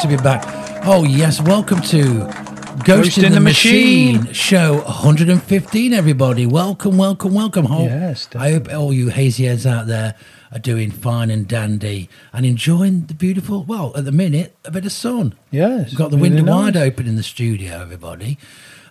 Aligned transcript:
great 0.00 0.10
to 0.10 0.16
be 0.16 0.22
back. 0.22 0.44
Oh, 0.86 1.04
yes. 1.04 1.40
Welcome 1.40 1.80
to 1.82 2.30
Ghost, 2.84 3.18
in, 3.18 3.32
the, 3.32 3.40
Machine. 3.40 4.32
show 4.32 4.76
115, 4.82 5.92
everybody. 5.92 6.46
Welcome, 6.46 6.96
welcome, 6.96 7.34
welcome. 7.34 7.64
Hope, 7.66 7.88
Yes, 7.88 8.28
I 8.36 8.52
hope 8.52 8.72
all 8.72 8.92
you 8.92 9.08
hazy 9.08 9.44
heads 9.44 9.66
out 9.66 9.86
there 9.86 10.14
are 10.52 10.58
doing 10.58 10.90
fine 10.90 11.30
and 11.30 11.46
dandy 11.48 12.08
and 12.32 12.46
enjoying 12.46 13.06
the 13.06 13.14
beautiful, 13.14 13.64
well, 13.64 13.92
at 13.96 14.04
the 14.04 14.12
minute, 14.12 14.56
a 14.64 14.70
bit 14.70 14.86
of 14.86 14.92
sun. 14.92 15.34
Yes, 15.50 15.90
We've 15.90 15.98
got 15.98 16.10
the 16.10 16.16
really 16.16 16.30
window 16.36 16.44
nice. 16.44 16.74
wide 16.74 16.76
open 16.76 17.06
in 17.06 17.16
the 17.16 17.22
studio, 17.22 17.80
everybody. 17.80 18.38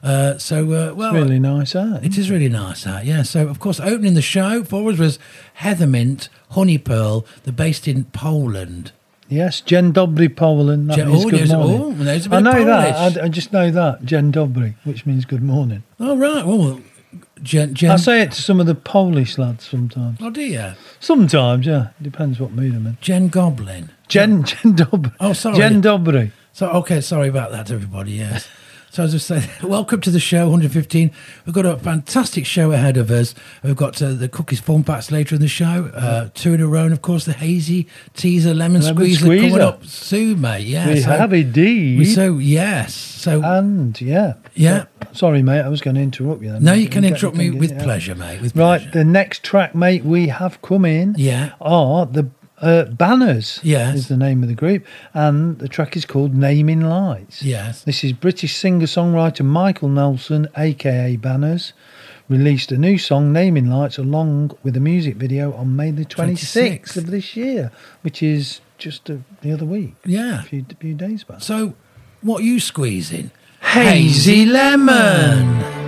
Uh, 0.03 0.37
so, 0.37 0.63
uh, 0.73 0.93
well, 0.93 1.15
It's 1.15 1.23
really 1.23 1.39
nice 1.39 1.75
out. 1.75 2.03
it 2.03 2.17
is 2.17 2.29
really 2.29 2.49
nice 2.49 2.85
out, 2.85 3.05
yeah. 3.05 3.23
So, 3.23 3.47
of 3.47 3.59
course, 3.59 3.79
opening 3.79 4.13
the 4.13 4.21
show 4.21 4.63
for 4.63 4.91
us 4.91 4.99
was 4.99 5.19
Heathermint, 5.61 6.27
Honey 6.51 6.77
Pearl. 6.77 7.25
They're 7.43 7.53
based 7.53 7.87
in 7.87 8.03
Poland. 8.05 8.91
Yes, 9.29 9.61
Jen 9.61 9.91
Dobry 9.93 10.33
Poland. 10.33 10.89
That 10.89 10.97
Jen- 10.97 11.11
means 11.11 11.25
oh, 11.25 11.29
good 11.29 11.39
yes, 11.41 11.49
morning. 11.49 11.81
oh, 11.81 11.91
there's 11.91 12.25
a 12.25 12.29
bit 12.29 12.35
I 12.35 12.39
know 12.39 12.65
that. 12.65 13.17
I, 13.17 13.25
I 13.25 13.27
just 13.27 13.51
know 13.51 13.69
that 13.71 14.05
Jen 14.05 14.31
Dobry, 14.31 14.75
which 14.83 15.05
means 15.05 15.25
good 15.25 15.43
morning. 15.43 15.83
Oh, 15.99 16.15
right. 16.15 16.45
Well, 16.45 16.81
Jen. 17.43 17.73
Jen 17.73 17.91
I 17.91 17.95
say 17.97 18.21
it 18.21 18.31
to 18.33 18.41
some 18.41 18.59
of 18.59 18.65
the 18.65 18.75
Polish 18.75 19.37
lads 19.37 19.67
sometimes. 19.67 20.19
oh, 20.21 20.29
dear. 20.29 20.77
Sometimes, 20.99 21.65
yeah, 21.65 21.89
depends 22.01 22.39
what 22.39 22.51
mood 22.51 22.73
I'm 22.73 22.87
in. 22.87 22.97
Jen 23.01 23.27
Goblin. 23.27 23.91
Jen 24.07 24.43
Jen 24.43 24.75
Dobry. 24.75 25.13
Oh, 25.19 25.33
sorry. 25.33 25.57
Jen 25.57 25.81
Dobry. 25.81 26.31
So, 26.53 26.69
okay, 26.69 27.01
sorry 27.01 27.27
about 27.27 27.51
that, 27.51 27.69
everybody. 27.69 28.13
Yes. 28.13 28.47
So, 28.97 29.03
as 29.03 29.13
I 29.13 29.19
say, 29.19 29.49
welcome 29.63 30.01
to 30.01 30.09
the 30.09 30.19
show 30.19 30.45
115. 30.49 31.11
We've 31.45 31.53
got 31.53 31.67
a 31.67 31.77
fantastic 31.77 32.47
show 32.47 32.71
ahead 32.71 32.97
of 32.97 33.11
us. 33.11 33.35
We've 33.61 33.75
got 33.75 34.01
uh, 34.01 34.13
the 34.13 34.27
cookies 34.27 34.59
fun 34.59 34.83
facts 34.83 35.11
later 35.11 35.35
in 35.35 35.41
the 35.41 35.47
show, 35.47 35.91
uh, 35.93 36.29
two 36.33 36.55
in 36.55 36.61
a 36.61 36.67
row, 36.67 36.85
and 36.85 36.93
of 36.93 37.03
course, 37.03 37.25
the 37.25 37.33
hazy 37.33 37.87
teaser 38.15 38.55
lemon, 38.55 38.81
Lemon 38.81 38.95
squeezer, 38.95 39.25
coming 39.27 39.61
up 39.61 39.85
soon, 39.85 40.41
mate. 40.41 40.65
Yeah. 40.65 40.87
we 40.87 41.01
so, 41.01 41.11
have 41.11 41.31
indeed. 41.31 41.99
we- 41.99 42.05
so, 42.05 42.39
yes. 42.39 42.95
So, 42.95 43.43
and 43.43 44.01
yeah, 44.01 44.33
yeah. 44.55 44.85
Sorry, 45.11 45.43
mate. 45.43 45.61
I 45.61 45.69
was 45.69 45.81
going 45.81 45.95
to 45.95 46.01
interrupt 46.01 46.41
you. 46.41 46.53
Then. 46.53 46.63
No, 46.63 46.73
you 46.73 46.89
can 46.89 47.03
get- 47.03 47.13
interrupt 47.13 47.37
me 47.37 47.51
with 47.51 47.79
pleasure, 47.79 48.15
mate. 48.15 48.41
With 48.41 48.55
Right, 48.55 48.79
pleasure. 48.81 48.91
the 48.91 49.03
next 49.03 49.43
track, 49.43 49.75
mate, 49.75 50.05
we 50.05 50.29
have 50.29 50.59
come 50.63 50.85
in. 50.85 51.13
Yeah. 51.19 51.51
Are 51.61 52.07
the 52.07 52.31
uh, 52.61 52.85
Banners? 52.85 53.59
Yes. 53.63 53.95
is 53.95 54.07
the 54.07 54.17
name 54.17 54.41
of 54.43 54.49
the 54.49 54.55
group, 54.55 54.85
and 55.13 55.57
the 55.59 55.67
track 55.67 55.95
is 55.95 56.05
called 56.05 56.33
"Name 56.35 56.69
in 56.69 56.81
Lights." 56.89 57.43
Yes. 57.43 57.83
This 57.83 58.03
is 58.03 58.13
British 58.13 58.55
singer-songwriter 58.57 59.45
Michael 59.45 59.89
Nelson, 59.89 60.47
aka 60.57 61.15
Banners, 61.17 61.73
released 62.29 62.71
a 62.71 62.77
new 62.77 62.97
song, 62.97 63.31
Name 63.31 63.57
in 63.57 63.69
Lights, 63.69 63.97
along 63.97 64.51
with 64.63 64.75
a 64.75 64.79
music 64.81 65.15
video 65.15 65.53
on 65.53 65.75
May 65.75 65.91
the 65.91 66.05
26th 66.05 66.81
26th. 66.81 66.97
of 66.97 67.11
this 67.11 67.35
year, 67.35 67.71
which 68.01 68.21
is 68.23 68.59
just 68.77 69.09
uh, 69.09 69.15
the 69.41 69.51
other 69.51 69.65
week, 69.65 69.95
Yeah. 70.05 70.39
a 70.41 70.43
few, 70.43 70.65
a 70.69 70.75
few 70.75 70.93
days 70.93 71.23
back. 71.23 71.41
So, 71.41 71.75
what 72.21 72.41
are 72.41 72.45
you 72.45 72.59
squeezing? 72.59 73.31
Hazy 73.61 74.45
lemon. 74.45 75.59
You're 75.59 75.86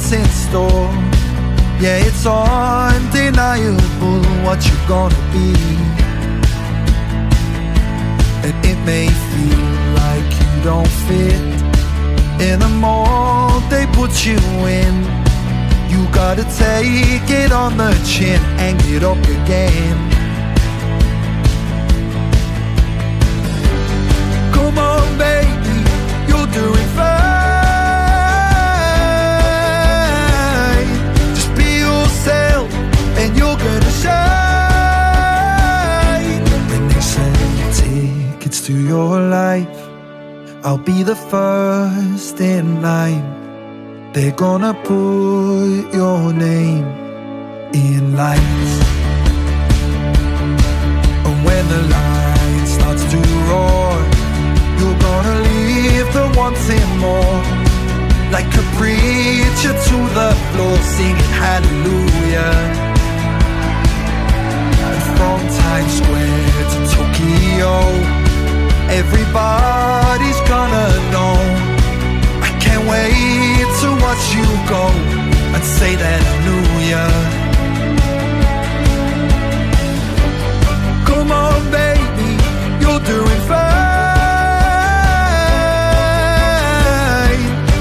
what's 0.00 0.12
in 0.12 0.24
store. 0.24 0.90
Yeah, 1.80 2.06
it's 2.06 2.24
undeniable 2.26 3.74
what 4.44 4.66
you're 4.66 4.88
gonna 4.88 5.14
be. 5.32 5.52
And 8.44 8.54
it 8.64 8.78
may 8.84 9.08
feel 9.08 9.66
like 10.02 10.28
you 10.40 10.64
don't 10.64 10.92
fit 11.06 11.42
in 12.40 12.58
the 12.60 12.68
mold 12.80 13.62
they 13.70 13.86
put 13.92 14.24
you 14.24 14.38
in. 14.66 14.94
You 15.90 16.06
gotta 16.12 16.44
take 16.44 17.30
it 17.30 17.52
on 17.52 17.76
the 17.76 17.92
chin 18.06 18.40
and 18.58 18.78
get 18.82 19.02
up 19.02 19.18
again. 19.18 20.09
To 38.70 38.78
your 38.78 39.18
life, 39.20 39.78
I'll 40.62 40.84
be 40.92 41.02
the 41.02 41.16
first 41.16 42.40
in 42.40 42.82
line. 42.82 43.26
They're 44.12 44.38
gonna 44.46 44.74
put 44.90 45.82
your 46.00 46.32
name 46.32 46.86
in 47.86 48.02
lights. 48.22 48.72
And 51.26 51.38
when 51.46 51.64
the 51.74 51.82
light 51.96 52.66
starts 52.76 53.04
to 53.12 53.20
roar, 53.50 53.90
you're 54.78 55.00
gonna 55.08 55.36
leave 55.48 56.08
the 56.18 56.26
wanting 56.38 56.90
more. 57.06 57.38
Like 58.36 58.52
a 58.62 58.64
preacher 58.78 59.74
to 59.88 59.96
the 60.18 60.30
floor, 60.48 60.76
singing 60.96 61.32
hallelujah. 61.42 62.54
From 65.16 65.40
Times 65.60 65.92
Square 65.98 66.64
to 66.72 66.78
Tokyo, 66.94 68.19
everybody's 69.00 70.40
gonna 70.52 70.88
know. 71.12 71.34
I 72.48 72.50
can't 72.64 72.84
wait 72.92 73.68
to 73.82 73.88
watch 74.04 74.24
you 74.36 74.46
go 74.74 74.84
and 75.54 75.62
say 75.64 75.92
that 75.96 76.20
I 76.32 76.34
knew. 76.44 76.60
Come 81.08 81.30
on, 81.30 81.60
baby, 81.70 82.30
you're 82.82 83.02
doing 83.14 83.42
fine. 83.50 83.70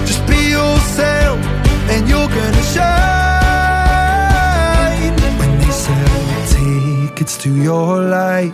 Just 0.06 0.22
be 0.28 0.40
yourself, 0.58 1.40
and 1.92 2.02
you're 2.10 2.32
gonna 2.38 2.64
shine. 2.76 3.16
When 5.40 5.52
they 5.60 5.72
sell 5.72 6.22
tickets 6.54 7.36
to 7.44 7.50
your 7.56 7.92
life, 8.02 8.54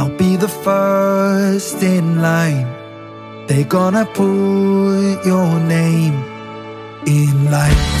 I'll 0.00 0.16
be 0.16 0.34
the 0.36 0.48
first 0.48 1.82
in 1.82 2.22
line. 2.22 2.66
They're 3.46 3.66
gonna 3.66 4.06
put 4.06 5.26
your 5.26 5.60
name 5.60 6.14
in 7.04 7.50
lights. 7.50 7.99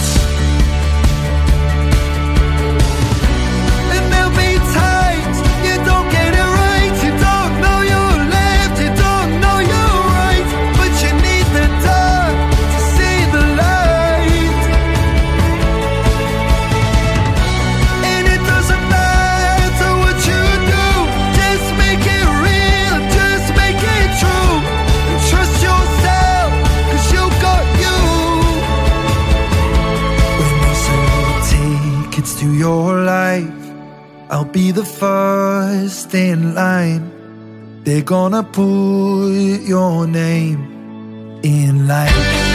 Be 34.52 34.72
the 34.72 34.84
first 34.84 36.14
in 36.14 36.54
line. 36.54 37.82
They're 37.84 38.02
gonna 38.02 38.42
put 38.42 39.60
your 39.62 40.06
name 40.06 41.40
in 41.42 41.86
line. 41.86 42.49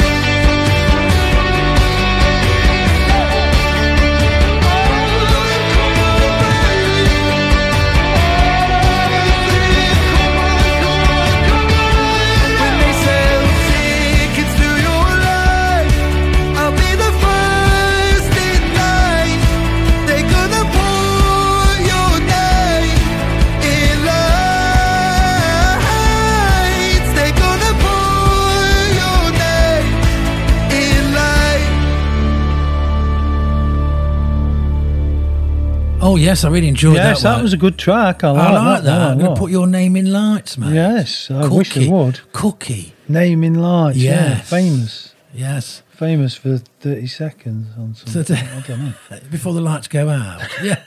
Oh 36.07 36.17
yes, 36.17 36.43
I 36.43 36.49
really 36.49 36.67
enjoyed 36.67 36.97
yes, 36.97 37.03
that. 37.03 37.09
Yes, 37.09 37.23
that 37.23 37.41
was 37.41 37.53
a 37.53 37.57
good 37.57 37.79
track. 37.79 38.23
I 38.23 38.29
like, 38.29 38.39
I 38.47 38.51
like 38.73 38.83
that. 38.83 39.01
a 39.01 39.05
I'm 39.11 39.17
going 39.17 39.33
to 39.33 39.39
put 39.39 39.49
your 39.49 39.65
name 39.65 39.95
in 39.95 40.11
lights, 40.13 40.55
mate. 40.55 40.75
Yes, 40.75 41.31
I 41.31 41.47
wish 41.47 41.73
Cookie. 41.73 41.87
it 41.87 41.91
would. 41.91 42.19
Cookie. 42.31 42.93
Name 43.09 43.43
in 43.43 43.55
lights. 43.55 43.97
Yeah, 43.97 44.11
Yes. 44.29 44.49
famous. 44.49 45.13
Yes. 45.33 45.81
Famous 45.89 46.35
for 46.35 46.59
30 46.81 47.07
seconds 47.07 47.67
on 47.75 47.95
something. 47.95 48.37
I 48.37 48.59
don't 48.67 48.79
know. 48.85 48.93
Before 49.31 49.53
the 49.53 49.61
lights 49.61 49.87
go 49.87 50.09
out. 50.09 50.41
Yeah. 50.61 50.83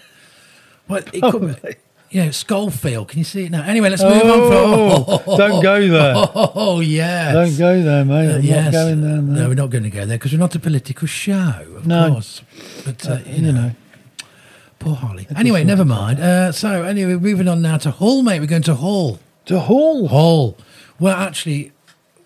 Well, 0.86 1.02
it 1.12 1.20
could 1.20 1.62
be. 1.62 1.74
You 2.10 2.24
know, 2.24 2.30
Schofield. 2.30 3.08
Can 3.08 3.18
you 3.18 3.24
see 3.24 3.44
it 3.46 3.50
now? 3.50 3.64
Anyway, 3.64 3.90
let's 3.90 4.02
move 4.02 4.12
on. 4.22 5.04
Oh, 5.26 5.36
don't 5.36 5.62
go 5.62 5.88
there. 5.88 6.14
Oh, 6.34 6.78
yeah. 6.80 7.32
Don't 7.32 7.58
go 7.58 7.82
there, 7.82 8.04
mate. 8.04 8.36
I'm 8.36 8.42
yes. 8.42 8.64
not 8.66 8.72
going 8.72 9.00
there. 9.02 9.20
No, 9.20 9.48
we're 9.48 9.54
not 9.54 9.70
going 9.70 9.84
to 9.84 9.90
go 9.90 10.06
there 10.06 10.16
because 10.16 10.32
we're 10.32 10.38
not 10.38 10.54
a 10.54 10.60
political 10.60 11.06
show, 11.08 11.64
of 11.76 11.86
No. 11.88 12.12
course. 12.12 12.40
But, 12.84 13.06
uh, 13.06 13.12
Uh, 13.14 13.18
you, 13.26 13.52
know, 13.52 13.72
poor 14.78 14.94
Holly. 14.94 15.26
Anyway, 15.36 15.64
never 15.64 15.84
mind. 15.84 16.20
Uh, 16.20 16.52
so, 16.52 16.82
anyway, 16.84 17.14
moving 17.14 17.48
on 17.48 17.62
now 17.62 17.76
to 17.78 17.90
Hull, 17.90 18.22
mate. 18.22 18.40
We're 18.40 18.46
going 18.46 18.62
to 18.62 18.74
Hull. 18.74 19.18
To 19.46 19.60
Hull. 19.60 20.08
Hull. 20.08 20.56
Well, 21.00 21.16
actually, 21.16 21.72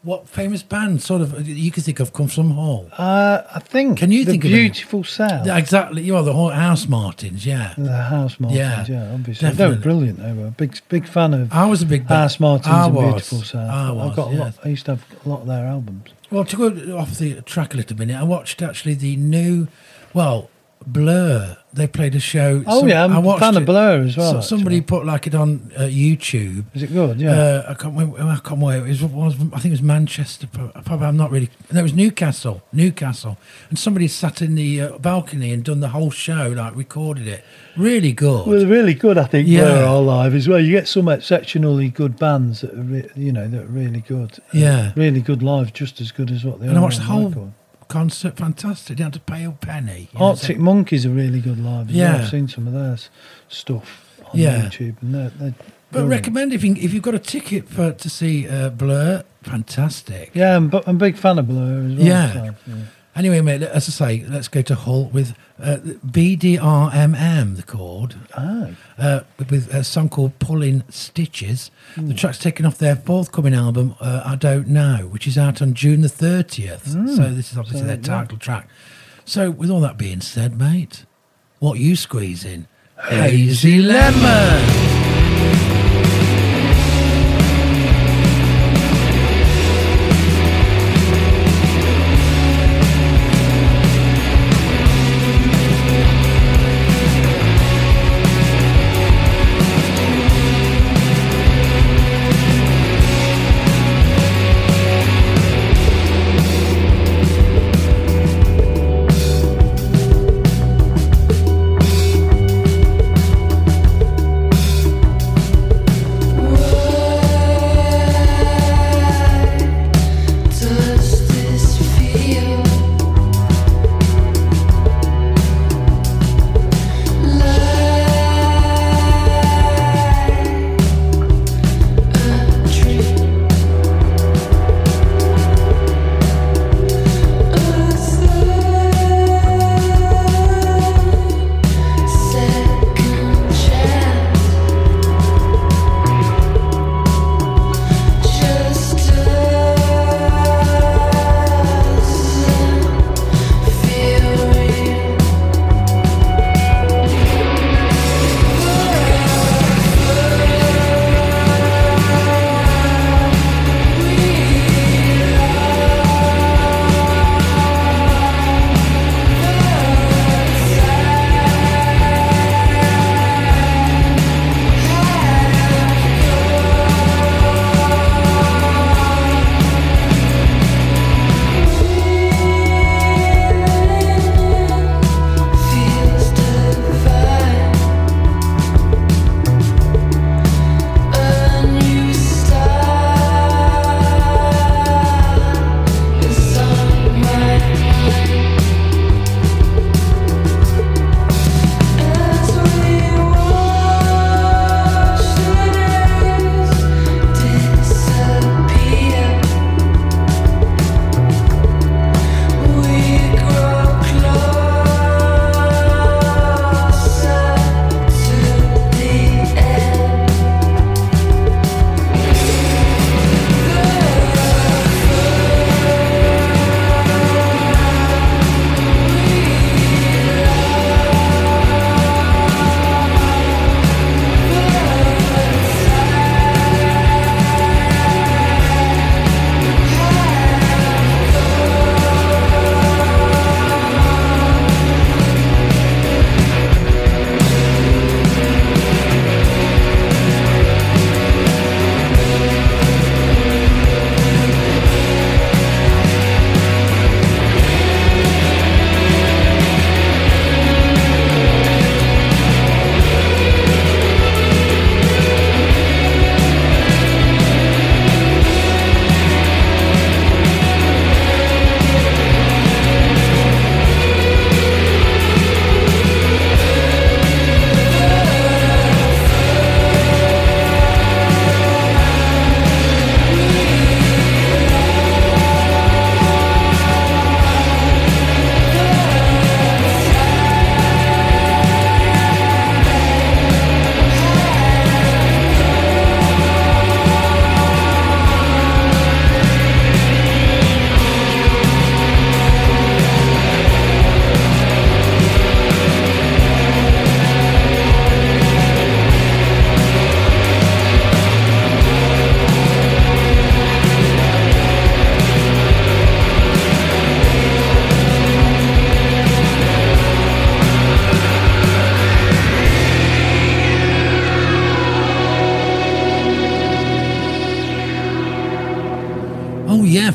what 0.03 0.29
famous 0.29 0.63
band 0.63 1.01
sort 1.03 1.23
of 1.23 1.47
you 1.47 1.71
can 1.71 1.83
think 1.83 2.01
of 2.01 2.13
comes 2.13 2.35
from 2.35 2.51
Hull? 2.53 2.89
Uh, 2.99 3.43
I 3.55 3.61
think. 3.61 3.99
Can 3.99 4.11
you 4.11 4.25
the 4.25 4.33
think 4.33 4.45
of? 4.45 4.51
Beautiful 4.51 5.05
South. 5.05 5.47
Yeah, 5.47 5.57
Exactly. 5.57 6.03
You 6.03 6.17
are 6.17 6.23
the 6.23 6.33
Housemartins, 6.33 7.47
yeah. 7.47 7.75
The 7.79 7.89
Housemartins, 7.89 8.55
Yeah, 8.55 8.85
yeah, 8.89 9.13
obviously. 9.13 9.51
They 9.51 9.69
were 9.69 9.77
brilliant. 9.77 10.19
They 10.19 10.33
were 10.33 10.51
big, 10.51 10.77
big 10.89 11.07
fan 11.07 11.35
of 11.35 11.53
I 11.53 11.67
was 11.67 11.83
a 11.83 11.87
big 11.87 12.07
Housemartins 12.07 12.67
I 12.67 12.87
and 12.87 12.95
was. 12.95 13.05
Beautiful 13.13 13.43
South. 13.43 13.71
I 13.71 13.91
was, 13.93 14.17
got 14.17 14.29
a 14.29 14.35
yeah. 14.35 14.41
lot. 14.41 14.55
I 14.65 14.69
used 14.69 14.87
to 14.87 14.97
have 14.97 15.05
a 15.25 15.29
lot 15.29 15.43
of 15.43 15.47
their 15.47 15.67
albums. 15.67 16.11
Well, 16.31 16.45
to 16.47 16.57
go 16.57 16.99
off 16.99 17.19
the 17.19 17.41
track 17.43 17.75
a 17.75 17.77
little 17.77 17.97
minute, 17.97 18.19
I 18.19 18.25
watched 18.25 18.63
actually 18.63 18.95
the 18.95 19.17
new, 19.17 19.69
well, 20.15 20.51
Blur. 20.87 21.57
They 21.75 21.87
played 21.87 22.15
a 22.15 22.21
show. 22.21 22.63
Oh 22.67 22.81
some- 22.81 22.89
yeah, 22.91 23.03
I'm 23.03 23.13
I 23.13 23.17
a 23.17 23.21
watched 23.21 23.41
fan 23.41 23.57
of. 23.57 23.65
Blur 23.65 24.03
as 24.05 24.17
well. 24.17 24.35
So- 24.35 24.41
somebody 24.43 24.77
actually. 24.77 24.87
put 24.99 25.07
like 25.07 25.27
it 25.27 25.35
on 25.35 25.73
uh, 25.75 25.83
YouTube. 25.85 26.65
Is 26.75 26.83
it 26.83 26.93
good? 26.93 27.19
Yeah. 27.19 27.31
Uh, 27.33 27.65
I 27.69 27.75
can't. 27.75 27.95
remember- 27.97 28.21
I 28.21 28.35
can't 28.37 28.61
remember. 28.61 28.87
It 28.87 28.89
was, 28.91 29.03
was. 29.05 29.35
I 29.55 29.59
think 29.59 29.67
it 29.67 29.71
was 29.71 29.83
Manchester. 29.83 30.47
Probably. 30.49 31.07
I'm 31.07 31.17
not 31.17 31.31
really. 31.31 31.49
No, 31.73 31.81
it 31.81 31.83
was 31.83 31.95
Newcastle. 31.95 32.63
Newcastle. 32.75 33.39
And 33.71 33.79
somebody 33.79 34.07
sat 34.09 34.43
in 34.43 34.55
the 34.55 34.83
uh, 34.83 34.99
balcony 34.99 35.51
and 35.53 35.65
done 35.65 35.81
the 35.81 35.89
whole 35.89 36.11
show. 36.11 36.49
Like 36.55 36.77
recorded 36.77 37.27
it. 37.27 37.43
Really 37.75 38.13
good. 38.13 38.47
well, 38.47 38.67
really 38.67 38.93
good. 38.93 39.17
I 39.17 39.25
think 39.25 39.49
Yeah. 39.49 39.63
Blur 39.65 39.85
are 39.85 40.03
live 40.03 40.35
as 40.35 40.47
well. 40.49 40.61
You 40.61 40.73
get 40.73 40.89
some 40.89 41.09
exceptionally 41.09 41.89
good 41.89 42.19
bands 42.19 42.61
that 42.61 42.75
are, 42.75 42.83
re- 42.83 43.11
you 43.17 43.33
know, 43.33 43.49
that 43.49 43.63
are 43.63 43.67
really 43.67 44.01
good. 44.03 44.39
Yeah. 44.53 44.93
really 44.95 45.23
good 45.23 45.43
live, 45.43 45.73
just 45.73 46.03
as 46.03 46.13
good 46.13 46.31
as 46.31 46.45
what 46.45 46.61
they 46.61 46.67
and 46.67 46.77
are. 46.77 46.81
I 46.81 46.83
watched 46.83 46.99
the 46.99 47.05
whole. 47.05 47.55
Concert. 47.93 48.37
Fantastic. 48.37 48.97
Didn't 48.97 49.15
have 49.15 49.25
to 49.25 49.33
pay 49.33 49.45
a 49.45 49.51
penny. 49.53 50.09
you 50.13 50.19
know, 50.19 50.27
Arctic 50.27 50.59
Monkeys 50.59 51.05
are 51.07 51.11
really 51.11 51.41
good 51.41 51.59
live. 51.63 51.91
Yeah. 51.91 52.13
well. 52.15 52.23
I've 52.23 52.29
seen 52.29 52.49
some 52.49 52.67
of 52.67 52.73
their 52.73 52.97
stuff 53.49 53.87
on 54.33 54.39
Yeah. 54.39 54.63
YouTube, 54.63 54.97
and 55.03 55.15
they're, 55.15 55.29
they're 55.31 55.55
But 55.91 55.93
brilliant. 55.93 56.11
recommend 56.11 56.53
if 56.53 56.65
you, 56.65 56.75
if 56.79 56.93
you've 56.95 57.03
got 57.03 57.15
a 57.15 57.19
ticket 57.19 57.69
for 57.69 57.93
to 57.93 58.09
see 58.11 58.49
uh, 58.49 58.71
Blur, 58.71 59.25
fantastic. 59.43 60.31
Yeah, 60.35 60.57
I'm, 60.57 60.73
I'm 60.87 60.97
a 60.97 60.99
big 61.07 61.17
fan 61.17 61.39
of 61.39 61.47
Blur 61.49 61.87
as 61.87 61.97
well. 61.97 62.07
Yeah. 62.07 62.33
so, 62.33 62.45
yeah. 62.67 62.75
Anyway, 63.15 63.41
mate, 63.43 63.63
as 63.63 63.89
I 63.89 63.93
say, 64.21 64.27
let's 64.27 64.49
go 64.49 64.63
to 64.63 64.75
Hull 64.75 65.05
with 65.07 65.35
uh, 65.63 65.77
BDRMM, 66.07 67.57
the 67.57 67.63
chord, 67.63 68.15
Ah, 68.35 68.71
uh, 68.97 69.21
with 69.39 69.73
a 69.75 69.85
song 69.85 70.09
called 70.09 70.39
Pulling 70.39 70.83
Stitches. 70.89 71.71
Hmm. 71.95 72.09
The 72.09 72.15
track's 72.15 72.39
taken 72.39 72.65
off 72.65 72.79
their 72.79 72.97
forthcoming 72.97 73.55
album, 73.55 73.95
uh, 74.01 74.23
I 74.25 74.37
Don't 74.37 74.69
Know, 74.69 75.09
which 75.11 75.27
is 75.27 75.37
out 75.37 75.61
on 75.61 75.75
June 75.75 76.01
the 76.01 76.09
30th. 76.09 76.87
So 77.17 77.31
this 77.35 77.53
is 77.53 77.59
obviously 77.59 77.81
Hmm. 77.81 77.87
So, 77.87 77.87
their 77.87 77.97
yeah. 77.97 78.03
title 78.23 78.39
track. 78.39 78.69
So, 79.27 79.51
with 79.51 79.69
all 79.71 79.81
that 79.81 79.99
being 79.99 80.21
said, 80.23 80.59
mate, 80.59 81.05
what 81.59 81.79
you 81.79 81.97
squeezing? 81.97 82.67
Hazy 83.09 83.79
Lemon! 83.81 84.92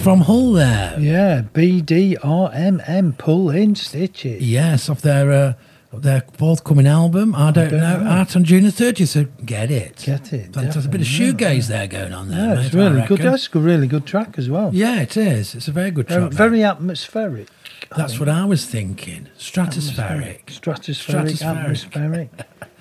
From 0.08 0.22
Hull 0.22 0.54
there. 0.54 0.98
Yeah, 0.98 1.42
BDRMM, 1.54 3.18
Pulling 3.18 3.76
Stitches. 3.76 4.42
Yes, 4.42 4.88
off 4.88 5.02
their 5.02 5.30
uh, 5.34 5.54
their 5.92 6.22
forthcoming 6.32 6.88
album. 6.88 7.36
I 7.36 7.52
don't, 7.52 7.72
don't 7.72 7.82
know. 7.82 8.00
know. 8.00 8.10
Out 8.10 8.34
on 8.38 8.46
June 8.46 8.64
the 8.64 8.72
thirtieth. 8.72 9.10
So 9.10 9.26
get 9.44 9.70
it. 9.70 10.02
Get 10.06 10.32
it, 10.32 10.54
Fantastic. 10.54 10.86
A 10.86 10.88
bit 10.88 11.02
of 11.02 11.08
shoegaze 11.08 11.68
there 11.68 11.88
going 11.88 12.14
on 12.14 12.30
there. 12.30 12.40
Yeah, 12.40 12.54
mate, 12.56 12.66
it's 12.68 12.76
I 12.76 12.78
really 12.78 13.06
good. 13.06 13.20
That's 13.20 13.50
a 13.54 13.60
really 13.60 13.88
good 13.88 14.06
track 14.06 14.36
as 14.38 14.50
well. 14.50 14.70
Yeah, 14.74 15.02
it 15.02 15.18
is. 15.18 15.54
It's 15.54 15.68
a 15.68 15.74
very 15.74 15.92
good 15.92 16.08
Very, 16.08 16.22
track. 16.22 16.32
mate. 16.32 16.38
very 16.38 16.64
atmospheric. 16.64 17.50
That's 17.94 18.14
think. 18.14 18.20
what 18.22 18.30
I 18.30 18.46
was 18.46 18.66
thinking. 18.66 19.28
Stratospheric. 19.38 20.46
Stratospheric, 20.46 21.32
Stratospheric. 21.34 21.46
atmospheric. 21.46 22.30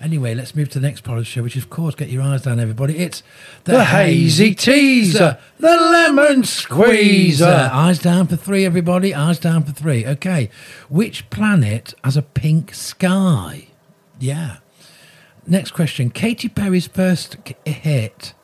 Anyway, 0.00 0.32
let's 0.32 0.54
move 0.54 0.68
to 0.68 0.78
the 0.78 0.86
next 0.86 1.00
part 1.00 1.18
of 1.18 1.24
the 1.24 1.30
show, 1.30 1.42
which 1.42 1.56
is, 1.56 1.64
of 1.64 1.70
course, 1.70 1.96
get 1.96 2.08
your 2.08 2.22
eyes 2.22 2.42
down, 2.42 2.60
everybody. 2.60 2.98
It's 2.98 3.24
the, 3.64 3.72
The 3.72 3.84
Hazy 3.84 4.54
Teaser, 4.54 5.38
the 5.58 5.66
lemon 5.66 6.44
squeezer. 6.44 7.68
Eyes 7.72 7.98
down 7.98 8.28
for 8.28 8.36
three, 8.36 8.64
everybody. 8.64 9.12
Eyes 9.12 9.40
down 9.40 9.64
for 9.64 9.72
three. 9.72 10.06
Okay. 10.06 10.50
Which 10.88 11.28
planet 11.30 11.94
has 12.04 12.16
a 12.16 12.22
pink 12.22 12.74
sky? 12.74 13.68
Yeah. 14.20 14.58
Next 15.46 15.72
question. 15.72 16.10
Katy 16.10 16.48
Perry's 16.48 16.86
first 16.86 17.36
hit, 17.64 18.34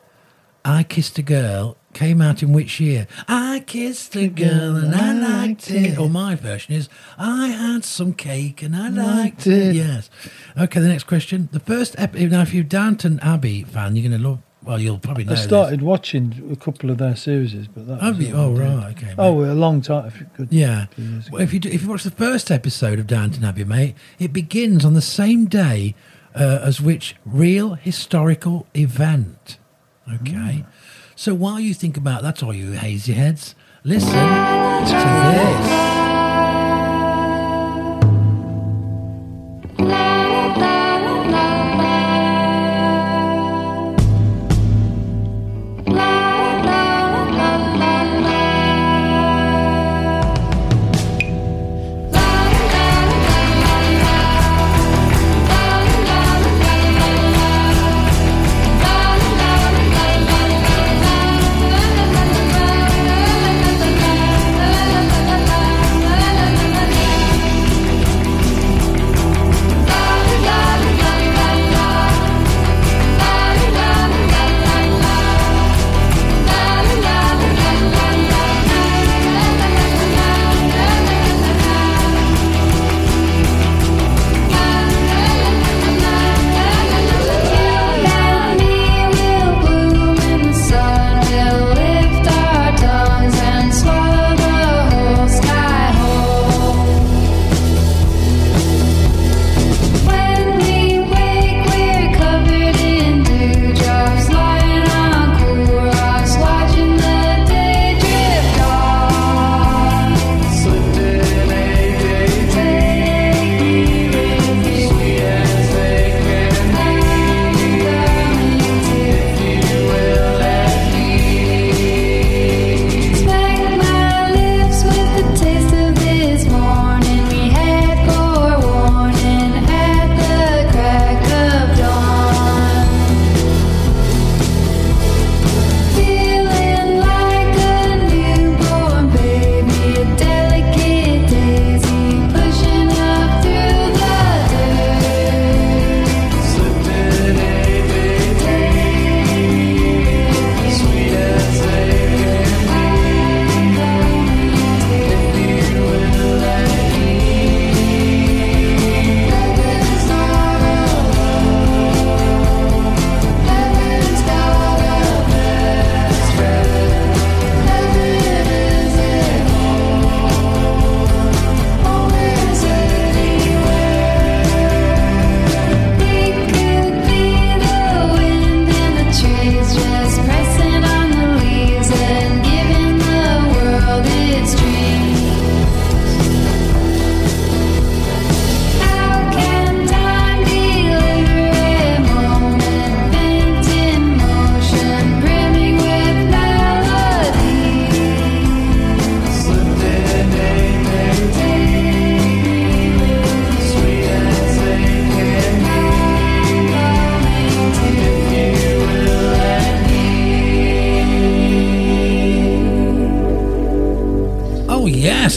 I 0.65 0.83
Kissed 0.83 1.17
a 1.19 1.21
Girl, 1.21 1.77
came 1.95 2.21
out 2.21 2.43
in 2.43 2.53
which 2.53 2.79
year? 2.79 3.07
I 3.27 3.63
kissed 3.65 4.15
a 4.15 4.27
girl 4.27 4.75
and 4.75 4.93
I 4.93 5.13
liked 5.13 5.71
it. 5.71 5.97
Or 5.97 6.09
my 6.09 6.35
version 6.35 6.75
is, 6.75 6.87
I 7.17 7.47
had 7.47 7.83
some 7.83 8.13
cake 8.13 8.61
and 8.61 8.75
I 8.75 8.89
liked 8.89 8.97
Liked 9.17 9.47
it. 9.47 9.53
it. 9.69 9.75
Yes. 9.75 10.09
Okay, 10.55 10.79
the 10.79 10.87
next 10.89 11.05
question. 11.05 11.49
The 11.51 11.59
first 11.59 11.95
episode, 11.97 12.29
now 12.31 12.41
if 12.43 12.53
you're 12.53 12.63
a 12.63 12.67
Downton 12.67 13.19
Abbey 13.21 13.63
fan, 13.63 13.95
you're 13.95 14.07
going 14.07 14.21
to 14.21 14.27
love, 14.27 14.39
well, 14.63 14.79
you'll 14.79 14.99
probably 14.99 15.23
know 15.23 15.31
I 15.31 15.35
this. 15.35 15.43
started 15.45 15.81
watching 15.81 16.49
a 16.51 16.55
couple 16.55 16.89
of 16.89 16.97
their 16.97 17.15
series, 17.15 17.53
but 17.67 17.87
that 17.87 18.01
Have 18.01 18.17
was 18.17 18.27
you? 18.27 18.35
Oh, 18.35 18.55
I 18.55 18.59
right. 18.59 18.91
Okay. 18.97 19.05
mate. 19.07 19.15
Oh, 19.17 19.43
a 19.43 19.53
long 19.53 19.81
time. 19.81 20.11
Yeah. 20.49 20.85
few 20.87 21.03
years 21.05 21.27
ago. 21.27 21.33
Well, 21.35 21.41
if 21.43 21.53
you 21.53 21.59
do, 21.59 21.69
if 21.69 21.81
you 21.83 21.89
watch 21.89 22.03
the 22.03 22.11
first 22.11 22.51
episode 22.51 22.99
of 22.99 23.07
Downton 23.07 23.43
Abbey, 23.45 23.63
mate, 23.63 23.95
it 24.19 24.33
begins 24.33 24.83
on 24.85 24.93
the 24.93 25.01
same 25.01 25.45
day 25.45 25.95
uh, 26.35 26.59
as 26.61 26.81
which 26.81 27.15
real 27.25 27.75
historical 27.75 28.67
event. 28.75 29.57
Okay. 30.13 30.65
So 31.15 31.33
while 31.33 31.59
you 31.59 31.73
think 31.73 31.95
about 31.95 32.23
that, 32.23 32.43
all 32.43 32.53
you 32.53 32.73
hazy 32.73 33.13
heads, 33.13 33.55
listen 33.83 34.09
to 34.09 34.15
this. 34.15 36.04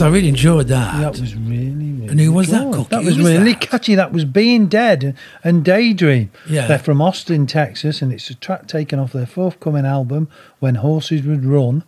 I 0.09 0.11
really 0.11 0.29
enjoyed 0.29 0.69
that. 0.69 1.01
That 1.01 1.21
was 1.21 1.35
really, 1.37 1.67
really 1.71 2.09
And 2.09 2.19
who 2.19 2.33
was 2.33 2.49
that, 2.49 2.65
good. 2.65 2.75
Cookie? 2.75 2.89
That 2.89 3.05
was 3.05 3.19
was 3.19 3.27
really 3.27 3.53
that? 3.53 3.61
catchy. 3.61 3.95
That 3.95 4.11
was 4.13 4.25
Being 4.25 4.67
Dead 4.67 5.15
and 5.45 5.63
Daydream. 5.63 6.31
Yeah. 6.49 6.67
They're 6.67 6.79
from 6.79 7.03
Austin, 7.03 7.47
Texas, 7.47 8.01
and 8.01 8.11
it's 8.11 8.31
a 8.31 8.35
track 8.35 8.67
taken 8.69 8.99
off 8.99 9.13
their 9.13 9.27
forthcoming 9.27 9.85
album, 9.85 10.29
When 10.61 10.77
Horses 10.77 11.23
Would 11.25 11.45
Run, 11.45 11.85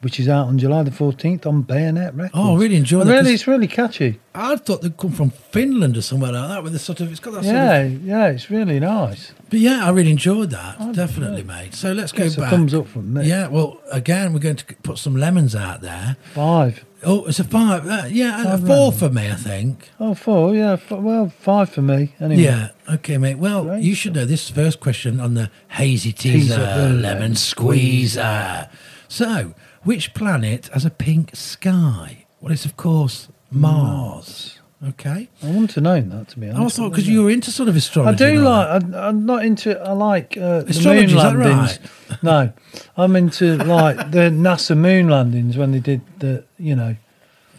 which 0.00 0.18
is 0.18 0.28
out 0.28 0.48
on 0.48 0.58
July 0.58 0.82
the 0.82 0.90
14th 0.90 1.46
on 1.46 1.62
Bayonet 1.62 2.12
Records. 2.14 2.32
Oh, 2.34 2.56
I 2.56 2.58
really 2.58 2.74
enjoyed 2.76 3.06
that, 3.06 3.12
Really, 3.12 3.34
it's 3.34 3.46
really 3.46 3.68
catchy. 3.68 4.18
I 4.34 4.56
thought 4.56 4.82
they'd 4.82 4.96
come 4.96 5.12
from 5.12 5.30
Finland 5.30 5.96
or 5.96 6.02
somewhere 6.02 6.32
like 6.32 6.48
that 6.48 6.62
with 6.64 6.74
a 6.74 6.78
sort 6.80 7.00
of 7.00 7.10
it's 7.12 7.20
got 7.20 7.34
that 7.34 7.44
sort 7.44 7.54
Yeah, 7.54 7.76
of 7.82 8.04
yeah, 8.04 8.26
it's 8.28 8.50
really 8.50 8.80
nice. 8.80 9.32
But 9.48 9.60
yeah, 9.60 9.84
I 9.86 9.90
really 9.90 10.10
enjoyed 10.10 10.50
that. 10.50 10.76
Oh, 10.80 10.92
definitely, 10.92 11.44
mate. 11.44 11.74
So 11.74 11.92
let's 11.92 12.10
go 12.10 12.24
back. 12.34 12.50
thumbs 12.50 12.74
up 12.74 12.88
from 12.88 13.12
me. 13.14 13.28
Yeah, 13.28 13.46
well, 13.48 13.80
again, 13.92 14.32
we're 14.32 14.40
going 14.40 14.56
to 14.56 14.64
put 14.82 14.98
some 14.98 15.14
lemons 15.16 15.54
out 15.54 15.82
there. 15.82 16.16
Five. 16.34 16.84
Oh, 17.02 17.24
it's 17.24 17.40
a 17.40 17.44
five. 17.44 17.86
Uh, 17.86 18.04
yeah, 18.08 18.54
a 18.54 18.58
four 18.58 18.92
for 18.92 19.08
me, 19.08 19.30
I 19.30 19.34
think. 19.34 19.90
Oh, 19.98 20.14
four, 20.14 20.54
yeah. 20.54 20.72
f 20.72 20.90
well, 20.90 21.30
five 21.30 21.70
for 21.70 21.82
me. 21.82 22.14
Anyway. 22.20 22.42
Yeah. 22.42 22.70
Okay, 22.88 23.16
mate. 23.16 23.38
Well, 23.38 23.64
Great 23.64 23.82
you 23.82 23.94
should 23.94 24.14
know 24.14 24.24
this 24.26 24.50
first 24.50 24.80
question 24.80 25.20
on 25.20 25.34
the 25.34 25.50
hazy 25.68 26.12
teaser, 26.12 26.56
Teaser, 26.56 26.60
lemon 26.60 27.02
lemon 27.02 27.36
squeezer. 27.36 28.68
So, 29.08 29.54
which 29.82 30.12
planet 30.14 30.68
has 30.74 30.84
a 30.84 30.90
pink 30.90 31.34
sky? 31.34 32.26
Well, 32.40 32.52
it's 32.52 32.64
of 32.64 32.76
course 32.76 33.28
Mars. 33.50 34.59
Okay. 34.88 35.28
I 35.42 35.50
want 35.50 35.70
to 35.70 35.80
know 35.82 36.00
that 36.00 36.28
to 36.28 36.40
be 36.40 36.48
honest. 36.48 36.78
I 36.78 36.82
thought 36.82 36.90
because 36.90 37.06
you 37.06 37.22
were 37.24 37.30
into 37.30 37.50
sort 37.50 37.68
of 37.68 37.76
astrology. 37.76 38.24
I 38.24 38.30
do 38.30 38.40
like. 38.40 38.66
I, 38.94 39.08
I'm 39.08 39.26
not 39.26 39.44
into. 39.44 39.78
I 39.78 39.92
like 39.92 40.36
uh, 40.38 40.60
the 40.62 40.70
Astrology, 40.70 41.06
moon 41.14 41.16
is 41.16 41.22
that 41.22 41.36
landings. 41.36 41.78
No, 42.22 42.52
I'm 42.96 43.14
into 43.16 43.56
like 43.56 44.10
the 44.10 44.30
NASA 44.30 44.76
moon 44.76 45.08
landings 45.08 45.56
when 45.58 45.72
they 45.72 45.80
did 45.80 46.00
the. 46.18 46.44
You 46.58 46.76
know. 46.76 46.96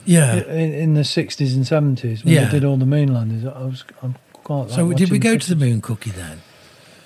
Yeah. 0.03 0.37
in, 0.45 0.73
in 0.73 0.93
the 0.95 1.01
60s 1.01 1.53
and 1.55 1.63
70s 1.63 2.25
when 2.25 2.33
Yeah. 2.33 2.45
they 2.45 2.51
did 2.51 2.63
all 2.65 2.77
the 2.77 2.87
moon 2.87 3.13
landings. 3.13 3.45
I 3.45 3.49
was. 3.65 3.83
I'm 4.01 4.15
quite. 4.33 4.61
Like 4.63 4.71
So 4.71 4.91
did 4.93 5.11
we 5.11 5.19
go 5.19 5.37
to 5.37 5.47
the 5.49 5.55
moon 5.55 5.79
cookie 5.79 6.09
then? 6.11 6.41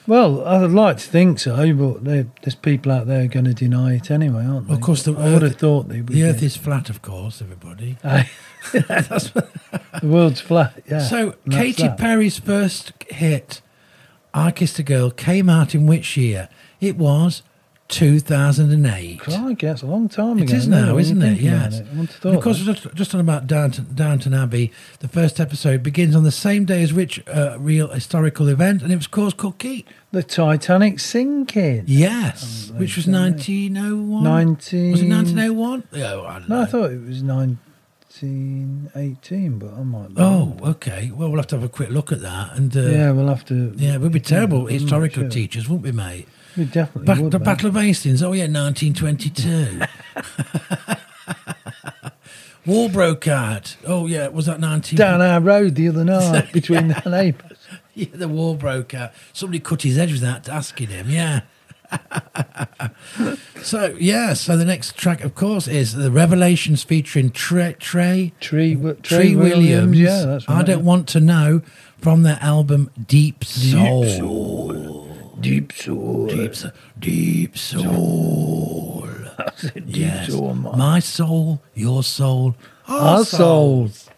Well, 0.08 0.46
I'd 0.46 0.70
like 0.72 0.98
to 0.98 1.04
think 1.08 1.40
so, 1.40 1.74
but 1.74 2.04
there's 2.04 2.56
people 2.56 2.92
out 2.92 3.08
there 3.08 3.28
going 3.28 3.46
to 3.46 3.54
deny 3.54 3.96
it 3.96 4.12
anyway, 4.12 4.46
aren't 4.46 4.68
they? 4.68 4.74
Of 4.76 4.82
course, 4.82 5.04
the 5.04 5.14
I 5.14 5.34
would 5.34 5.42
have 5.42 5.52
Earth- 5.54 5.60
thought 5.60 5.90
they 5.90 5.98
would. 6.02 6.08
The 6.10 6.24
Earth 6.26 6.44
is 6.44 6.56
flat, 6.56 6.90
of 6.90 7.02
course. 7.02 7.42
Everybody. 7.42 7.98
The 10.02 10.08
world's 10.08 10.42
flat. 10.42 10.82
Yeah. 10.90 11.00
So 11.00 11.36
Katy. 11.50 11.90
Perry's 11.98 12.38
first 12.38 12.92
hit, 13.10 13.62
"I 14.34 14.52
Kissed 14.52 14.78
a 14.80 14.84
Girl," 14.84 15.10
came 15.10 15.50
out 15.50 15.74
in 15.74 15.86
which 15.88 16.18
year? 16.18 16.50
It 16.82 16.98
was 16.98 17.42
2008. 17.88 19.20
Crikey, 19.20 19.68
that's 19.68 19.84
a 19.84 19.86
long 19.86 20.10
time 20.10 20.40
It 20.40 20.44
ago. 20.44 20.54
is 20.56 20.62
isn't 20.64 20.72
now, 20.72 20.98
isn't 20.98 21.22
it? 21.22 21.40
Yes. 21.40 21.80
it. 21.80 21.86
I 21.86 21.90
wouldn't 21.90 21.98
have 21.98 22.00
And 22.00 22.10
thought 22.10 22.36
of 22.36 22.42
course, 22.44 22.58
just, 22.60 22.94
just 22.96 23.14
on 23.14 23.22
about 23.22 23.46
Downton, 23.48 23.86
Downton 23.94 24.34
Abbey, 24.34 24.72
the 25.00 25.08
first 25.08 25.40
episode 25.40 25.84
begins 25.84 26.16
on 26.16 26.24
the 26.24 26.32
same 26.32 26.66
day 26.66 26.82
as 26.82 26.92
which 26.94 27.22
uh, 27.28 27.58
real 27.60 27.90
historical 27.90 28.48
event, 28.50 28.82
and 28.82 28.92
it 28.92 28.96
was 28.96 29.06
of 29.06 29.08
called 29.08 29.38
Cookie. 29.38 29.86
the 30.12 30.24
Titanic 30.24 31.00
sinking. 31.00 31.84
Yes, 31.86 32.72
Oh, 32.74 32.78
which 32.80 32.96
was 32.96 33.06
there 33.06 33.28
you 33.28 33.70
go. 33.70 33.80
1901. 33.80 34.24
19... 34.24 34.92
Was 34.92 35.02
it 35.02 35.10
1901? 35.10 35.84
Yeah, 35.92 36.22
I 36.22 36.40
don't 36.40 36.50
No, 36.50 36.62
I 36.62 36.66
thought 36.66 36.90
it 36.92 37.02
was 37.06 37.22
1918, 37.22 39.60
but 39.60 39.74
I 39.74 39.84
might 39.84 40.10
Oh, 40.18 40.58
okay. 40.64 41.12
Well, 41.14 41.30
we'll 41.30 41.38
have 41.38 41.48
to 41.48 41.56
have 41.56 41.64
a 41.64 41.70
quick 41.70 41.90
look 41.90 42.12
at 42.12 42.22
that. 42.22 42.56
And 42.58 42.76
uh, 42.76 42.82
yeah, 42.82 43.12
we'll 43.12 43.28
have 43.28 43.46
to. 43.46 43.74
yeah, 43.76 43.98
we'd 43.98 44.12
be 44.12 44.20
terrible 44.20 44.66
historical 44.66 45.24
sure. 45.24 45.30
teachers, 45.30 45.70
wouldn't 45.70 45.84
we, 45.84 45.92
mate? 45.92 46.28
We 46.58 46.66
definitely 46.66 47.06
Back, 47.06 47.20
would. 47.22 47.32
the 47.32 47.40
mate. 47.40 47.46
Battle 47.46 47.70
of 47.70 47.76
Hastings. 47.76 48.24
Oh 48.24 48.32
yeah, 48.34 48.48
1922. 48.48 49.82
War 52.66 52.90
broke 52.90 53.28
out. 53.28 53.76
Oh 53.86 54.08
yeah, 54.08 54.28
was 54.30 54.48
that 54.48 54.60
19? 54.60 54.98
down 54.98 55.22
our 55.22 55.40
road 55.40 55.76
the 55.76 55.88
other 55.88 56.04
night 56.04 56.52
between 56.52 56.88
the 57.04 57.10
neighbours. 57.10 57.58
Yeah, 57.98 58.08
the 58.12 58.28
war 58.28 58.58
broke 58.58 58.94
out. 58.94 59.14
Somebody 59.32 59.62
cut 59.62 59.84
his 59.84 59.98
edge 59.98 60.12
without 60.12 60.50
asking 60.50 60.88
him. 60.90 61.10
Yeah. 61.10 61.44
so 63.64 63.96
yeah, 63.98 64.34
so 64.34 64.58
the 64.58 64.66
next 64.66 64.98
track, 64.98 65.24
of 65.24 65.34
course, 65.34 65.66
is 65.70 65.94
the 65.94 66.12
Revelations 66.12 66.84
featuring 66.84 67.30
Trey 67.32 67.78
Trey 67.80 68.34
Tree, 68.42 68.76
Tree, 68.76 68.96
Tre 69.02 69.36
Williams. 69.38 69.98
Yeah, 69.98 70.26
that's 70.26 70.50
right. 70.50 70.58
I 70.58 70.64
don't 70.64 70.84
want 70.84 71.08
to 71.08 71.22
know 71.22 71.62
from 72.02 72.24
their 72.24 72.38
album 72.42 72.92
Deep 73.08 73.46
Soul. 73.46 74.04
Deep 74.04 74.18
soul. 74.20 74.95
Deep, 75.40 75.72
soul. 75.74 76.28
deep 77.00 77.58
soul. 77.58 79.08
Deep 79.74 79.84
Yes. 79.86 80.30
soul, 80.32 80.54
man. 80.56 80.78
My 80.78 81.00
soul, 81.00 81.62
your 81.74 82.04
soul, 82.04 82.56
Our 82.88 83.26
souls. 83.26 84.08
Now 84.10 84.15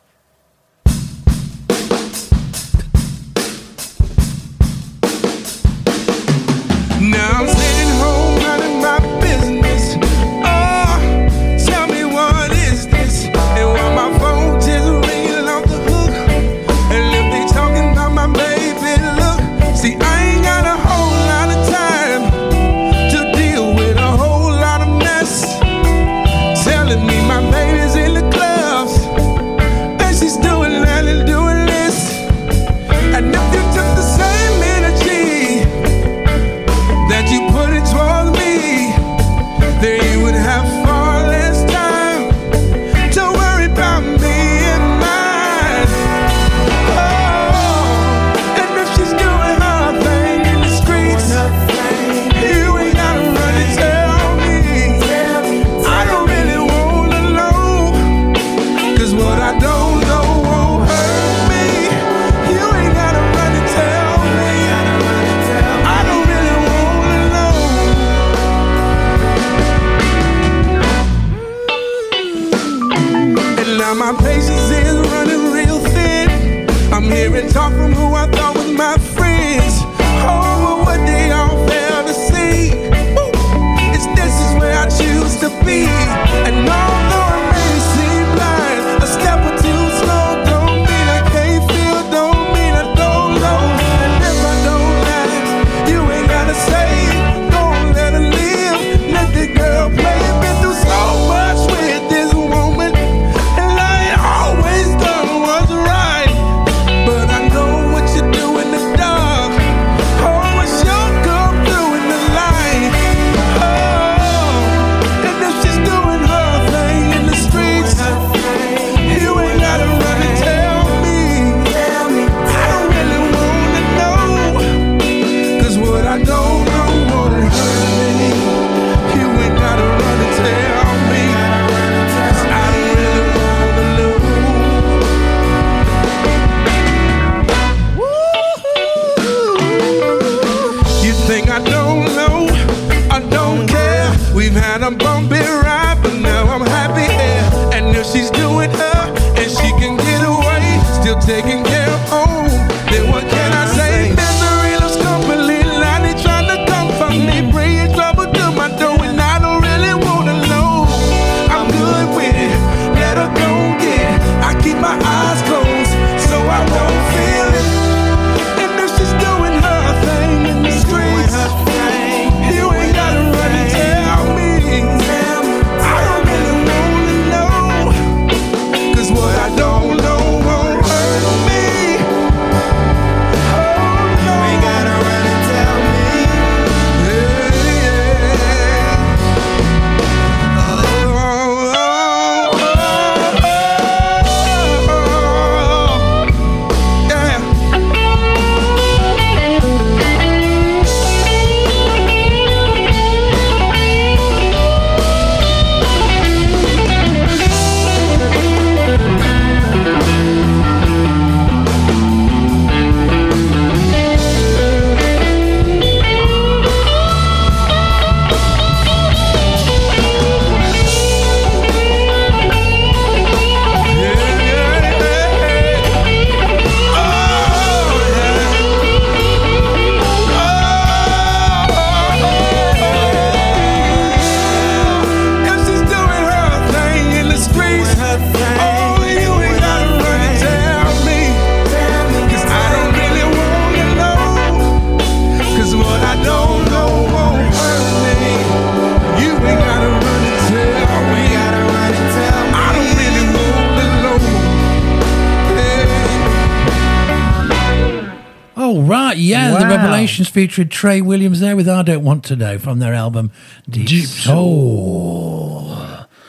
featured 260.38 260.70
Tre 260.70 261.02
Williams 261.02 261.40
there 261.40 261.56
with 261.56 261.68
I 261.68 261.82
Don't 261.82 262.04
Want 262.04 262.24
to 262.26 262.36
Know 262.36 262.60
from 262.60 262.78
their 262.78 262.94
album 262.94 263.32
Deep, 263.68 263.88
Deep 263.88 264.06
Soul. 264.06 265.76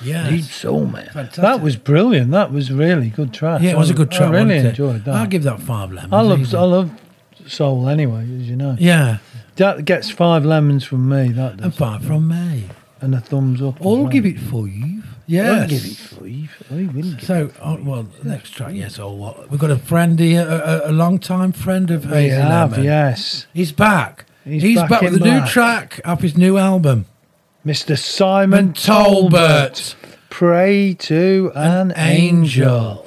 Yeah. 0.03 0.31
Deep 0.31 0.45
Soul, 0.45 0.87
man. 0.87 1.11
Fantastic. 1.13 1.43
That 1.43 1.61
was 1.61 1.77
brilliant. 1.77 2.31
That 2.31 2.51
was 2.51 2.73
really 2.73 3.11
good 3.11 3.35
track. 3.35 3.61
Yeah, 3.61 3.73
it 3.73 3.77
was 3.77 3.91
a 3.91 3.95
good 3.95 4.11
track. 4.11 4.29
I 4.29 4.31
track. 4.31 4.33
really 4.33 4.55
wasn't 4.55 4.67
it? 4.67 4.69
enjoyed 4.71 5.05
that. 5.05 5.15
I'll 5.15 5.27
give 5.27 5.43
that 5.43 5.61
five 5.61 5.93
lemons. 5.93 6.15
I 6.15 6.23
love 6.23 6.41
easy. 6.41 6.57
I 6.57 6.63
love 6.63 6.91
soul 7.47 7.87
anyway, 7.87 8.23
as 8.23 8.49
you 8.49 8.57
know. 8.57 8.77
Yeah, 8.79 9.19
That 9.57 9.85
gets 9.85 10.09
five 10.11 10.43
lemons 10.43 10.85
from 10.85 11.07
me. 11.07 11.29
That 11.33 11.59
does. 11.59 11.65
and 11.67 11.75
five 11.75 12.03
from 12.03 12.29
me. 12.29 12.65
and 13.03 13.15
a 13.15 13.21
thumbs 13.21 13.61
up. 13.61 13.77
I'll 13.85 13.99
well. 14.05 14.07
give 14.07 14.25
it 14.25 14.39
five. 14.41 15.05
I'll 15.29 15.69
give 15.69 15.85
it 15.85 15.97
five. 15.99 16.19
I 16.19 16.23
will 16.23 16.29
give 16.31 16.58
So, 17.21 17.51
oh, 17.63 17.79
well, 17.83 18.07
next 18.23 18.51
track, 18.51 18.75
yes, 18.75 18.99
oh, 18.99 19.13
what? 19.13 19.51
We've 19.51 19.59
got 19.59 19.71
a 19.71 19.79
friend 19.79 20.19
here, 20.19 20.47
a, 20.47 20.87
a, 20.87 20.91
a 20.91 20.93
long 20.93 21.19
time 21.19 21.53
friend 21.53 21.91
of 21.91 22.05
Hazy 22.05 22.35
have, 22.35 22.83
yes. 22.83 23.47
He's 23.55 23.73
back. 23.73 24.27
He's 24.45 24.63
He's, 24.63 24.77
back 24.79 24.91
back, 24.91 25.03
with 25.03 25.15
a 25.15 25.25
new 25.25 25.47
track 25.47 26.01
off 26.05 26.21
his 26.21 26.37
new 26.37 26.59
album. 26.59 27.07
Mr. 27.65 27.99
Simon 27.99 28.73
Tolbert. 28.73 29.95
Pray 30.31 30.95
to 30.95 31.53
an, 31.55 31.91
An 31.93 31.99
angel. 31.99 32.65
Angel. 32.69 33.07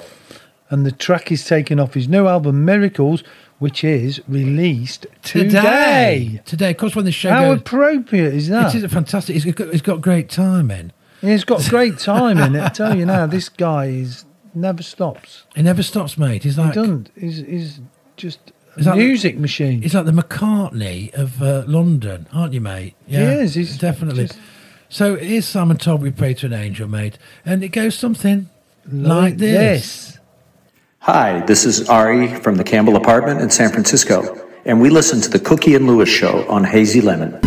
And 0.70 0.84
the 0.86 0.92
track 0.92 1.30
is 1.30 1.44
taken 1.44 1.78
off 1.78 1.94
his 1.94 2.08
new 2.08 2.26
album, 2.26 2.64
Miracles, 2.64 3.22
which 3.58 3.84
is 3.84 4.20
released 4.26 5.06
today. 5.22 5.48
Today. 5.48 6.42
Today, 6.44 6.70
of 6.70 6.76
course, 6.78 6.96
when 6.96 7.04
the 7.04 7.12
show 7.12 7.30
How 7.30 7.44
goes. 7.50 7.60
appropriate 7.60 8.34
is 8.34 8.48
that? 8.48 8.74
It 8.74 8.78
is 8.78 8.82
a 8.84 8.88
fantastic. 8.88 9.34
He's 9.34 9.54
got, 9.54 9.70
he's 9.70 9.82
got 9.82 10.00
great 10.00 10.28
timing. 10.28 10.92
He's 11.22 11.44
got 11.44 11.64
great 11.70 11.98
time 11.98 12.36
in 12.38 12.54
it. 12.56 12.62
I 12.62 12.68
tell 12.68 12.94
you 12.96 13.06
now, 13.06 13.26
this 13.26 13.48
guy 13.48 13.86
is 13.86 14.24
never 14.54 14.82
stops. 14.82 15.44
He 15.56 15.62
never 15.62 15.82
stops, 15.82 16.18
mate. 16.18 16.42
He's 16.42 16.58
like 16.58 16.74
He 16.74 16.80
like 16.80 16.86
doesn't. 16.88 17.10
He's, 17.18 17.38
he's 17.38 17.80
just 18.16 18.38
a 18.76 18.80
Is 18.80 18.84
that- 18.86 18.96
music 18.96 19.38
machine. 19.38 19.80
he's 19.82 19.94
like 19.94 20.04
the 20.04 20.12
McCartney 20.12 21.12
of 21.14 21.42
uh, 21.42 21.62
London, 21.66 22.26
aren't 22.32 22.52
you, 22.52 22.60
mate? 22.60 22.94
Yeah, 23.06 23.20
He 23.34 23.40
is, 23.40 23.54
he's 23.54 23.78
definitely. 23.78 24.26
just- 24.26 24.38
So 24.88 25.16
here's 25.16 25.46
Simon 25.46 25.76
Todd. 25.78 26.02
We 26.02 26.10
pray 26.10 26.34
to 26.34 26.46
an 26.46 26.52
angel, 26.52 26.88
mate, 26.88 27.16
and 27.46 27.62
it 27.64 27.68
goes 27.68 27.94
something 27.94 28.48
like 28.90 29.38
this. 29.38 30.18
Hi, 31.00 31.40
this 31.46 31.64
is 31.64 31.88
Ari 31.88 32.34
from 32.40 32.56
the 32.56 32.64
Campbell 32.64 32.96
Apartment 32.96 33.40
in 33.40 33.48
San 33.50 33.70
Francisco, 33.70 34.20
and 34.66 34.80
we 34.80 34.90
listen 34.90 35.20
to 35.22 35.30
the 35.30 35.38
Cookie 35.40 35.74
and 35.74 35.86
Lewie 35.88 36.06
Show 36.06 36.46
on 36.48 36.62
Hazy 36.64 37.00
Lemon. 37.00 37.40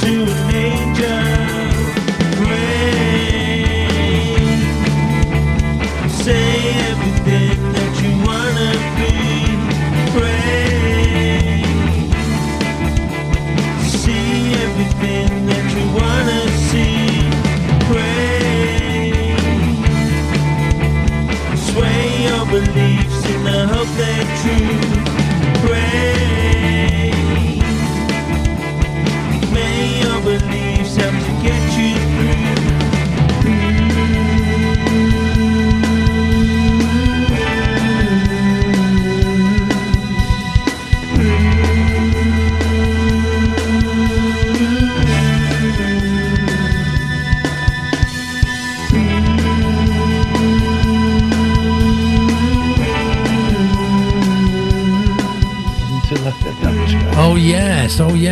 To 0.00 0.22
an 0.22 0.54
angel. 0.54 1.29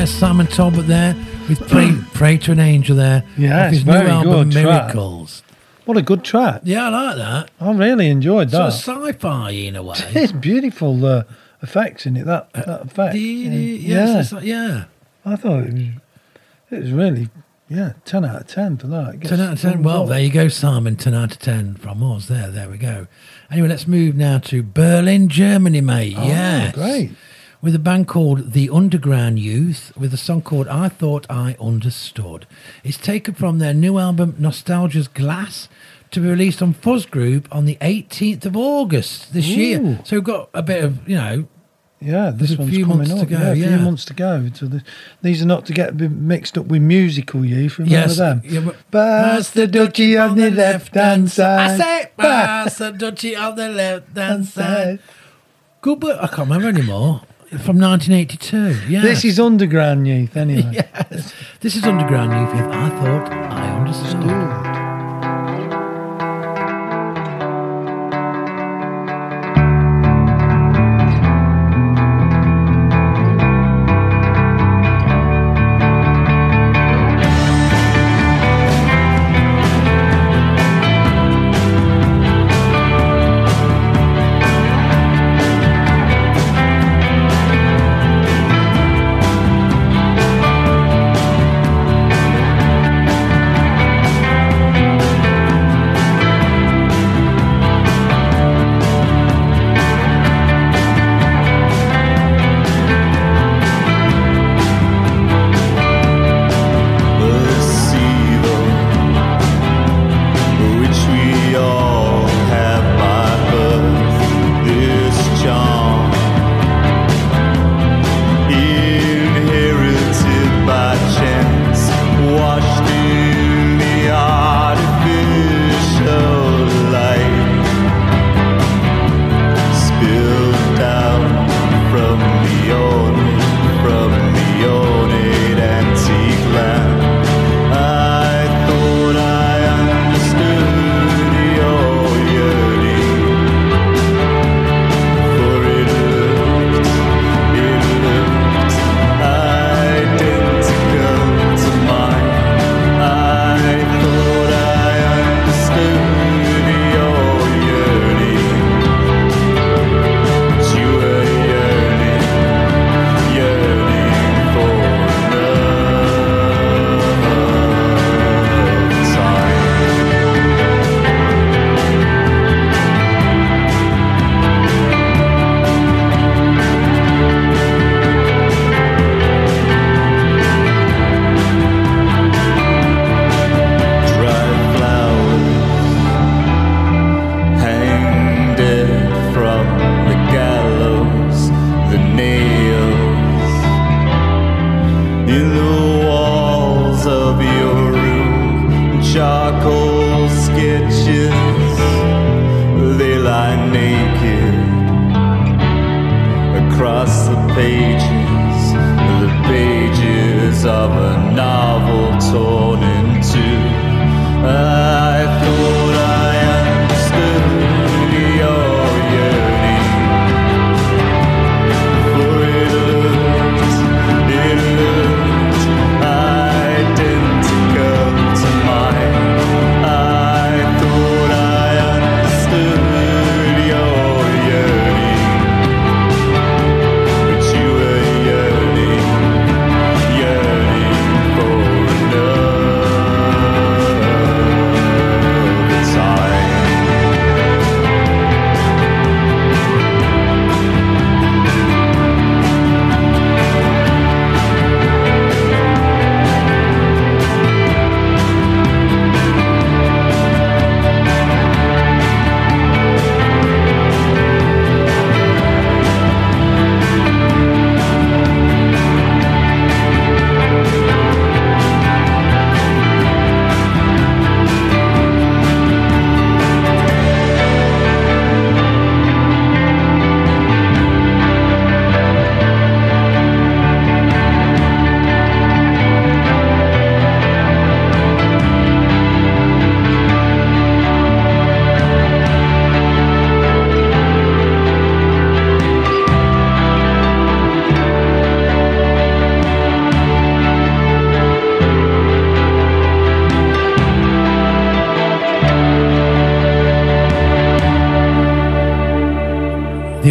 Simon 0.09 0.47
Talbot 0.47 0.87
there 0.87 1.15
with 1.49 1.61
Pray, 1.69 1.93
Pray 2.15 2.39
to 2.39 2.53
an 2.53 2.59
Angel 2.61 2.97
there. 2.97 3.25
Yeah, 3.37 3.71
his 3.71 3.85
new 3.85 3.93
album 3.93 4.51
good 4.51 4.63
track. 4.63 4.87
Miracles. 4.95 5.43
What 5.85 5.97
a 5.97 6.03
good 6.03 6.25
track. 6.25 6.63
Yeah, 6.65 6.87
I 6.87 6.91
like 6.91 7.17
that. 7.17 7.51
I 7.61 7.73
really 7.73 8.09
enjoyed 8.09 8.51
Sort 8.51 8.71
that. 8.73 8.89
of 8.89 9.15
sci-fi 9.15 9.51
in 9.51 9.77
a 9.77 9.83
way. 9.83 9.97
It's 10.15 10.33
beautiful 10.33 11.05
uh, 11.05 11.23
effects 11.63 12.05
in 12.07 12.17
it. 12.17 12.27
That 12.27 12.53
that 12.53 12.83
effect. 12.87 13.15
Yeah, 13.15 13.51
Yes, 13.53 14.33
like- 14.33 14.45
yeah. 14.45 14.85
I 15.25 15.37
thought 15.37 15.65
it 15.67 15.73
was. 15.73 15.83
It 16.71 16.83
was 16.83 16.93
really, 16.93 17.29
yeah, 17.69 17.93
ten 18.05 18.25
out 18.25 18.41
of 18.43 18.47
ten 18.47 18.77
for 18.77 18.89
that. 18.89 19.23
10 19.23 19.41
out 19.41 19.53
of 19.55 19.61
10. 19.61 19.83
Well, 19.83 20.07
there 20.07 20.21
you 20.21 20.31
go, 20.31 20.49
Simon. 20.49 20.97
10 20.97 21.15
out 21.15 21.33
of 21.33 21.39
10 21.39 21.77
from 21.77 22.03
us. 22.03 22.27
There, 22.27 22.51
there 22.51 22.69
we 22.69 22.77
go. 22.77 23.07
Anyway, 23.51 23.69
let's 23.69 23.87
move 23.87 24.17
now 24.17 24.39
to 24.39 24.63
Berlin, 24.63 25.29
Germany, 25.29 25.81
mate. 25.81 26.15
Oh, 26.19 26.27
yes. 26.27 26.75
great. 26.75 27.13
With 27.61 27.75
a 27.75 27.79
band 27.81 28.07
called 28.07 28.53
The 28.53 28.71
Underground 28.71 29.41
Youth, 29.41 29.93
with 29.97 30.15
a 30.15 30.17
song 30.17 30.43
called 30.43 30.69
I 30.69 30.89
Thought 30.89 31.27
I 31.29 31.57
Understood. 31.61 32.47
It's 32.85 32.97
taken 32.99 33.35
from 33.35 33.59
their 33.59 33.75
new 33.75 33.99
album, 33.99 34.37
Nostalgia's 34.39 35.09
Glass, 35.09 35.69
to 36.13 36.21
be 36.21 36.29
released 36.29 36.63
on 36.63 36.73
Fuzz 36.73 37.05
Group 37.05 37.49
on 37.51 37.65
the 37.65 37.77
18th 37.81 38.47
of 38.47 38.57
August 38.57 39.33
this 39.33 39.49
year. 39.49 39.99
So 40.05 40.17
we've 40.17 40.25
got 40.25 40.51
a 40.55 40.63
bit 40.63 40.85
of, 40.85 41.09
you 41.09 41.17
know, 41.17 41.49
Yeah, 42.01 42.31
this 42.33 42.57
one's 42.57 42.71
few 42.71 42.85
coming 42.87 43.09
months 43.09 43.23
to 43.23 43.27
go, 43.27 43.39
yeah, 43.39 43.51
a 43.51 43.55
yeah. 43.57 43.77
few 43.77 43.85
months 43.85 44.05
to 44.05 44.15
go. 44.15 44.49
So 44.55 44.67
the, 44.67 44.85
these 45.23 45.43
are 45.43 45.47
not 45.47 45.67
to 45.67 45.73
get 45.73 45.97
mixed 45.97 46.57
up 46.57 46.67
with 46.67 46.81
musical 46.81 47.45
youth. 47.45 47.81
Remember 47.81 47.93
Yes, 47.93 48.19
them? 48.19 48.41
yeah, 48.45 48.61
but- 48.61 48.77
Pass 48.93 49.51
the 49.51 49.67
duchy 49.67 50.17
on 50.17 50.37
the 50.37 50.53
left 50.53 50.95
hand 50.95 51.29
side. 51.29 51.73
I 51.73 51.77
say, 51.77 52.11
pass 52.17 52.79
the 52.79 52.93
duchy 52.93 53.35
on 53.35 53.57
the 53.57 53.69
left 53.69 54.17
hand 54.17 54.47
side. 54.47 55.01
Good, 55.81 55.99
but 55.99 56.23
I 56.23 56.29
can't 56.29 56.49
remember 56.49 56.69
anymore. 56.69 57.23
From 57.49 57.79
1982. 57.81 58.93
Yeah. 58.93 59.01
This 59.01 59.25
is 59.25 59.41
underground 59.41 60.07
youth, 60.07 60.37
anyway. 60.37 60.71
Yes. 61.11 61.33
This 61.61 61.77
is 61.77 61.85
Underground 61.85 62.31
Youth 62.33 62.63
I 62.71 62.89
Thought 62.91 63.33
I 63.33 63.71
Understood. 63.79 64.78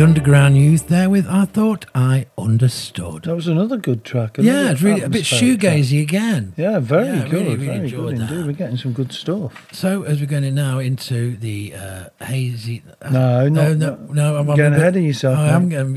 Underground 0.02 0.58
Youth 0.58 0.88
there 0.88 1.10
with 1.10 1.28
I 1.28 1.46
Thought 1.46 1.86
I 1.96 2.28
Understood. 2.38 3.24
That 3.24 3.36
was 3.36 3.48
another 3.48 3.78
good 3.78 4.04
track. 4.06 4.38
another 4.38 4.64
Yeah, 4.66 4.72
it's 4.72 4.82
really 4.82 5.02
a 5.02 5.10
bit 5.10 5.24
shoegazy 5.24 6.02
again. 6.02 6.54
Yeah, 6.56 6.80
very 6.80 7.08
Yeah, 7.08 7.24
good. 7.24 7.34
really, 7.34 7.46
really 7.56 7.66
very 7.66 7.78
enjoyed 7.80 8.16
good 8.16 8.18
that. 8.28 8.32
indeed. 8.32 8.46
We're 8.48 8.54
getting 8.54 8.78
some 8.78 8.94
good 8.94 9.12
stuff. 9.12 9.68
So 9.74 10.04
as 10.04 10.20
we're 10.20 10.28
going 10.28 10.44
now 10.52 10.80
into 10.80 11.36
the 11.38 11.74
uh, 11.76 12.10
hazy. 12.24 12.84
No, 13.12 13.48
no, 13.50 13.74
not- 13.74 14.02
no, 14.02 14.14
no. 14.14 14.38
I'm, 14.38 14.50
I'm 14.50 14.56
getting 14.56 14.74
bit- 14.74 14.82
ahead 14.82 14.96
of 14.98 15.04
yourself, 15.04 15.38
I 15.40 15.48
am. 15.50 15.72
I'm, 15.74 15.96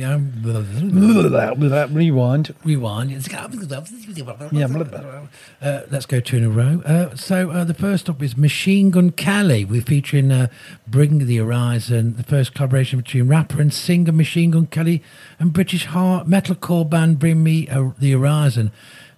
that 1.69 1.91
rewind. 1.91 2.55
Rewind. 2.65 3.11
Yeah. 3.11 3.19
Uh, 5.61 5.81
let's 5.91 6.07
go 6.07 6.21
two 6.21 6.39
in 6.39 6.45
a 6.45 6.51
row. 6.51 6.83
Uh, 6.87 7.15
so 7.17 7.51
uh, 7.51 7.65
the 7.65 7.75
first 7.75 8.09
up 8.09 8.23
is 8.23 8.37
Machine 8.37 8.91
Gun 8.91 9.11
Kelly. 9.11 9.65
We're 9.65 9.83
featuring 9.83 10.33
uh, 10.33 10.47
Bring 10.89 11.27
the 11.27 11.37
Horizon, 11.37 12.17
the 12.17 12.23
first 12.23 12.55
collaboration 12.55 12.99
between 13.01 13.29
rapper 13.29 13.61
and 13.61 13.73
singer 13.73 13.90
Machine 13.99 14.53
Gun 14.53 14.67
Kelly 14.67 15.03
and 15.39 15.53
British 15.53 15.87
hard 15.87 16.27
metalcore 16.27 16.89
band 16.89 17.19
Bring 17.19 17.43
Me 17.43 17.67
the 17.99 18.13
Horizon. 18.13 18.71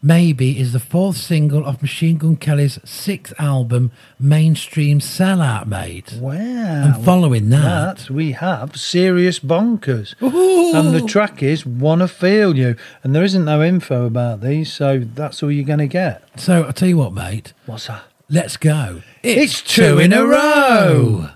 Maybe 0.04 0.58
is 0.58 0.72
the 0.72 0.80
fourth 0.80 1.16
single 1.16 1.64
of 1.64 1.80
Machine 1.80 2.16
Gun 2.16 2.36
Kelly's 2.36 2.80
sixth 2.84 3.32
album, 3.38 3.92
Mainstream 4.18 4.98
Sellout 4.98 5.66
Made. 5.66 6.14
Wow. 6.18 6.32
And 6.32 7.04
following 7.04 7.50
that, 7.50 7.98
that, 7.98 8.10
we 8.10 8.32
have 8.32 8.76
Serious 8.76 9.38
Bonkers. 9.38 10.20
Ooh. 10.20 10.74
And 10.74 10.92
the 10.92 11.06
track 11.06 11.40
is 11.42 11.64
Wanna 11.64 12.08
Feel 12.08 12.56
You. 12.56 12.74
And 13.04 13.14
there 13.14 13.22
isn't 13.22 13.44
no 13.44 13.62
info 13.62 14.06
about 14.06 14.40
these, 14.40 14.72
so 14.72 14.98
that's 14.98 15.40
all 15.42 15.52
you're 15.52 15.64
going 15.64 15.78
to 15.78 15.86
get. 15.86 16.24
so 16.36 16.64
I'll 16.64 16.72
tell 16.72 16.88
you 16.88 16.96
what, 16.96 17.12
mate. 17.12 17.52
What's 17.66 17.86
that? 17.86 18.02
Let's 18.28 18.56
go. 18.56 19.02
It's 19.22 19.62
two 19.62 19.98
in 20.00 20.12
a 20.12 20.24
row. 20.26 21.28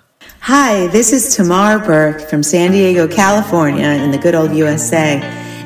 Hi, 0.49 0.87
this 0.87 1.13
is 1.13 1.35
Tamar 1.35 1.81
Burke 1.81 2.21
from 2.21 2.45
San 2.45 2.71
Diego, 2.71 3.09
California, 3.09 3.89
in 3.89 4.13
the 4.13 4.17
good 4.17 4.37
old 4.37 4.55
USA, 4.55 5.19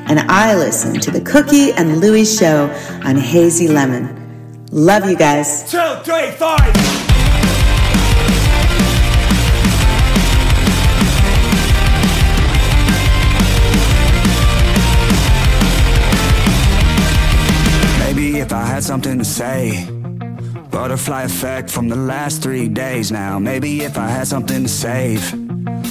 and 0.06 0.18
I 0.20 0.54
listen 0.54 0.94
to 1.00 1.10
the 1.10 1.20
Cookie 1.20 1.70
and 1.72 2.00
Lewie 2.00 2.24
Show 2.24 2.70
on 3.06 3.14
Hazy 3.16 3.68
Lemon. 3.68 4.64
Love 4.72 5.04
you 5.04 5.18
guys. 5.18 5.70
Two, 5.70 5.76
three, 6.02 6.30
five. 6.30 6.74
Maybe 17.98 18.38
if 18.38 18.50
I 18.50 18.64
had 18.64 18.82
something 18.82 19.18
to 19.18 19.26
say. 19.26 19.99
Butterfly 20.70 21.24
effect 21.24 21.68
from 21.68 21.88
the 21.88 21.96
last 21.96 22.42
three 22.42 22.68
days 22.68 23.10
now. 23.10 23.40
Maybe 23.40 23.82
if 23.82 23.98
I 23.98 24.08
had 24.08 24.28
something 24.28 24.62
to 24.62 24.68
save. 24.68 25.20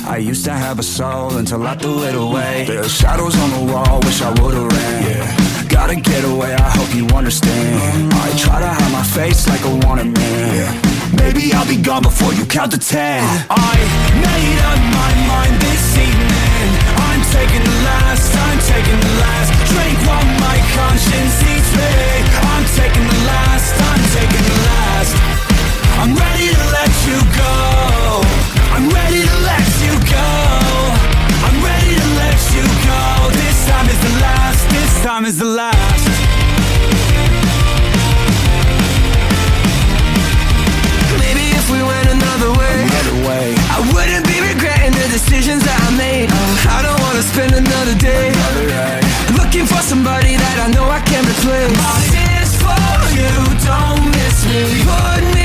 I 0.08 0.18
used 0.18 0.46
to 0.46 0.54
have 0.54 0.80
a 0.80 0.84
soul 0.84 1.36
until 1.38 1.68
I 1.68 1.76
threw 1.76 2.04
it 2.04 2.16
away. 2.16 2.66
There's 2.66 2.96
shadows 2.96 3.36
on 3.38 3.50
the 3.52 3.74
wall, 3.74 4.00
wish 4.00 4.22
I 4.22 4.30
would've 4.42 4.72
ran. 4.72 5.04
Yeah. 5.04 5.68
Gotta 5.68 5.96
get 5.96 6.24
away, 6.24 6.54
I 6.54 6.70
hope 6.72 6.96
you 6.96 7.06
understand. 7.16 7.76
Mm-hmm. 7.76 8.24
I 8.24 8.28
try 8.40 8.60
to 8.62 8.68
hide 8.68 8.92
my 8.92 9.04
face 9.04 9.48
like 9.48 9.64
a 9.66 9.74
wanted 9.86 10.16
man. 10.18 10.82
Maybe 11.14 11.52
I'll 11.54 11.68
be 11.68 11.78
gone 11.78 12.04
before 12.04 12.34
you 12.34 12.46
count 12.46 12.72
to 12.72 12.80
ten. 12.80 13.20
I 13.52 13.76
made 14.16 14.60
up 14.64 14.80
my 14.96 15.12
mind 15.28 15.56
this 15.60 15.86
evening. 16.00 16.70
I'm 17.04 17.22
taking 17.36 17.64
the 17.68 17.78
last, 17.84 18.32
I'm 18.32 18.60
taking 18.64 19.00
the 19.00 19.14
last 19.20 19.52
drink 19.76 19.98
while 20.08 20.28
my 20.40 20.58
conscience 20.72 21.36
eats 21.52 21.72
me. 21.76 21.94
I'm 22.48 22.66
taking 22.80 23.06
the 23.06 23.20
last, 23.28 23.76
I'm 23.76 24.04
taking 24.16 24.44
the 24.48 24.56
last. 24.56 24.69
I'm 26.00 26.16
ready 26.16 26.48
to 26.56 26.64
let 26.72 26.94
you 27.12 27.20
go. 27.36 28.24
I'm 28.72 28.88
ready 28.88 29.22
to 29.28 29.38
let 29.44 29.68
you 29.84 29.94
go. 30.08 30.30
I'm 31.44 31.60
ready 31.60 31.94
to 32.00 32.08
let 32.16 32.40
you 32.56 32.64
go. 32.88 33.04
This 33.36 33.68
time 33.68 33.88
is 33.92 34.00
the 34.00 34.14
last, 34.24 34.62
this 34.72 34.92
time 35.04 35.26
is 35.26 35.38
the 35.38 35.50
last. 35.60 36.04
Maybe 41.20 41.52
if 41.60 41.68
we 41.70 41.84
went 41.84 42.08
another 42.08 42.52
way, 42.56 42.76
another 42.88 43.18
way, 43.28 43.46
I 43.76 43.84
wouldn't 43.92 44.26
be 44.26 44.40
regretting 44.40 44.96
the 44.96 45.08
decisions 45.12 45.68
that 45.68 45.80
I 45.84 45.92
made. 46.00 46.32
I 46.72 46.80
don't 46.80 47.00
wanna 47.04 47.24
spend 47.28 47.52
another 47.60 47.96
day, 48.00 48.32
looking 49.36 49.68
for 49.68 49.84
somebody 49.84 50.40
that 50.40 50.58
I 50.64 50.72
know 50.72 50.88
I 50.88 51.02
can 51.04 51.28
replace. 51.28 51.76
My 51.76 52.00
tears 52.08 52.56
for 52.56 52.88
you, 53.20 53.32
don't 53.68 54.00
miss 54.16 54.38
me. 54.48 54.64
Put 54.88 55.24
me 55.36 55.39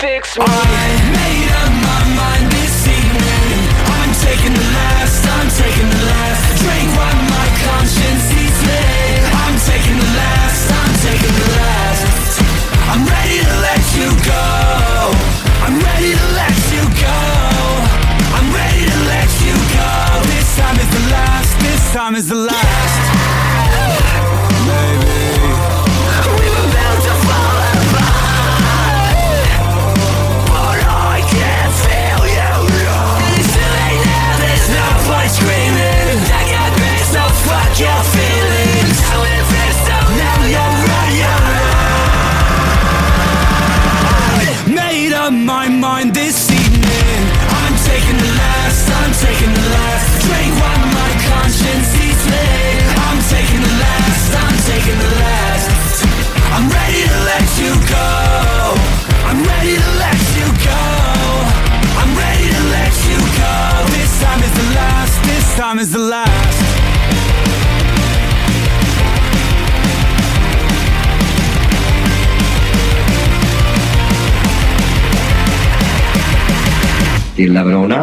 fix 0.00 0.38
me. 0.38 0.44
I 0.48 0.88
made 1.12 1.50
up 1.60 1.72
my 1.76 2.00
mind 2.16 2.46
this 2.56 2.88
evening. 2.88 3.52
I'm 4.00 4.12
taking 4.24 4.54
the 4.56 4.68
last, 4.72 5.20
I'm 5.28 5.48
taking 5.60 5.88
the 5.92 6.02
last 6.08 6.44
drink 6.64 6.88
while 6.96 7.20
my 7.28 7.48
conscience 7.68 8.24
eats 8.32 8.60
me. 8.64 8.80
I'm 9.44 9.56
taking 9.68 9.98
the 10.00 10.10
last, 10.16 10.64
I'm 10.72 10.94
taking 11.04 11.34
the 11.36 11.48
last. 11.60 12.32
I'm 12.88 13.04
ready 13.04 13.44
to 13.44 13.54
let 13.60 13.84
you 14.00 14.08
go. 14.24 14.48
I'm 15.68 15.76
ready 15.76 16.16
to 16.16 16.26
let 16.32 16.56
you 16.72 16.82
go. 16.96 17.20
I'm 18.40 18.48
ready 18.56 18.88
to 18.88 18.98
let 19.04 19.30
you 19.44 19.56
go. 19.76 19.92
This 20.32 20.48
time 20.56 20.80
is 20.80 20.90
the 20.96 21.04
last, 21.12 21.50
this 21.60 21.82
time 21.92 22.14
is 22.16 22.26
the 22.28 22.40
last. 22.48 23.59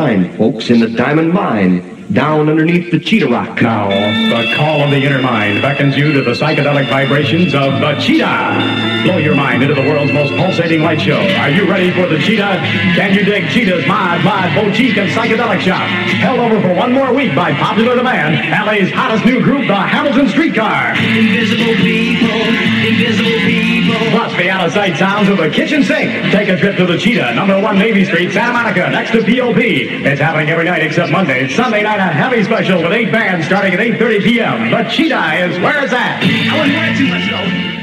Eleven 0.07 0.23
nine, 0.23 0.37
folks, 0.37 0.69
in 0.69 0.79
the 0.79 0.87
diamond 0.87 1.33
mine, 1.33 2.05
down 2.13 2.47
underneath 2.47 2.91
the 2.91 2.99
cheetah 2.99 3.27
rock. 3.27 3.61
Now, 3.61 3.89
the 3.89 4.55
call 4.55 4.79
of 4.79 4.89
the 4.89 5.03
inner 5.03 5.21
mind 5.21 5.61
beckons 5.61 5.97
you 5.97 6.13
to 6.13 6.21
the 6.21 6.31
psychedelic 6.31 6.87
vibrations 6.87 7.53
of 7.53 7.81
the 7.81 7.99
cheetah. 7.99 9.03
Blow 9.03 9.17
your 9.17 9.35
mind 9.35 9.63
into 9.63 9.75
the 9.75 9.81
world's 9.81 10.13
most 10.13 10.31
pulsating 10.35 10.81
light 10.81 11.01
show. 11.01 11.19
Are 11.19 11.49
you 11.49 11.69
ready 11.69 11.91
for 11.91 12.07
the 12.07 12.19
cheetah? 12.19 12.63
Can 12.95 13.13
you 13.13 13.25
dig 13.25 13.49
Cheetah's 13.49 13.85
Mod 13.85 14.23
Mod 14.23 14.55
Boutique 14.55 14.95
and 14.95 15.11
Psychedelic 15.11 15.59
Shop? 15.59 15.83
Held 16.23 16.39
over 16.39 16.61
for 16.61 16.73
one 16.73 16.93
more 16.93 17.13
week 17.13 17.35
by 17.35 17.51
popular 17.51 17.97
demand, 17.97 18.39
LA's 18.65 18.89
hottest 18.91 19.25
new 19.25 19.43
group, 19.43 19.67
the 19.67 19.75
Hamilton 19.75 20.29
Streetcar. 20.29 20.95
Invisible 20.95 21.75
people, 21.83 22.39
invisible 22.87 23.36
Plus 24.11 24.35
be 24.35 24.49
out-of-sight 24.49 24.97
sounds 24.97 25.29
of 25.29 25.37
the 25.37 25.49
Kitchen 25.49 25.83
Cinq. 25.83 26.31
Take 26.31 26.49
a 26.49 26.57
trip 26.57 26.77
to 26.77 26.85
the 26.85 26.97
Cheetah, 26.97 27.33
number 27.33 27.59
one 27.61 27.77
Navy 27.77 28.05
Street, 28.05 28.31
Santa 28.31 28.53
Monica, 28.53 28.89
next 28.89 29.11
to 29.11 29.19
POP. 29.21 29.57
It's 29.57 30.21
happening 30.21 30.49
every 30.49 30.65
night 30.65 30.83
except 30.83 31.11
Monday. 31.11 31.47
Sunday 31.49 31.83
night, 31.83 31.99
a 31.99 32.13
heavy 32.13 32.43
special 32.43 32.81
with 32.83 32.91
eight 32.91 33.11
bands 33.11 33.45
starting 33.45 33.73
at 33.73 33.79
8.30 33.79 34.23
p.m. 34.23 34.71
The 34.71 34.89
Cheetah 34.89 35.49
is 35.49 35.59
where 35.59 35.83
it's 35.83 35.93
at. 35.93 36.23
I 36.23 36.59
wouldn't 36.59 36.97
too 36.97 37.07
much, 37.07 37.71
though. 37.71 37.76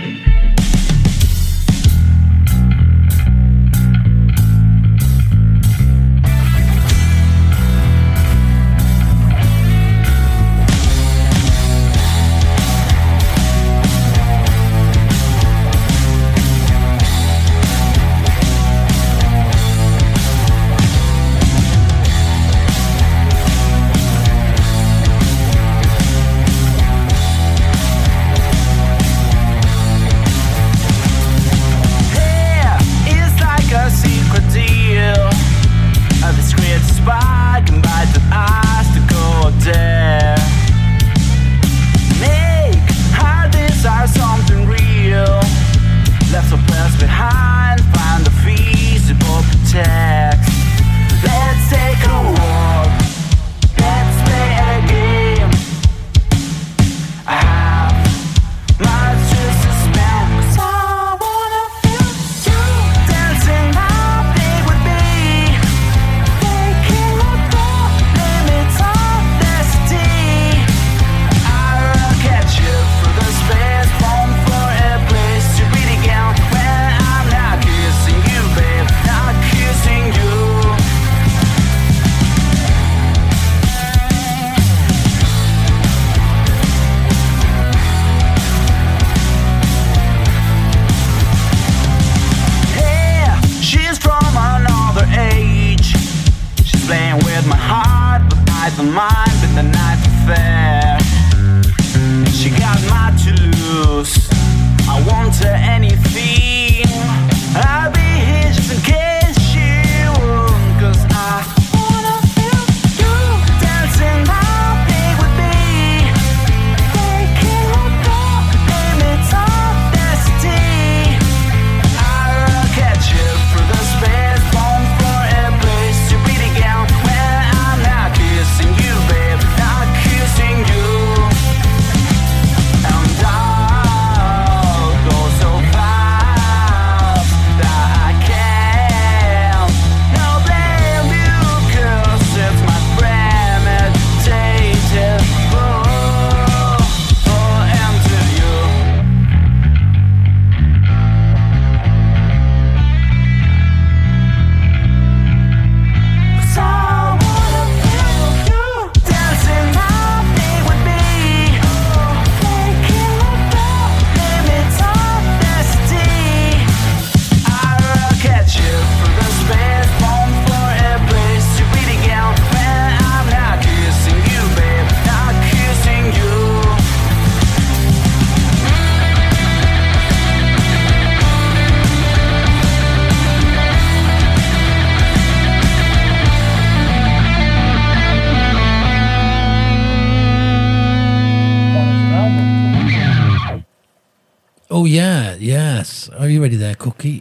I 105.44 105.58
anything. 105.74 106.13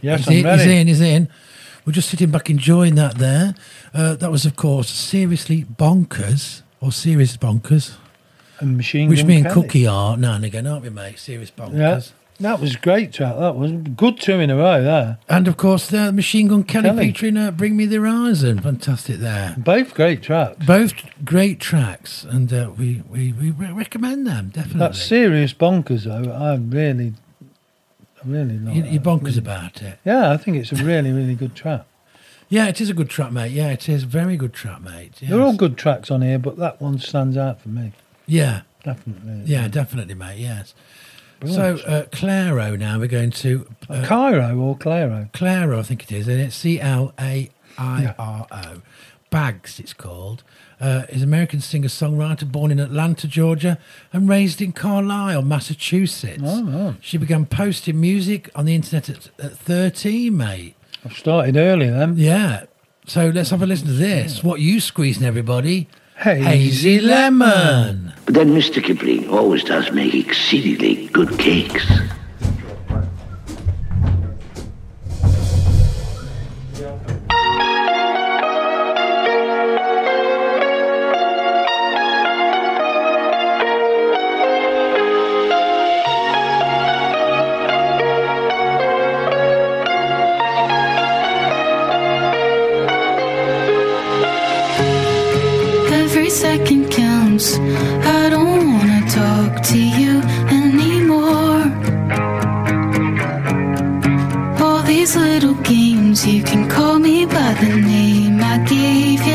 Yes, 0.04 0.26
he's 0.26 0.44
I'm 0.44 0.52
in, 0.52 0.58
He's 0.58 0.66
in. 0.66 0.86
He's 0.86 1.00
in. 1.00 1.28
We're 1.84 1.92
just 1.92 2.08
sitting 2.08 2.30
back 2.30 2.48
enjoying 2.48 2.94
that 2.94 3.16
there. 3.18 3.54
Uh, 3.92 4.14
that 4.16 4.30
was, 4.30 4.46
of 4.46 4.56
course, 4.56 4.88
seriously 4.88 5.64
bonkers 5.64 6.62
or 6.80 6.92
serious 6.92 7.36
bonkers, 7.36 7.96
And 8.60 8.76
Machine 8.76 9.08
which 9.08 9.20
Gun 9.20 9.28
me 9.28 9.36
and 9.36 9.46
Kelly. 9.46 9.62
Cookie 9.62 9.86
are 9.86 10.16
now 10.16 10.34
and 10.34 10.44
again, 10.44 10.66
aren't 10.66 10.82
we, 10.82 10.90
mate? 10.90 11.18
Serious 11.18 11.50
bonkers. 11.50 11.76
Yeah, 11.76 12.00
that 12.40 12.60
was 12.60 12.74
a 12.74 12.78
great 12.78 13.12
track. 13.12 13.36
That 13.38 13.54
was 13.56 13.70
good 13.72 14.18
two 14.18 14.40
in 14.40 14.50
a 14.50 14.56
row 14.56 14.82
there. 14.82 15.18
And 15.28 15.46
of 15.46 15.56
course, 15.56 15.86
the 15.88 16.10
Machine 16.10 16.48
Gun 16.48 16.64
Kelly, 16.64 16.88
Kelly. 16.88 17.06
featuring 17.06 17.36
uh, 17.36 17.50
"Bring 17.50 17.76
Me 17.76 17.86
the 17.86 17.96
Horizon." 17.96 18.60
Fantastic 18.60 19.18
there. 19.18 19.54
Both 19.58 19.94
great 19.94 20.22
tracks. 20.22 20.64
Both 20.66 20.94
great 21.24 21.60
tracks, 21.60 22.24
and 22.24 22.52
uh, 22.52 22.70
we, 22.76 23.02
we 23.08 23.32
we 23.32 23.50
recommend 23.50 24.26
them 24.26 24.48
definitely. 24.48 24.80
That 24.80 24.96
serious 24.96 25.52
bonkers 25.54 26.04
though, 26.04 26.32
I 26.32 26.56
really, 26.56 27.12
really 28.24 28.58
like. 28.58 28.74
you, 28.74 28.84
you're 28.84 29.02
bonkers 29.02 29.38
about 29.38 29.82
it. 29.82 29.98
Yeah, 30.04 30.30
I 30.30 30.36
think 30.36 30.56
it's 30.56 30.72
a 30.72 30.76
really, 30.84 31.12
really 31.12 31.34
good 31.34 31.54
track. 31.54 31.86
Yeah, 32.48 32.68
it 32.68 32.80
is 32.80 32.90
a 32.90 32.94
good 32.94 33.08
track, 33.10 33.32
mate. 33.32 33.52
Yeah, 33.52 33.70
it 33.72 33.88
is 33.88 34.02
a 34.04 34.06
very 34.06 34.36
good 34.36 34.52
track, 34.52 34.82
mate. 34.82 35.14
They're 35.22 35.40
all 35.40 35.56
good 35.56 35.76
tracks 35.76 36.10
on 36.10 36.22
here, 36.22 36.38
but 36.38 36.56
that 36.58 36.80
one 36.80 36.98
stands 36.98 37.36
out 37.36 37.60
for 37.60 37.68
me. 37.70 37.92
Yeah, 38.26 38.62
Definitely. 38.82 39.42
yeah, 39.46 39.66
definitely, 39.68 40.14
mate. 40.14 40.38
Yes. 40.38 40.74
Brilliant. 41.40 41.80
So, 41.80 41.84
uh, 41.86 42.04
Claro 42.12 42.76
now 42.76 42.98
we're 42.98 43.08
going 43.08 43.30
to 43.32 43.66
uh, 43.88 44.04
Cairo 44.06 44.56
or 44.58 44.76
Claro? 44.76 45.28
Claro, 45.32 45.78
I 45.78 45.82
think 45.82 46.04
it 46.04 46.12
is, 46.12 46.28
and 46.28 46.40
it's 46.40 46.54
C 46.54 46.80
L 46.80 47.12
A 47.18 47.50
I 47.76 48.14
R 48.18 48.46
O. 48.50 48.82
Bags, 49.30 49.80
it's 49.80 49.92
called. 49.94 50.42
Uh, 50.84 51.06
is 51.08 51.22
an 51.22 51.28
American 51.28 51.62
singer 51.62 51.88
songwriter 51.88 52.44
born 52.50 52.70
in 52.70 52.78
Atlanta, 52.78 53.26
Georgia, 53.26 53.78
and 54.12 54.28
raised 54.28 54.60
in 54.60 54.70
Carlisle, 54.70 55.40
Massachusetts. 55.40 56.42
Oh, 56.44 56.62
right. 56.62 56.96
She 57.00 57.16
began 57.16 57.46
posting 57.46 57.98
music 57.98 58.50
on 58.54 58.66
the 58.66 58.74
internet 58.74 59.08
at, 59.08 59.30
at 59.42 59.56
13, 59.56 60.36
mate. 60.36 60.74
I've 61.02 61.14
started 61.14 61.56
early 61.56 61.88
then. 61.88 62.18
Yeah. 62.18 62.64
So 63.06 63.30
let's 63.30 63.48
have 63.48 63.62
a 63.62 63.66
listen 63.66 63.86
to 63.86 63.94
this. 63.94 64.44
What 64.44 64.60
you 64.60 64.78
squeezing, 64.78 65.24
everybody? 65.24 65.88
Hazy 66.18 66.42
Hazy 66.42 67.00
lemon. 67.00 68.12
But 68.26 68.34
then 68.34 68.50
Mr. 68.50 68.84
Kipling 68.84 69.30
always 69.30 69.64
does 69.64 69.90
make 69.90 70.14
exceedingly 70.14 71.06
good 71.06 71.38
cakes. 71.38 71.90
Every 96.16 96.30
second 96.30 96.92
counts. 96.92 97.58
I 98.18 98.28
don't 98.30 98.72
wanna 98.74 99.02
talk 99.10 99.64
to 99.70 99.78
you 100.00 100.22
anymore. 100.60 101.62
All 104.62 104.82
these 104.84 105.16
little 105.16 105.56
games, 105.72 106.24
you 106.24 106.44
can 106.44 106.70
call 106.70 107.00
me 107.00 107.26
by 107.26 107.54
the 107.54 107.74
name 107.94 108.40
I 108.40 108.58
gave 108.58 109.26
you 109.26 109.33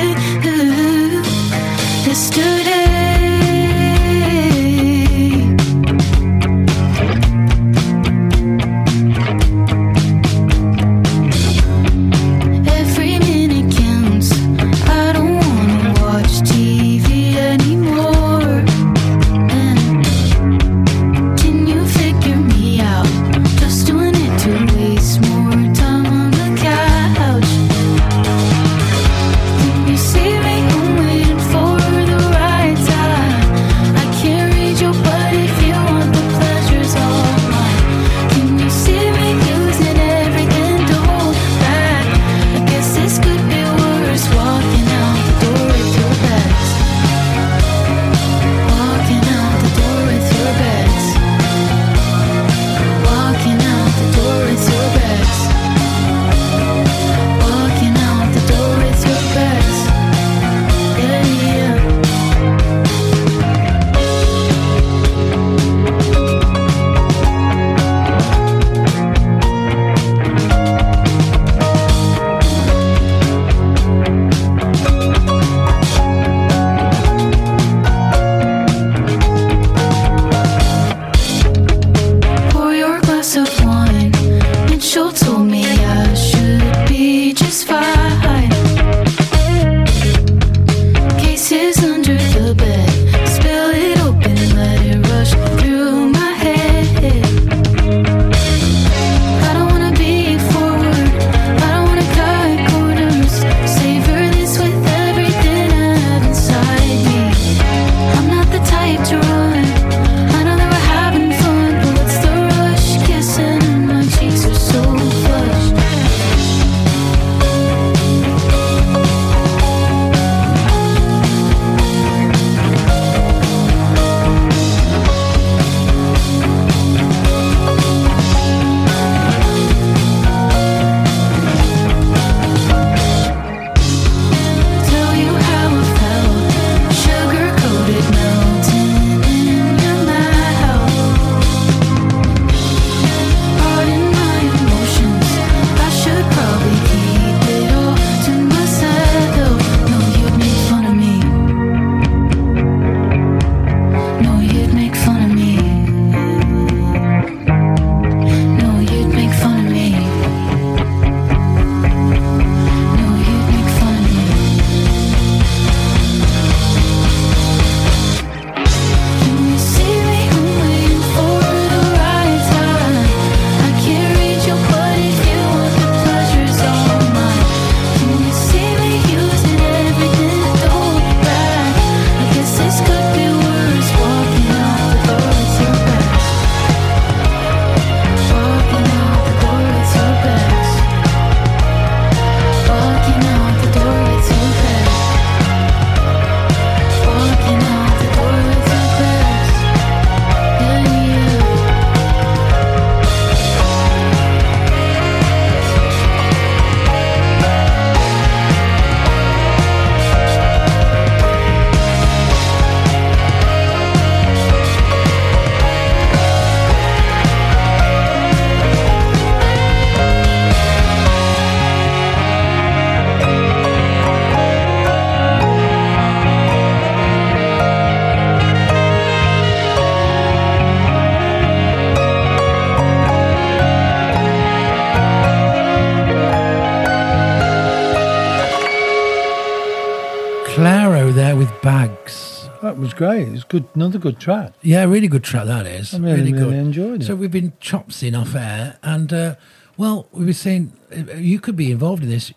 great. 243.00 243.30
It's 243.30 243.46
good. 243.46 243.66
Another 243.74 243.98
good 243.98 244.20
track. 244.20 244.52
Yeah, 244.62 244.84
really 244.84 245.08
good 245.08 245.24
track 245.24 245.46
that 245.46 245.66
is. 245.66 245.94
I 245.94 246.00
really, 246.00 246.34
good. 246.34 246.48
really 246.48 246.58
enjoyed 246.58 247.02
it. 247.02 247.06
So 247.06 247.16
we've 247.16 247.32
been 247.32 247.54
chopsing 247.62 248.14
off 248.14 248.36
air, 248.36 248.78
and 248.84 249.12
uh, 249.14 249.36
well, 249.78 250.08
we 250.12 250.26
were 250.26 250.34
saying 250.34 250.74
uh, 250.92 251.14
you 251.14 251.40
could 251.40 251.56
be 251.56 251.72
involved 251.72 252.04
in 252.04 252.10
this. 252.10 252.34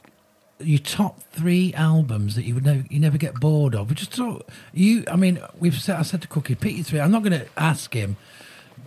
Your 0.60 0.78
top 0.78 1.20
three 1.32 1.74
albums 1.74 2.36
that 2.36 2.44
you 2.44 2.54
would 2.54 2.64
never, 2.64 2.84
you 2.88 3.00
never 3.00 3.18
get 3.18 3.40
bored 3.40 3.74
of. 3.74 3.88
We 3.88 3.96
just 3.96 4.12
thought 4.12 4.48
you. 4.72 5.02
I 5.10 5.16
mean, 5.16 5.40
we've 5.58 5.74
said. 5.74 5.96
I 5.96 6.02
said 6.02 6.22
to 6.22 6.28
Cookie, 6.28 6.54
pick 6.54 6.76
your 6.76 6.84
three. 6.84 7.00
I'm 7.00 7.10
not 7.10 7.24
going 7.24 7.40
to 7.40 7.46
ask 7.56 7.92
him. 7.92 8.16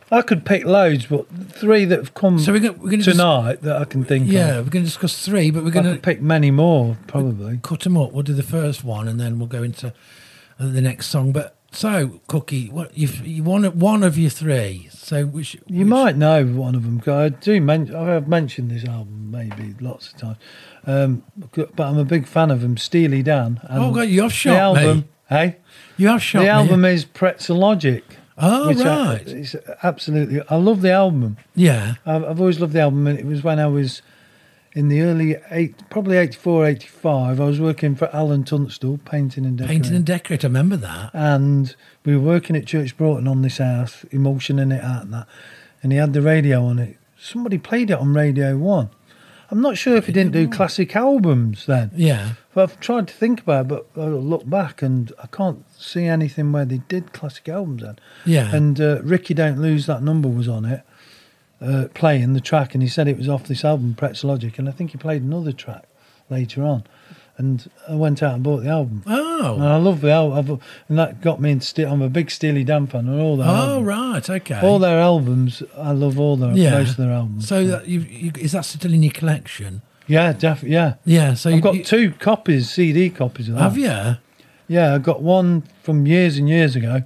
I 0.10 0.22
could 0.22 0.46
pick 0.46 0.64
loads, 0.64 1.08
but 1.08 1.28
three 1.52 1.84
that 1.84 2.00
have 2.00 2.14
come 2.14 2.38
So 2.40 2.54
we're 2.54 2.60
gonna, 2.60 2.74
we're 2.74 2.92
going 2.92 3.02
to 3.02 3.12
tonight 3.12 3.64
that 3.64 3.82
I 3.82 3.86
can 3.86 4.06
think 4.06 4.28
of. 4.28 4.32
yeah, 4.32 4.56
of. 4.58 4.68
we're 4.68 4.72
going 4.72 4.86
to 4.86 4.90
discuss 4.90 5.26
three, 5.26 5.52
but 5.52 5.66
we're 5.66 5.72
going 5.72 5.94
to 5.94 6.00
pick 6.00 6.22
many 6.22 6.52
more, 6.52 6.96
probably. 7.08 7.60
cut 7.62 7.82
them 7.82 7.98
up. 7.98 8.14
We'll 8.14 8.24
do 8.24 8.36
the 8.36 8.44
first 8.44 8.84
one, 8.84 9.08
and 9.08 9.20
then 9.20 9.40
we'll 9.40 9.50
go 9.50 9.64
into 9.64 9.94
the 10.60 10.82
next 10.82 11.08
song. 11.08 11.32
But 11.32 11.55
so, 11.76 12.22
Cookie, 12.28 12.70
what 12.70 12.98
you 12.98 13.08
you 13.24 13.44
want 13.44 13.76
one 13.76 14.04
of 14.04 14.18
your 14.18 14.30
three? 14.30 14.90
So 14.92 15.26
which 15.26 15.58
You 15.68 15.86
might 15.86 16.16
know 16.18 16.46
one 16.46 16.74
of 16.76 16.84
them. 16.84 17.02
I 17.08 17.30
do. 17.30 17.60
Men- 17.62 17.94
I've 17.96 18.28
mentioned 18.28 18.72
this 18.72 18.86
album 18.86 19.30
maybe 19.32 19.76
lots 19.80 20.12
of 20.12 20.18
times, 20.18 20.38
um, 20.88 21.24
but 21.54 21.80
I'm 21.80 21.98
a 21.98 22.06
big 22.06 22.26
fan 22.28 22.50
of 22.52 22.64
him, 22.64 22.78
Steely 22.78 23.22
Dan. 23.22 23.60
And 23.64 23.84
Oh, 23.84 23.92
God, 23.94 24.04
you 24.10 24.22
have 24.24 24.34
shot 24.34 24.54
the 24.54 24.60
album. 24.60 24.98
me. 25.00 25.04
Hey, 25.30 25.58
you 25.98 26.08
have 26.08 26.22
shot 26.24 26.40
the 26.40 26.46
me. 26.46 26.50
album 26.50 26.86
is 26.86 27.06
Pretzel 27.06 27.58
Logic. 27.58 28.04
Oh, 28.38 28.68
which 28.68 28.80
I- 28.80 29.06
right. 29.14 29.28
it's 29.28 29.56
absolutely. 29.84 30.42
I 30.50 30.56
love 30.56 30.82
the 30.82 30.92
album. 30.92 31.38
Yeah. 31.56 31.96
I've, 32.06 32.24
I've 32.26 32.40
always 32.40 32.60
loved 32.60 32.74
the 32.74 32.82
album. 32.82 33.08
and 33.08 33.18
It 33.20 33.26
was 33.26 33.44
when 33.44 33.60
I 33.60 33.68
was 33.68 34.02
in 34.76 34.90
the 34.90 35.02
early 35.02 35.38
eight, 35.52 35.90
probably 35.90 36.18
84, 36.18 36.66
85. 36.68 37.40
I 37.40 37.46
was 37.46 37.60
working 37.62 37.96
for 37.96 38.14
Alan 38.14 38.44
Tunstall, 38.44 39.00
painting 39.06 39.46
and 39.46 39.58
decorating. 39.58 39.82
Painting 39.82 39.96
and 39.96 40.06
decorate. 40.06 40.44
I 40.44 40.48
remember 40.48 40.76
that. 40.78 41.12
and 41.14 41.76
we 42.04 42.16
were 42.16 42.22
working 42.22 42.56
at 42.56 42.66
Church 42.68 42.96
Broughton 42.98 43.28
on 43.28 43.42
this 43.42 43.58
house, 43.58 44.04
emulsioning 44.12 44.76
it 44.78 44.84
out 44.84 45.04
and 45.04 45.14
that. 45.14 45.28
And 45.82 45.92
he 45.92 45.98
had 45.98 46.14
the 46.14 46.22
radio 46.22 46.66
on 46.66 46.78
it. 46.80 46.98
Somebody 47.18 47.58
played 47.58 47.90
it 47.90 47.98
on 47.98 48.14
Radio 48.14 48.58
One. 48.58 48.90
I'm 49.52 49.62
not 49.62 49.78
sure 49.78 49.96
if 49.96 50.08
he 50.08 50.12
didn't 50.12 50.32
do 50.34 50.50
classic 50.50 50.96
albums 50.96 51.68
then. 51.68 51.92
Yeah. 51.96 52.34
But 52.54 52.64
I've 52.64 52.80
tried 52.80 53.08
to 53.10 53.14
think 53.14 53.42
about 53.42 53.72
it, 53.72 53.88
but 53.94 54.02
I 54.02 54.08
look 54.08 54.50
back 54.50 54.82
and 54.82 55.14
I 55.22 55.28
can't 55.28 55.64
see 55.80 56.06
anything 56.06 56.52
where 56.52 56.66
they 56.66 56.80
did 56.88 57.14
classic 57.14 57.48
albums 57.48 57.84
then. 57.84 58.00
Yeah. 58.26 58.54
And 58.54 58.82
uh, 58.82 59.02
Rikki 59.04 59.36
Don't 59.36 59.62
Lose 59.62 59.86
That 59.86 60.02
Number 60.02 60.28
was 60.28 60.48
on 60.48 60.66
it, 60.66 60.82
uh, 61.62 61.86
playing 61.94 62.34
the 62.34 62.42
track, 62.42 62.74
and 62.74 62.84
he 62.84 62.90
said 62.90 63.08
it 63.08 63.18
was 63.18 63.30
off 63.30 63.46
this 63.48 63.64
album, 63.66 63.96
Pretzel 63.96 64.30
Logic. 64.30 64.58
And 64.60 64.68
I 64.68 64.72
think 64.72 64.92
he 64.92 64.98
played 64.98 65.22
another 65.24 65.52
track 65.52 65.86
later 66.30 66.64
on. 66.64 66.84
And 67.38 67.70
I 67.90 67.96
went 67.96 68.24
out 68.24 68.36
and 68.36 68.44
bought 68.44 68.64
the 68.64 68.70
album. 68.70 69.04
Oh. 69.06 69.56
And 69.56 69.64
I 69.66 69.76
love 69.76 70.00
the 70.00 70.10
album. 70.12 70.62
And 70.88 70.98
that 70.98 71.20
got 71.22 71.42
me 71.42 71.52
into. 71.52 71.66
Ste- 71.66 71.80
I'm 71.80 72.02
a 72.02 72.08
big 72.10 72.32
Steely 72.32 72.64
Dan 72.64 72.88
fan, 72.88 73.08
and 73.10 73.20
all 73.20 73.36
their 73.36 73.48
Oh, 73.50 73.82
right. 73.84 74.30
Okay. 74.30 74.60
all 74.62 74.80
their 74.80 75.00
albums. 75.00 75.62
I 75.78 75.92
love 75.92 76.18
all 76.18 76.38
their 76.38 76.54
yeah. 76.54 76.72
most 76.72 76.92
of 76.92 76.98
their 76.98 77.12
albums. 77.12 77.48
So 77.48 77.68
that 77.68 77.88
you, 77.88 78.00
you, 78.02 78.32
is 78.40 78.54
that 78.54 78.64
still 78.64 78.94
in 78.94 79.04
your 79.04 79.12
collection? 79.12 79.82
yeah, 80.08 80.32
definitely. 80.34 80.76
Yeah, 80.76 80.94
Yeah. 81.04 81.34
So 81.34 81.50
I've 81.50 81.56
you, 81.58 81.62
got 81.62 81.76
you- 81.76 81.84
two 81.84 82.12
copies, 82.12 82.70
CD 82.70 83.10
copies 83.10 83.50
of 83.50 83.56
that. 83.56 83.62
have 83.64 83.78
you? 83.78 84.18
Yeah, 84.68 84.96
I 84.96 84.98
got 85.00 85.22
one 85.22 85.64
from 85.84 86.08
years 86.08 86.38
and 86.38 86.48
years 86.48 86.76
ago, 86.76 87.02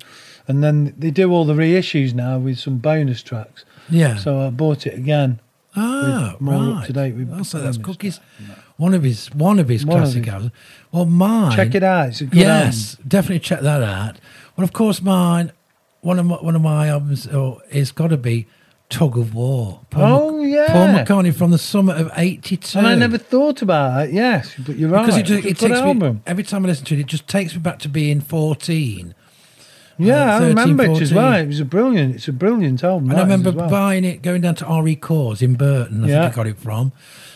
and 0.48 0.64
then 0.64 0.94
they 0.98 1.10
do 1.12 1.32
all 1.32 1.44
the 1.44 1.54
reissues 1.56 2.14
now 2.14 2.38
with 2.38 2.60
some 2.60 2.78
bonus 2.78 3.22
tracks. 3.24 3.66
Yeah. 3.90 4.18
So 4.18 4.40
I 4.40 4.50
bought 4.50 4.86
it 4.88 4.94
again. 4.96 5.40
Ah, 5.76 6.36
more 6.40 6.56
right. 6.56 6.82
up 6.82 6.86
to 6.88 6.94
date 6.94 7.16
with 7.16 7.32
Oh, 7.32 7.44
so 7.44 7.60
that's 7.60 7.78
cookies. 7.78 8.20
One 8.78 8.94
of 8.94 9.04
his 9.04 9.28
one 9.34 9.60
of 9.60 9.68
his 9.70 9.86
One 9.86 9.98
of 9.98 10.04
classic 10.04 10.26
his. 10.26 10.34
albums. 10.34 10.52
Well, 10.92 11.06
mine. 11.06 11.56
Check 11.56 11.76
it 11.76 11.84
out. 11.84 12.10
It's 12.10 12.22
a 12.22 12.26
good 12.26 12.40
yes, 12.40 12.98
definitely 13.08 13.40
check 13.40 13.62
that 13.62 13.84
out. 13.84 14.20
Well, 14.56 14.64
of 14.64 14.74
course, 14.74 15.02
mine. 15.02 15.52
One 16.02 16.18
of 16.18 16.26
my, 16.26 16.36
one 16.36 16.56
of 16.56 16.62
my 16.62 16.88
albums 16.88 17.28
oh, 17.28 17.62
is 17.72 17.92
got 17.92 18.08
to 18.08 18.18
be 18.18 18.48
Tug 18.90 19.18
of 19.18 19.36
War. 19.36 19.82
Oh, 19.94 20.42
yeah. 20.44 20.68
Paul 20.72 20.88
McCartney 20.88 21.36
from 21.36 21.52
the 21.52 21.58
summer 21.58 21.94
of 21.94 22.10
'82. 22.16 22.78
And 22.78 22.88
I 22.88 22.96
never 22.96 23.18
thought 23.18 23.62
about 23.62 24.08
it. 24.08 24.14
Yes, 24.14 24.56
but 24.66 24.78
you're 24.78 24.90
right. 24.90 25.06
because 25.06 25.18
it, 25.18 25.24
just, 25.24 25.46
it 25.46 25.58
takes 25.58 25.72
me 25.74 25.78
album. 25.78 26.24
every 26.26 26.44
time 26.44 26.66
I 26.66 26.70
listen 26.70 26.86
to 26.86 26.96
it, 26.96 27.02
it 27.02 27.06
just 27.06 27.28
takes 27.28 27.54
me 27.54 27.60
back 27.60 27.80
to 27.80 27.90
being 27.90 28.22
14. 28.22 29.14
Yeah, 30.00 30.34
uh, 30.34 30.36
I 30.38 30.40
13, 30.40 30.48
remember 30.58 30.84
it 30.86 31.02
as 31.02 31.14
well. 31.14 31.34
It 31.34 31.48
was 31.48 31.60
a 31.60 31.66
brilliant. 31.66 32.16
It's 32.16 32.28
a 32.28 32.34
brilliant 32.34 32.84
album. 32.84 33.10
And 33.12 33.20
I 33.20 33.24
remember 33.24 33.52
well. 33.52 33.70
buying 33.70 34.06
it, 34.06 34.22
going 34.22 34.42
down 34.42 34.56
to 34.56 34.66
RE 34.82 34.96
Cores 34.96 35.42
in 35.42 35.56
Burton. 35.56 36.04
I 36.06 36.08
Yeah. 36.08 36.22
think 36.24 36.34
I 36.34 36.36
got 36.36 36.48
it 36.48 36.58
from. 36.58 36.92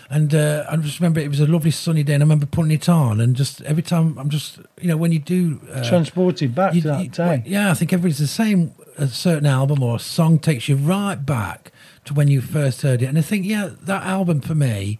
And 0.09 0.35
uh, 0.35 0.65
I 0.69 0.75
just 0.77 0.99
remember 0.99 1.19
it 1.19 1.29
was 1.29 1.39
a 1.39 1.47
lovely 1.47 1.71
sunny 1.71 2.03
day, 2.03 2.13
and 2.13 2.21
I 2.21 2.25
remember 2.25 2.45
putting 2.45 2.71
it 2.71 2.87
on. 2.87 3.19
And 3.19 3.35
just 3.35 3.61
every 3.63 3.81
time 3.83 4.17
I'm 4.17 4.29
just, 4.29 4.59
you 4.79 4.87
know, 4.87 4.97
when 4.97 5.11
you 5.11 5.19
do. 5.19 5.59
Uh, 5.71 5.83
Transported 5.87 6.53
back 6.55 6.75
you- 6.75 6.81
to 6.81 6.87
that 6.89 7.03
you- 7.03 7.09
day. 7.09 7.43
Yeah, 7.45 7.71
I 7.71 7.73
think 7.73 7.91
everybody's 7.93 8.19
the 8.19 8.27
same. 8.27 8.71
A 8.97 9.07
certain 9.07 9.47
album 9.47 9.81
or 9.81 9.95
a 9.95 9.99
song 9.99 10.37
takes 10.37 10.69
you 10.69 10.75
right 10.75 11.15
back 11.25 11.71
to 12.05 12.13
when 12.13 12.27
you 12.27 12.41
first 12.41 12.83
heard 12.83 13.01
it. 13.01 13.05
And 13.07 13.17
I 13.17 13.21
think, 13.21 13.43
yeah, 13.45 13.71
that 13.81 14.03
album 14.03 14.39
for 14.41 14.53
me 14.53 14.99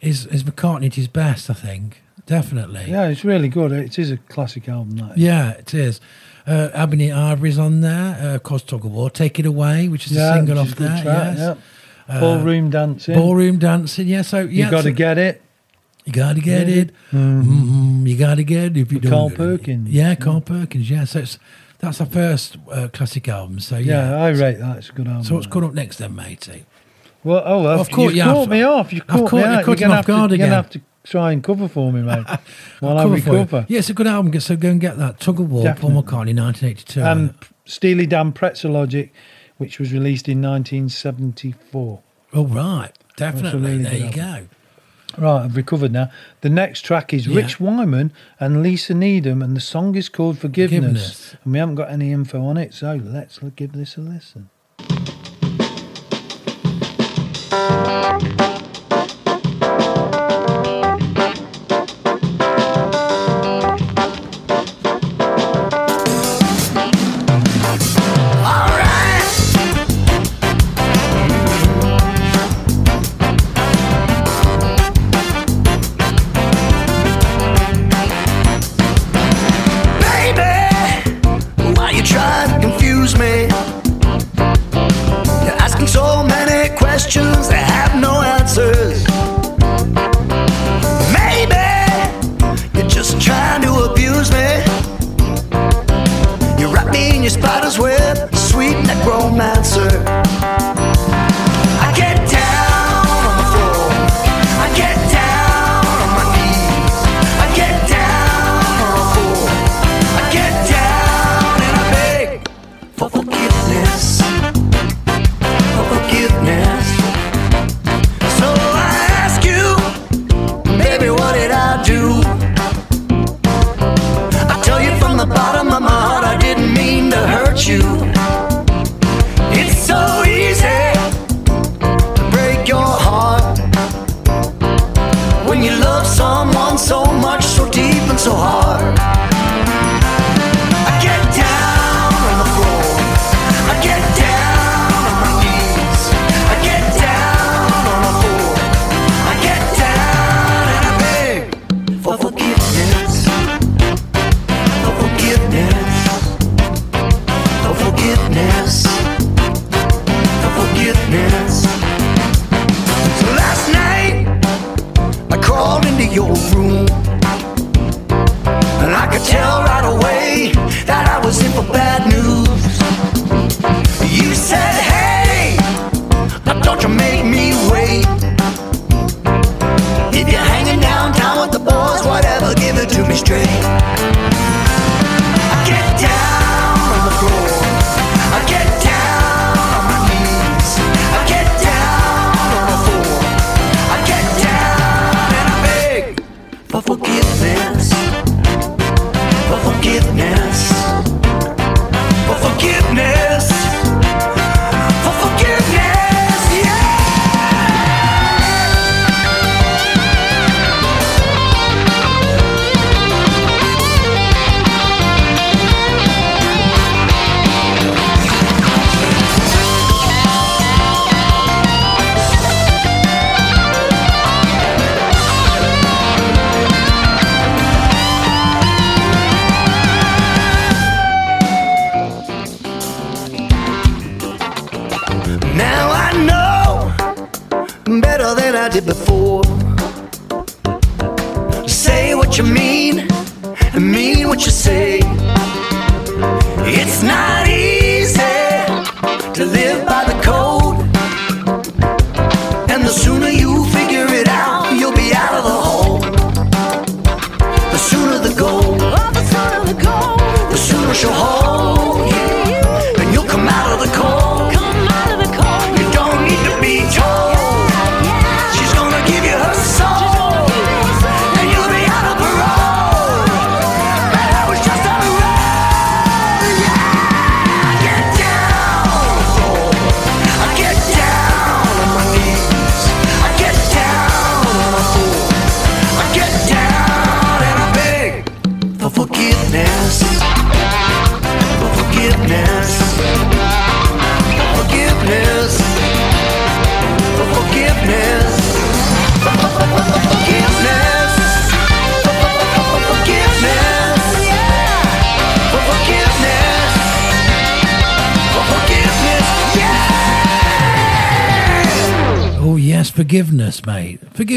is, 0.00 0.24
is 0.26 0.44
McCartney 0.44 0.86
at 0.86 0.94
his 0.94 1.08
best, 1.08 1.50
I 1.50 1.54
think. 1.54 2.02
Definitely. 2.24 2.86
Yeah, 2.88 3.08
it's 3.08 3.24
really 3.24 3.48
good. 3.48 3.70
It 3.72 3.98
is 3.98 4.10
a 4.10 4.16
classic 4.16 4.66
album. 4.68 4.96
That 4.96 5.10
is. 5.12 5.18
Yeah, 5.18 5.50
it 5.52 5.74
is. 5.74 6.00
Uh, 6.48 6.70
Ebony 6.72 7.12
Ivory's 7.12 7.58
on 7.58 7.82
there. 7.82 8.18
Uh, 8.20 8.34
of 8.36 8.42
course, 8.42 8.62
Tug 8.62 8.84
of 8.84 8.90
War. 8.92 9.10
Take 9.10 9.38
It 9.38 9.44
Away, 9.46 9.88
which 9.88 10.06
is 10.06 10.12
Yeah, 10.12 10.32
a 10.32 10.36
single 10.36 10.58
off 10.58 10.70
there. 10.70 10.88
track, 11.02 11.04
yes. 11.04 11.38
yeah. 12.08 12.20
Ballroom 12.20 12.70
dancing. 12.70 13.14
Ballroom 13.14 13.58
dancing. 13.58 14.08
Yeah, 14.08 14.22
so 14.22 14.40
yeah, 14.40 14.64
you 14.64 14.70
got 14.70 14.84
to 14.84 14.92
get 14.92 15.18
it. 15.18 15.42
You 16.06 16.12
got 16.14 16.36
to 16.36 16.40
get 16.40 16.68
it. 16.70 16.90
Mm, 17.12 18.08
you 18.08 18.16
got 18.16 18.36
to 18.36 18.44
get 18.44 18.64
it. 18.64 18.76
If 18.78 18.92
you 18.92 18.98
don't 18.98 19.10
Carl. 19.12 19.30
Perkins. 19.30 19.90
Yeah, 19.90 20.14
Carl 20.14 20.40
Perkins. 20.40 20.88
Yeah, 20.88 21.04
so 21.04 21.18
it's 21.18 21.38
that's 21.80 22.00
our 22.00 22.06
first 22.06 22.56
uh, 22.72 22.88
classic 22.94 23.28
album. 23.28 23.60
So 23.60 23.76
yeah. 23.76 24.10
Yeah, 24.12 24.16
I 24.24 24.28
rate 24.30 24.58
that. 24.58 24.78
It's 24.78 24.88
a 24.88 24.92
good 24.92 25.06
album. 25.06 25.24
So 25.24 25.34
what's 25.34 25.46
coming 25.46 25.68
up 25.68 25.74
next 25.74 25.98
then, 25.98 26.14
matey? 26.14 26.64
Well, 27.24 27.42
oh, 27.44 27.62
well, 27.64 27.78
Of 27.80 27.90
course, 27.90 28.14
you 28.14 28.22
caught 28.22 28.48
me 28.48 28.62
off. 28.62 28.90
You 28.92 29.02
I've 29.06 29.18
caught 29.20 29.28
caught- 29.30 29.36
me 29.36 29.40
you 29.42 29.46
out. 29.48 29.64
caught 29.64 29.80
You're 29.80 29.88
gonna 29.88 29.92
off 29.92 29.96
have 29.98 30.06
to, 30.06 30.12
guard 30.12 30.30
You're 30.30 30.38
gonna 30.38 30.54
have 30.54 30.70
to 30.70 30.80
try 31.08 31.32
and 31.32 31.42
cover 31.42 31.68
for 31.68 31.92
me, 31.92 32.02
mate, 32.02 32.26
while 32.80 32.98
I 32.98 33.04
recover. 33.04 33.64
Yeah, 33.68 33.78
it's 33.78 33.90
a 33.90 33.94
good 33.94 34.06
album. 34.06 34.38
So 34.40 34.56
go 34.56 34.70
and 34.70 34.80
get 34.80 34.96
that. 34.98 35.20
Tug 35.20 35.40
of 35.40 35.50
War, 35.50 35.64
Definitely. 35.64 35.90
Paul 35.94 36.02
McCartney, 36.02 36.36
1982. 36.36 37.00
And 37.02 37.34
Steely 37.64 38.06
Dan 38.06 38.32
Pretzel 38.32 38.72
Logic, 38.72 39.12
which 39.56 39.78
was 39.78 39.92
released 39.92 40.28
in 40.28 40.40
1974. 40.42 42.00
oh 42.34 42.46
right, 42.46 42.92
definitely. 43.16 43.60
really 43.60 43.82
there 43.84 43.94
you 43.94 44.04
album. 44.06 44.20
go. 44.20 44.46
Right, 45.16 45.44
I've 45.44 45.56
recovered 45.56 45.90
now. 45.92 46.10
The 46.42 46.50
next 46.50 46.82
track 46.82 47.12
is 47.14 47.26
Yeah. 47.26 47.36
Rich 47.36 47.58
Wyman 47.58 48.12
and 48.38 48.62
Lisa 48.62 48.94
Needham, 48.94 49.42
and 49.42 49.56
the 49.56 49.60
song 49.60 49.94
is 49.96 50.08
called 50.08 50.38
Forgiveness. 50.38 50.80
Forgiveness. 50.82 51.36
And 51.44 51.52
we 51.54 51.58
haven't 51.58 51.74
got 51.76 51.90
any 51.90 52.12
info 52.12 52.44
on 52.44 52.56
it, 52.56 52.72
so 52.74 53.00
let's 53.02 53.40
give 53.56 53.72
this 53.72 53.96
a 53.96 54.00
listen. 54.00 54.50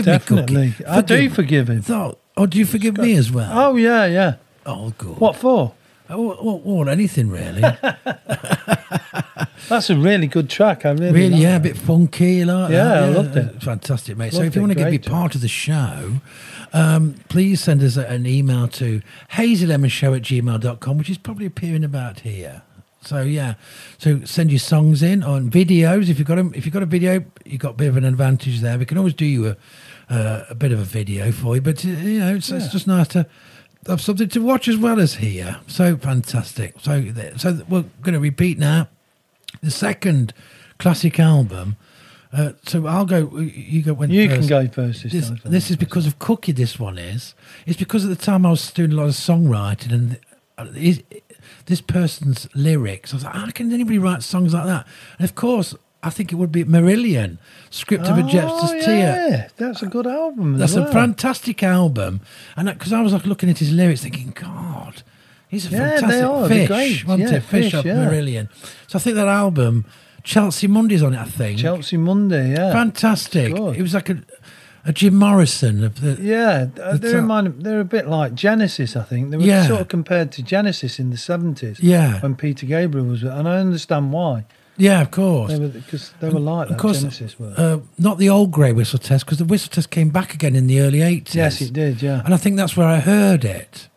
Forgive 0.04 0.22
Definitely. 0.22 0.66
me, 0.68 0.72
Cookie. 0.74 0.86
I 0.86 1.02
do 1.02 1.30
forgive 1.30 1.70
him. 1.70 1.84
Oh, 1.90 2.18
oh, 2.38 2.46
do 2.46 2.58
you 2.58 2.66
forgive 2.66 2.98
me 2.98 3.16
as 3.16 3.32
well? 3.32 3.52
Oh 3.54 3.76
yeah, 3.76 4.06
yeah. 4.06 4.36
Oh, 4.66 4.94
good. 4.98 5.20
What 5.20 5.36
for? 5.36 5.74
Oh, 6.10 6.84
anything 6.88 7.30
really. 7.30 7.62
That's 9.70 9.90
a 9.90 9.96
really 9.96 10.28
good 10.28 10.50
track. 10.50 10.86
I 10.86 10.92
really, 10.92 11.12
really, 11.12 11.30
like 11.30 11.42
yeah, 11.42 11.56
a 11.56 11.60
bit 11.60 11.78
funky, 11.78 12.44
like 12.44 12.72
Yeah, 12.72 12.84
that. 12.84 13.04
I 13.04 13.10
loved 13.10 13.38
it. 13.38 13.64
Fantastic, 13.64 14.18
mate. 14.18 14.32
so 14.34 14.40
Loved 14.40 14.48
if 14.50 14.56
you 14.56 14.62
it, 14.62 14.64
want 14.64 14.72
to 14.74 14.78
be 14.78 14.84
great 14.84 15.06
part 15.06 15.36
of 15.36 15.42
the 15.42 15.48
show, 15.48 16.16
um, 16.74 17.16
please 17.30 17.62
send 17.62 17.82
us 17.82 17.96
a- 17.96 18.08
an 18.08 18.26
email 18.26 18.68
to 18.70 19.02
hazylemonshow 19.34 20.16
at 20.18 20.24
gmail.com, 20.24 20.98
which 20.98 21.10
is 21.10 21.18
probably 21.18 21.46
appearing 21.46 21.84
about 21.86 22.22
here. 22.22 22.64
So 23.04 23.22
yeah, 23.22 23.54
so 23.98 24.22
send 24.26 24.52
your 24.52 24.60
songs 24.60 25.02
in 25.02 25.24
on 25.24 25.50
videos. 25.50 26.08
If 26.10 26.20
you've 26.20 26.28
got 26.28 26.38
a, 26.38 26.52
if 26.54 26.66
you've 26.66 26.74
got 26.74 26.84
a 26.84 26.88
video, 26.88 27.24
you've 27.46 27.62
got 27.62 27.72
a 27.72 27.78
bit 27.78 27.88
of 27.88 27.98
an 27.98 28.04
advantage 28.06 28.60
there. 28.62 28.78
We 28.78 28.86
can 28.86 28.98
always 28.98 29.14
do 29.16 29.26
you 29.26 29.48
a 29.48 29.58
uh, 30.10 30.44
a 30.50 30.56
bit 30.56 30.72
of 30.72 30.80
a 30.80 30.84
video 30.84 31.32
for 31.32 31.56
you, 31.56 31.62
but 31.62 31.84
uh, 31.86 31.90
you 31.90 32.20
know 32.20 32.36
it's, 32.36 32.50
it's 32.52 32.70
just 32.72 32.88
nice 32.88 33.08
to 33.10 33.26
have 33.88 34.02
something 34.02 34.30
to 34.30 34.42
watch 34.42 34.68
as 34.68 34.78
well 34.78 35.00
as 35.00 35.16
hear. 35.16 35.60
So 35.68 35.98
fantastic. 35.98 36.76
So 36.82 37.04
so 37.38 37.62
we're 37.70 37.86
going 38.02 38.14
to 38.14 38.20
repeat 38.20 38.58
now 38.60 38.88
the 39.62 39.72
second 39.72 40.34
classic 40.80 41.20
album. 41.20 41.78
Uh, 42.34 42.54
so 42.66 42.88
I'll 42.88 43.06
go. 43.06 43.40
You 43.40 43.82
go. 43.82 43.94
Went 43.94 44.12
You 44.14 44.30
can 44.30 44.48
go 44.48 44.66
first 44.68 45.04
this 45.04 45.12
This, 45.12 45.28
time. 45.28 45.40
this 45.44 45.70
is 45.70 45.76
because 45.76 46.08
of 46.08 46.18
Cookie. 46.20 46.54
This 46.54 46.80
one 46.80 46.98
is. 46.98 47.34
It's 47.66 47.78
because 47.78 48.06
at 48.06 48.10
the 48.10 48.16
time 48.24 48.46
I 48.46 48.52
was 48.52 48.72
doing 48.72 48.94
a 48.94 48.96
lot 48.96 49.04
of 49.08 49.12
songwriting, 49.16 49.92
and 49.92 50.20
uh, 50.58 50.68
is- 50.76 51.04
this 51.66 51.82
person's 51.82 52.48
lyrics. 52.56 53.12
I 53.14 53.18
was 53.18 53.24
like, 53.26 53.34
how 53.36 53.50
can 53.52 53.74
anybody 53.74 53.98
write 53.98 54.24
songs 54.24 54.54
like 54.54 54.66
that? 54.66 54.88
And 55.20 55.26
of 55.26 55.36
course, 55.36 55.76
I 56.04 56.10
think 56.10 56.32
it 56.32 56.36
would 56.36 56.52
be 56.52 56.64
Marillion, 56.64 57.38
script 57.70 58.06
of 58.08 58.18
a 58.18 58.24
Jester's 58.24 58.72
oh, 58.72 58.82
Tear. 58.82 59.28
yeah. 59.30 59.48
That's 59.58 59.84
a 59.84 59.86
good 59.88 60.08
album. 60.08 60.58
That's 60.58 60.76
a 60.76 60.92
fantastic 60.92 61.62
album, 61.64 62.22
and 62.56 62.68
because 62.68 62.92
I 62.92 63.02
was 63.02 63.14
like 63.14 63.26
looking 63.26 63.50
at 63.50 63.60
his 63.60 63.72
lyrics, 63.72 64.02
thinking, 64.02 64.32
God, 64.32 65.04
he's 65.48 65.68
a 65.68 65.70
Yeah, 65.70 65.90
they 66.00 66.00
fantastic 66.02 66.48
fish, 66.50 66.68
great. 66.68 67.06
wasn't 67.08 67.30
Yeah, 67.30 67.36
it? 67.38 67.44
Fish, 67.44 67.66
Fish, 67.66 67.74
of 67.76 67.86
yeah. 67.86 67.96
Marillion. 67.96 68.50
So 68.88 68.98
I 68.98 69.00
think 69.00 69.16
that 69.16 69.28
album, 69.28 69.86
Chelsea 70.24 70.68
Monday's 70.68 71.04
on 71.04 71.14
it. 71.14 71.20
I 71.20 71.26
think 71.26 71.60
Chelsea 71.60 71.98
Monday. 71.98 72.52
Yeah, 72.54 72.72
fantastic. 72.74 73.54
Good. 73.56 73.76
It 73.78 73.82
was 73.84 73.94
like 73.94 74.10
a, 74.10 74.24
a 74.86 74.92
Jim 74.92 75.14
Morrison 75.16 75.84
of 75.84 76.02
the 76.02 76.18
Yeah, 76.20 76.66
uh, 76.82 76.94
the 76.94 76.98
they 76.98 77.14
remind, 77.16 77.62
they're 77.62 77.80
a 77.80 77.86
bit 77.86 78.08
like 78.08 78.34
Genesis, 78.34 78.96
I 78.96 79.04
think. 79.04 79.30
They 79.30 79.38
were 79.38 79.44
Yeah. 79.44 79.68
sort 79.68 79.82
of 79.82 79.88
compared 79.88 80.32
to 80.32 80.42
Genesis 80.42 81.00
in 81.00 81.12
the 81.12 81.16
70s. 81.18 81.78
Yeah. 81.80 82.20
When 82.22 82.34
Peter 82.36 82.66
Gabriel 82.66 83.06
was, 83.06 83.22
and 83.22 83.48
I 83.48 83.58
understand 83.58 84.12
why. 84.14 84.46
Yeah, 84.78 85.02
of 85.02 85.12
course. 85.12 85.52
They 85.52 85.60
were 85.60 85.68
because 85.68 86.14
they 86.22 86.30
were 86.30 86.40
like 86.40 86.68
that. 86.70 86.76
of 86.76 86.80
course, 86.80 87.00
Genesis 87.02 87.38
were. 87.40 87.54
uh, 87.58 87.80
not 88.00 88.18
the 88.18 88.30
old 88.30 88.52
grey 88.52 88.72
whistle 88.72 89.00
test 89.00 89.26
because 89.26 89.38
the 89.38 89.46
whistle 89.46 89.70
test 89.70 89.90
came 89.92 90.10
back 90.10 90.34
again 90.34 90.56
in 90.56 90.68
the 90.68 90.80
early 90.80 91.02
eighties. 91.02 91.36
yes, 91.36 91.62
it 91.62 91.74
did. 91.74 92.02
Yeah. 92.02 92.22
and 92.26 92.34
I 92.34 92.38
think 92.38 92.56
that's 92.58 92.76
where 92.76 92.88
I 92.88 93.00
heard 93.00 93.46
it. 93.46 93.90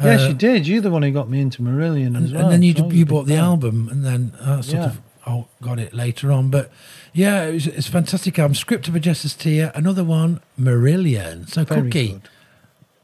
yes, 0.00 0.22
Uh, 0.22 0.28
you 0.28 0.34
did. 0.34 0.66
You're 0.66 0.80
the 0.82 0.90
one 0.90 1.02
who 1.02 1.12
got 1.12 1.28
me 1.30 1.40
into 1.40 1.62
Marillion 1.62 2.16
and, 2.16 2.24
as 2.24 2.32
well. 2.32 2.44
and 2.44 2.52
then 2.52 2.62
you 2.62 2.74
so 2.74 2.86
I 2.86 2.88
you 2.88 3.06
bought 3.06 3.26
the 3.26 3.34
fan. 3.34 3.44
album, 3.44 3.88
and 3.90 4.04
then 4.04 4.32
I 4.40 4.60
sort 4.62 4.78
Yeah. 4.82 4.84
of 4.86 5.00
oh, 5.26 5.46
got 5.62 5.78
it 5.78 5.94
later 5.94 6.32
on. 6.32 6.48
But 6.50 6.70
yeah, 7.12 7.44
it 7.44 7.52
was, 7.52 7.66
it's 7.68 7.86
fantastic 7.86 8.38
album. 8.38 8.54
Script 8.56 8.88
of 8.88 8.96
a 8.96 9.00
Jester's 9.00 9.34
Tear, 9.34 9.70
another 9.74 10.02
one, 10.04 10.40
Marillion. 10.58 11.48
So 11.48 11.64
Very 11.64 11.82
Cookie, 11.82 12.08
good. 12.08 12.28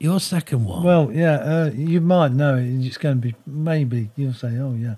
your 0.01 0.18
second 0.21 0.64
one. 0.64 0.83
Well, 0.83 1.12
yeah, 1.12 1.35
uh, 1.35 1.71
you 1.75 2.01
might 2.01 2.33
know 2.33 2.57
it. 2.57 2.64
It's 2.85 2.99
going 2.99 3.21
to 3.21 3.29
be 3.29 3.35
maybe 3.47 4.11
you'll 4.16 4.33
say, 4.35 4.57
"Oh, 4.59 4.75
yeah," 4.75 4.95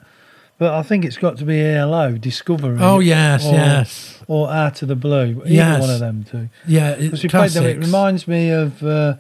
but 0.63 0.75
I 0.75 0.83
think 0.85 1.05
it's 1.05 1.17
got 1.17 1.39
to 1.39 1.45
be 1.45 1.61
ELO 1.61 2.13
Discovery. 2.13 2.79
Oh, 2.81 3.01
yes, 3.01 3.45
or, 3.45 3.53
yes. 3.55 4.19
or 4.29 4.49
Out 4.49 4.81
of 4.83 4.87
the 4.87 4.95
Blue. 4.95 5.41
Either 5.45 5.49
Yes. 5.49 5.81
one 5.81 5.91
of 5.91 5.99
them 5.99 6.25
two. 6.31 6.49
yeah, 6.69 6.91
it's 6.91 7.21
Because 7.23 7.53
played 7.55 7.65
them, 7.65 7.65
it 7.65 7.85
reminds 7.85 8.29
me 8.29 8.51
of 8.51 8.81
uh, 8.85 9.15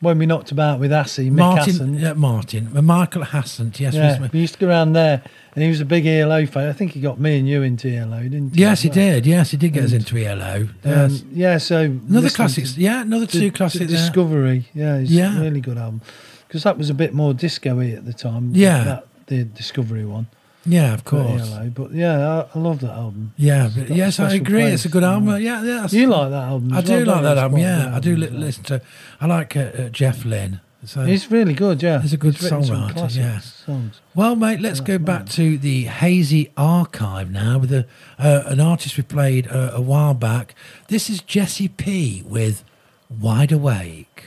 when 0.00 0.18
we 0.18 0.26
knocked 0.26 0.50
about 0.50 0.80
with 0.80 0.92
Assy, 0.92 1.30
Mick 1.30 1.36
Martin, 1.36 1.64
Hassan. 1.72 1.94
yeah, 1.94 2.12
Martin, 2.14 2.70
uh, 2.76 2.82
Michael 2.82 3.22
Hassant. 3.22 3.78
Yes, 3.78 3.94
Yeah, 3.94 4.26
we 4.32 4.40
used 4.40 4.54
to 4.54 4.58
go 4.60 4.66
around 4.68 4.92
there, 4.94 5.22
and 5.54 5.62
he 5.62 5.70
was 5.70 5.80
a 5.80 5.84
big 5.84 6.04
ELO 6.04 6.44
fan. 6.46 6.68
I 6.68 6.72
think 6.72 6.90
he 6.92 7.00
got 7.00 7.20
me 7.20 7.38
and 7.38 7.48
you 7.48 7.62
into 7.62 7.88
ELO, 7.88 8.20
didn't 8.24 8.56
he? 8.56 8.60
yes, 8.62 8.82
he 8.82 8.88
did. 8.88 9.24
Yes, 9.24 9.52
he 9.52 9.56
did 9.56 9.72
get 9.72 9.84
us 9.84 9.92
into 9.92 10.16
ELO. 10.18 10.62
Um, 10.62 10.68
Yes. 10.84 11.22
yeah, 11.32 11.58
so 11.58 11.82
Another 12.08 12.28
classics. 12.30 12.74
to 12.74 12.80
Yeah, 12.80 13.02
another 13.02 13.26
two 13.26 13.52
classics. 13.52 13.86
Discovery, 13.90 14.66
yeah, 14.74 14.96
it's 14.96 15.10
Yeah. 15.12 15.38
a 15.38 15.42
really 15.42 15.60
good 15.60 15.78
album 15.78 16.00
because 16.48 16.64
that 16.64 16.76
was 16.76 16.90
a 16.90 16.94
bit 16.94 17.14
more 17.14 17.32
disco-y 17.34 17.90
at 17.90 18.04
the 18.04 18.12
time. 18.12 18.50
Yeah. 18.52 18.82
that, 18.84 19.06
the 19.28 19.42
Discovery 19.44 20.04
one. 20.04 20.26
Yeah, 20.66 20.94
of 20.94 21.04
course. 21.04 21.50
ELO. 21.50 21.70
But 21.70 21.92
yeah, 21.92 22.44
I, 22.54 22.58
I 22.58 22.58
love 22.58 22.80
that 22.80 22.90
album. 22.90 23.32
Yeah, 23.36 23.70
but 23.74 23.90
yes, 23.90 24.18
I 24.20 24.34
agree. 24.34 24.64
It's 24.64 24.84
a 24.84 24.88
good 24.88 25.04
album. 25.04 25.28
Yeah, 25.40 25.62
yeah. 25.62 25.86
You 25.90 26.06
like 26.08 26.30
that 26.30 26.44
album? 26.44 26.72
I 26.72 26.80
do 26.80 26.92
well, 26.96 27.06
like 27.06 27.22
that 27.22 27.38
album. 27.38 27.58
It's 27.60 27.68
quite 27.68 27.78
a 27.86 27.90
Yeah, 27.90 27.96
I 27.96 28.00
do 28.00 28.16
li- 28.16 28.28
listen 28.30 28.64
to. 28.64 28.82
I 29.20 29.26
like 29.26 29.56
uh, 29.56 29.60
uh, 29.60 29.88
Jeff 29.90 30.24
Lynne. 30.24 30.60
So 30.84 31.04
He's 31.04 31.30
really 31.32 31.54
good, 31.54 31.82
yeah. 31.82 32.00
He's 32.00 32.12
a 32.12 32.16
good 32.16 32.36
some 32.36 32.62
songwriter, 32.62 33.16
yeah. 33.16 33.40
Songs. 33.40 34.00
Well, 34.14 34.36
mate, 34.36 34.60
let's 34.60 34.78
go 34.78 34.98
back 34.98 35.26
to 35.30 35.58
the 35.58 35.84
Hazy 35.84 36.52
Archive 36.56 37.28
now 37.30 37.58
with 37.58 37.72
a, 37.72 37.86
uh, 38.18 38.44
an 38.46 38.60
artist 38.60 38.96
we 38.96 39.02
played 39.02 39.48
uh, 39.48 39.72
a 39.74 39.80
while 39.80 40.14
back. 40.14 40.54
This 40.86 41.10
is 41.10 41.20
Jesse 41.22 41.66
P 41.68 42.22
with 42.24 42.62
Wide 43.10 43.50
Awake. 43.50 44.26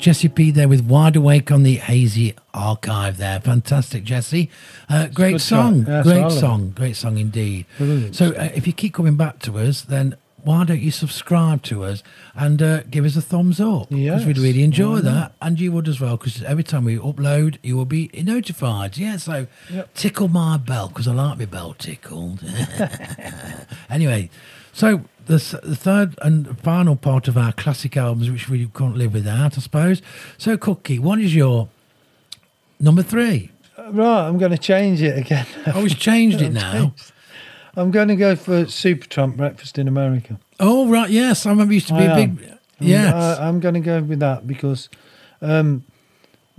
Jesse 0.00 0.28
P 0.28 0.50
there 0.50 0.66
with 0.66 0.80
Wide 0.86 1.16
Awake 1.16 1.52
on 1.52 1.62
the 1.62 1.76
Hazy 1.76 2.34
Archive 2.54 3.18
there. 3.18 3.38
Fantastic, 3.38 4.02
Jesse. 4.02 4.48
Uh, 4.88 5.08
great 5.08 5.42
song. 5.42 5.84
Yeah, 5.86 6.02
great 6.02 6.20
solid. 6.20 6.40
song. 6.40 6.70
Great 6.70 6.96
song 6.96 7.18
indeed. 7.18 7.66
Brilliant 7.76 8.16
So, 8.16 8.30
uh, 8.30 8.48
if 8.54 8.66
you 8.66 8.72
keep 8.72 8.94
coming 8.94 9.16
back 9.16 9.40
to 9.40 9.58
us, 9.58 9.82
then 9.82 10.16
why 10.42 10.64
don't 10.64 10.80
you 10.80 10.90
subscribe 10.90 11.62
to 11.64 11.84
us 11.84 12.02
and 12.34 12.62
uh, 12.62 12.82
give 12.84 13.04
us 13.04 13.14
a 13.14 13.20
thumbs 13.20 13.60
up? 13.60 13.90
Because 13.90 14.24
we'd 14.24 14.38
really 14.38 14.62
enjoy 14.62 14.96
not? 14.96 15.04
that. 15.04 15.32
And 15.42 15.60
you 15.60 15.70
would 15.72 15.86
as 15.86 16.00
well, 16.00 16.16
because 16.16 16.42
every 16.44 16.64
time 16.64 16.84
we 16.84 16.96
upload, 16.96 17.58
you 17.62 17.76
will 17.76 17.84
be 17.84 18.10
notified. 18.14 18.96
Yeah, 18.96 19.18
so 19.18 19.48
tickle 19.94 20.28
my 20.28 20.56
bell, 20.56 20.88
because 20.88 21.08
I 21.08 21.12
like 21.12 21.38
my 21.38 21.44
bell 21.44 21.74
tickled. 21.74 22.42
anyway, 23.90 24.30
so 24.72 25.04
the, 25.30 25.60
the 25.62 25.76
third 25.76 26.18
and 26.22 26.58
final 26.60 26.96
part 26.96 27.28
of 27.28 27.38
our 27.38 27.52
classic 27.52 27.96
albums, 27.96 28.30
which 28.30 28.48
we 28.48 28.66
can't 28.66 28.96
live 28.96 29.14
without, 29.14 29.56
I 29.56 29.60
suppose. 29.60 30.02
So, 30.38 30.56
Cookie, 30.56 30.98
what 30.98 31.20
is 31.20 31.34
your 31.34 31.68
number 32.80 33.02
three? 33.02 33.50
Right, 33.78 34.26
I'm 34.26 34.38
going 34.38 34.50
to 34.50 34.58
change 34.58 35.00
it 35.02 35.16
again. 35.16 35.46
Oh, 35.68 35.82
he's 35.82 35.94
changed 35.94 36.42
it 36.42 36.50
now. 36.52 36.72
changed. 36.72 37.12
I'm 37.76 37.90
going 37.92 38.08
to 38.08 38.16
go 38.16 38.34
for 38.34 38.64
Supertramp 38.64 39.36
Breakfast 39.36 39.78
in 39.78 39.86
America. 39.86 40.38
Oh, 40.58 40.88
right, 40.88 41.08
yes. 41.08 41.46
I 41.46 41.50
remember 41.50 41.74
used 41.74 41.88
to 41.88 41.94
be 41.94 42.00
I 42.00 42.04
a 42.04 42.14
am. 42.20 42.34
big. 42.34 42.52
Yes. 42.80 43.14
I, 43.14 43.46
I'm 43.46 43.60
going 43.60 43.74
to 43.74 43.80
go 43.80 44.02
with 44.02 44.18
that 44.18 44.46
because 44.46 44.88
um, 45.40 45.84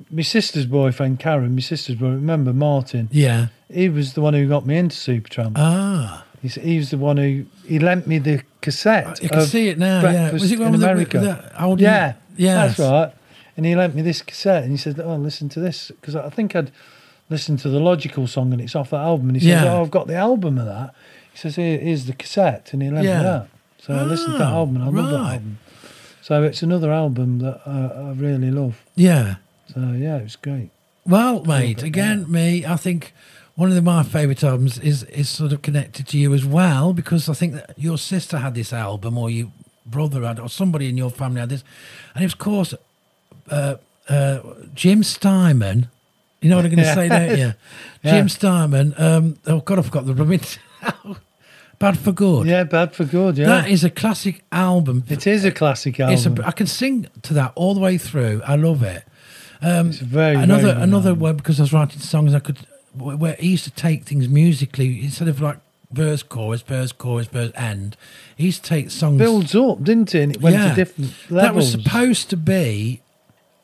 my 0.09 0.21
sister's 0.21 0.65
boyfriend, 0.65 1.19
Karen, 1.19 1.53
my 1.53 1.61
sister's 1.61 1.95
boy, 1.97 2.07
remember 2.11 2.53
Martin? 2.53 3.09
Yeah. 3.11 3.47
He 3.69 3.89
was 3.89 4.13
the 4.13 4.21
one 4.21 4.33
who 4.33 4.47
got 4.47 4.65
me 4.65 4.77
into 4.77 4.95
Supertramp. 4.95 5.53
Ah. 5.57 6.25
He's, 6.41 6.55
he 6.55 6.77
was 6.77 6.89
the 6.89 6.97
one 6.97 7.17
who 7.17 7.45
he 7.67 7.77
lent 7.79 8.07
me 8.07 8.17
the 8.17 8.41
cassette. 8.61 9.21
You 9.21 9.29
can 9.29 9.41
see 9.45 9.67
it 9.69 9.77
now, 9.77 10.01
yeah. 10.01 10.31
Was 10.31 10.51
it 10.51 10.57
one 10.59 10.67
in 10.67 10.71
with 10.73 10.81
the- 10.81 10.89
America? 10.91 11.19
with 11.19 11.27
the 11.27 11.63
old- 11.63 11.79
yeah, 11.81 12.13
Yes. 12.37 12.77
that's 12.77 12.89
right. 12.91 13.13
And 13.57 13.65
he 13.65 13.75
lent 13.75 13.93
me 13.95 14.01
this 14.01 14.21
cassette, 14.21 14.63
and 14.63 14.71
he 14.71 14.77
said, 14.77 14.99
"Oh, 14.99 15.15
listen 15.17 15.49
to 15.49 15.59
this," 15.59 15.91
because 15.99 16.15
I 16.15 16.29
think 16.29 16.55
I'd 16.55 16.71
listened 17.29 17.59
to 17.59 17.69
the 17.69 17.79
Logical 17.79 18.25
song, 18.27 18.53
and 18.53 18.61
it's 18.61 18.75
off 18.75 18.89
that 18.91 19.01
album. 19.01 19.27
And 19.29 19.35
he 19.37 19.41
says, 19.41 19.63
Yeah. 19.63 19.73
"Oh, 19.73 19.81
I've 19.83 19.91
got 19.91 20.07
the 20.07 20.15
album 20.15 20.57
of 20.57 20.65
that." 20.65 20.93
He 21.33 21.37
says, 21.37 21.57
Here, 21.57 21.77
"Here's 21.77 22.05
the 22.05 22.13
cassette," 22.13 22.69
and 22.73 22.81
he 22.81 22.89
lent 22.89 23.05
Yeah. 23.05 23.17
me 23.17 23.23
that. 23.23 23.47
So 23.79 23.93
I 23.93 24.03
listened 24.03 24.33
to 24.33 24.37
that 24.39 24.51
Oh, 24.51 24.55
album, 24.61 24.75
and 24.77 24.85
I 24.85 24.87
love 25.01 25.11
that 25.11 25.33
album. 25.33 25.57
So 26.21 26.43
it's 26.43 26.61
another 26.63 26.91
album 26.91 27.39
that 27.39 27.61
I, 27.65 28.09
I 28.09 28.11
really 28.13 28.51
love. 28.51 28.81
Yeah. 28.95 29.35
So 29.73 29.79
yeah, 29.97 30.17
it 30.17 30.23
was 30.23 30.35
great. 30.37 30.69
Well, 31.05 31.43
mate, 31.45 31.83
again, 31.83 32.31
me, 32.31 32.65
I 32.65 32.75
think 32.77 33.13
one 33.61 33.71
of 33.71 33.83
my 33.83 34.01
favourite 34.01 34.43
albums 34.43 34.79
is 34.79 35.03
is 35.03 35.29
sort 35.29 35.53
of 35.53 35.61
connected 35.61 36.07
to 36.07 36.17
you 36.17 36.33
as 36.33 36.43
well 36.43 36.93
because 36.93 37.29
I 37.29 37.35
think 37.35 37.53
that 37.53 37.75
your 37.77 37.99
sister 37.99 38.39
had 38.39 38.55
this 38.55 38.73
album 38.73 39.19
or 39.19 39.29
your 39.29 39.51
brother 39.85 40.23
had 40.23 40.39
or 40.39 40.49
somebody 40.49 40.89
in 40.89 40.97
your 40.97 41.11
family 41.11 41.41
had 41.41 41.49
this, 41.49 41.63
and 42.15 42.23
it 42.23 42.25
was 42.25 42.33
of 42.33 42.39
course 42.39 42.73
uh, 43.51 43.75
uh, 44.09 44.39
Jim 44.73 45.03
Steinman. 45.03 45.89
You 46.41 46.49
know 46.49 46.55
what 46.55 46.65
I'm 46.65 46.71
going 46.75 46.87
to 46.87 46.95
say, 46.95 47.07
don't 47.07 47.37
you? 47.37 47.53
Yeah. 48.03 48.11
Jim 48.13 48.29
Steinman. 48.29 48.95
Um, 48.97 49.37
oh 49.45 49.59
God, 49.59 49.77
I 49.77 49.81
forgot 49.83 50.07
the 50.07 50.15
blooming. 50.15 50.41
Bad 51.77 51.99
for 51.99 52.11
Good. 52.11 52.47
Yeah, 52.47 52.63
Bad 52.63 52.95
for 52.95 53.05
Good. 53.05 53.37
Yeah, 53.37 53.45
That 53.45 53.69
is 53.69 53.83
a 53.83 53.91
classic 53.91 54.43
album. 54.51 55.03
it 55.07 55.27
is 55.27 55.45
a 55.45 55.51
classic 55.51 55.99
album. 55.99 56.39
A, 56.39 56.47
I 56.47 56.51
can 56.51 56.65
sing 56.65 57.07
to 57.21 57.35
that 57.35 57.51
all 57.53 57.75
the 57.75 57.79
way 57.79 57.99
through. 57.99 58.41
I 58.43 58.55
love 58.55 58.81
it. 58.81 59.03
Um, 59.61 59.89
It's 59.89 59.99
very, 59.99 60.35
another 60.35 60.61
very 60.61 60.73
good 60.73 60.83
another 60.83 61.13
where 61.13 61.33
because 61.33 61.59
I 61.59 61.63
was 61.63 61.73
writing 61.73 61.99
songs, 61.99 62.33
I 62.33 62.39
could 62.39 62.57
where 62.95 63.35
he 63.39 63.49
used 63.49 63.63
to 63.65 63.71
take 63.71 64.03
things 64.05 64.27
musically 64.27 65.03
instead 65.03 65.27
of 65.27 65.39
like 65.41 65.59
verse, 65.91 66.23
chorus, 66.23 66.61
verse, 66.61 66.91
chorus, 66.91 67.27
verse, 67.27 67.51
end. 67.55 67.97
He 68.37 68.45
used 68.45 68.63
to 68.63 68.69
take 68.69 68.91
songs. 68.91 69.17
Builds 69.17 69.55
up, 69.55 69.83
didn't 69.83 70.15
it? 70.15 70.21
And 70.23 70.35
it 70.35 70.41
went 70.41 70.55
Yeah. 70.55 70.69
to 70.69 70.75
different 70.75 71.11
levels. 71.29 71.41
That 71.43 71.55
was 71.55 71.71
supposed 71.71 72.29
to 72.29 72.37
be 72.37 73.01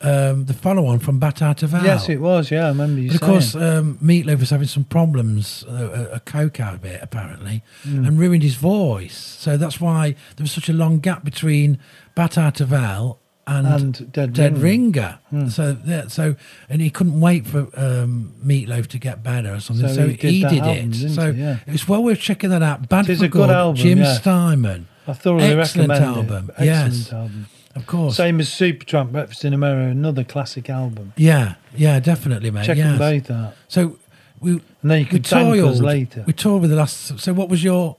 um, 0.00 0.44
the 0.44 0.54
follow-on 0.54 1.00
from 1.00 1.18
Bat 1.18 1.42
Out 1.42 1.62
of 1.64 1.72
Hell. 1.72 1.82
Yes, 1.84 2.08
it 2.08 2.20
was. 2.20 2.52
Yeah, 2.52 2.66
I 2.66 2.68
remember 2.68 3.00
you 3.00 3.08
But 3.08 3.14
of 3.16 3.20
saying. 3.20 3.32
course, 3.32 3.54
um, 3.56 3.98
Meat 4.00 4.26
Loaf 4.26 4.38
was 4.38 4.50
having 4.50 4.68
some 4.68 4.84
problems, 4.84 5.64
uh, 5.68 6.10
a, 6.12 6.20
coke 6.20 6.60
out 6.60 6.74
a 6.74 6.78
coke 6.78 6.82
habit 6.84 7.00
apparently, 7.02 7.64
Mm. 7.84 8.06
and 8.06 8.16
ruined 8.18 8.44
his 8.44 8.54
voice. 8.54 9.16
So 9.16 9.56
that's 9.56 9.80
why 9.80 10.10
there 10.36 10.44
was 10.44 10.52
such 10.52 10.68
a 10.68 10.72
long 10.72 11.00
gap 11.00 11.24
between 11.24 11.78
Bat 12.14 12.38
Out 12.38 12.60
of 12.60 12.68
Hell 12.68 13.18
and, 13.48 13.66
And 13.66 14.12
Dead 14.12 14.58
Ringer. 14.58 14.60
Ringer. 14.60 15.18
Mm. 15.32 15.50
So 15.50 15.76
yeah, 15.84 16.08
so 16.08 16.36
and 16.68 16.80
he 16.82 16.90
couldn't 16.90 17.20
wait 17.20 17.46
for 17.46 17.68
um, 17.74 18.34
Meat 18.42 18.68
Loaf 18.68 18.88
to 18.88 18.98
get 18.98 19.22
better 19.22 19.54
or 19.54 19.60
something. 19.60 19.88
So 19.88 19.94
So, 19.94 20.08
he 20.08 20.16
did 20.16 20.32
he 20.32 20.42
that 20.42 20.50
did, 20.50 20.58
album, 20.60 20.90
it. 20.92 21.10
So 21.14 21.32
he? 21.32 21.40
Yeah. 21.40 21.58
it's 21.66 21.88
well 21.88 22.02
worth 22.02 22.20
checking 22.20 22.50
that 22.50 22.62
out. 22.62 22.88
Bad 22.88 23.08
It 23.08 23.12
is 23.12 23.20
for 23.20 23.28
good 23.28 23.50
album, 23.50 23.76
Jim 23.76 23.98
yeah. 23.98 24.14
Steinman. 24.14 24.86
I 25.06 25.12
thoroughly 25.14 25.44
Excellent 25.46 25.88
recommend 25.88 26.16
album. 26.16 26.50
it. 26.58 26.68
Excellent 26.68 26.94
yes, 26.94 27.12
album. 27.12 27.46
of 27.74 27.86
course. 27.86 28.16
Same 28.16 28.40
as 28.40 28.48
Supertramp, 28.50 29.12
Breakfast 29.12 29.44
in 29.44 29.54
America, 29.54 29.90
another 29.90 30.22
classic 30.24 30.68
album. 30.68 31.14
Yeah, 31.16 31.54
yeah, 31.74 31.98
definitely, 31.98 32.50
mate. 32.50 32.66
Check 32.66 32.76
yes. 32.76 32.86
them 32.86 32.98
both 32.98 33.30
out. 33.30 33.54
So 33.68 33.98
we 34.40 34.50
And 34.52 34.90
then 34.90 35.00
you 35.00 35.06
could 35.06 35.24
toiled 35.24 35.80
later. 35.80 36.24
We 36.26 36.34
toured 36.34 36.60
with 36.60 36.70
the 36.70 36.76
last. 36.76 37.18
So 37.18 37.32
what 37.32 37.48
was 37.48 37.64
your 37.64 37.96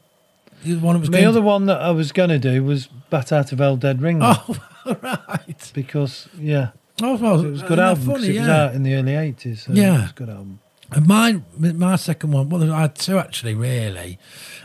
the 0.64 0.76
one 0.78 0.95
that 0.95 1.00
was 1.00 1.10
The 1.10 1.26
other 1.26 1.41
one 1.41 1.66
that 1.66 1.82
I 1.82 1.91
was 1.91 2.12
going 2.12 2.30
to 2.30 2.39
do 2.39 2.64
was 2.64 2.89
Bat 3.10 3.32
Out 3.32 3.51
of 3.51 3.60
Hell 3.60 3.78
Dead 3.78 4.01
Ringer. 4.01 4.36
Oh, 4.47 4.57
right. 5.01 5.72
Because, 5.74 6.28
yeah. 6.39 6.70
Oh, 7.01 7.16
well, 7.16 7.43
it 7.45 7.51
was 7.51 7.62
a 7.64 7.68
good 7.68 7.80
album. 7.80 8.05
funny, 8.05 8.36
it 8.36 8.39
was 8.39 8.49
out 8.49 8.74
in 8.76 8.84
the 8.84 8.93
early 8.95 9.14
80s. 9.14 9.60
So 9.66 9.72
Yeah. 9.74 9.99
It 9.99 10.01
was 10.01 10.12
a 10.12 10.14
good 10.16 10.30
album. 10.30 10.60
And 10.91 11.07
mine, 11.07 11.45
my 11.57 11.95
second 11.97 12.32
one. 12.32 12.49
Well, 12.49 12.74
I 12.74 12.82
had 12.82 12.95
two 12.95 13.20
actually. 13.20 13.53
Really, 13.53 14.18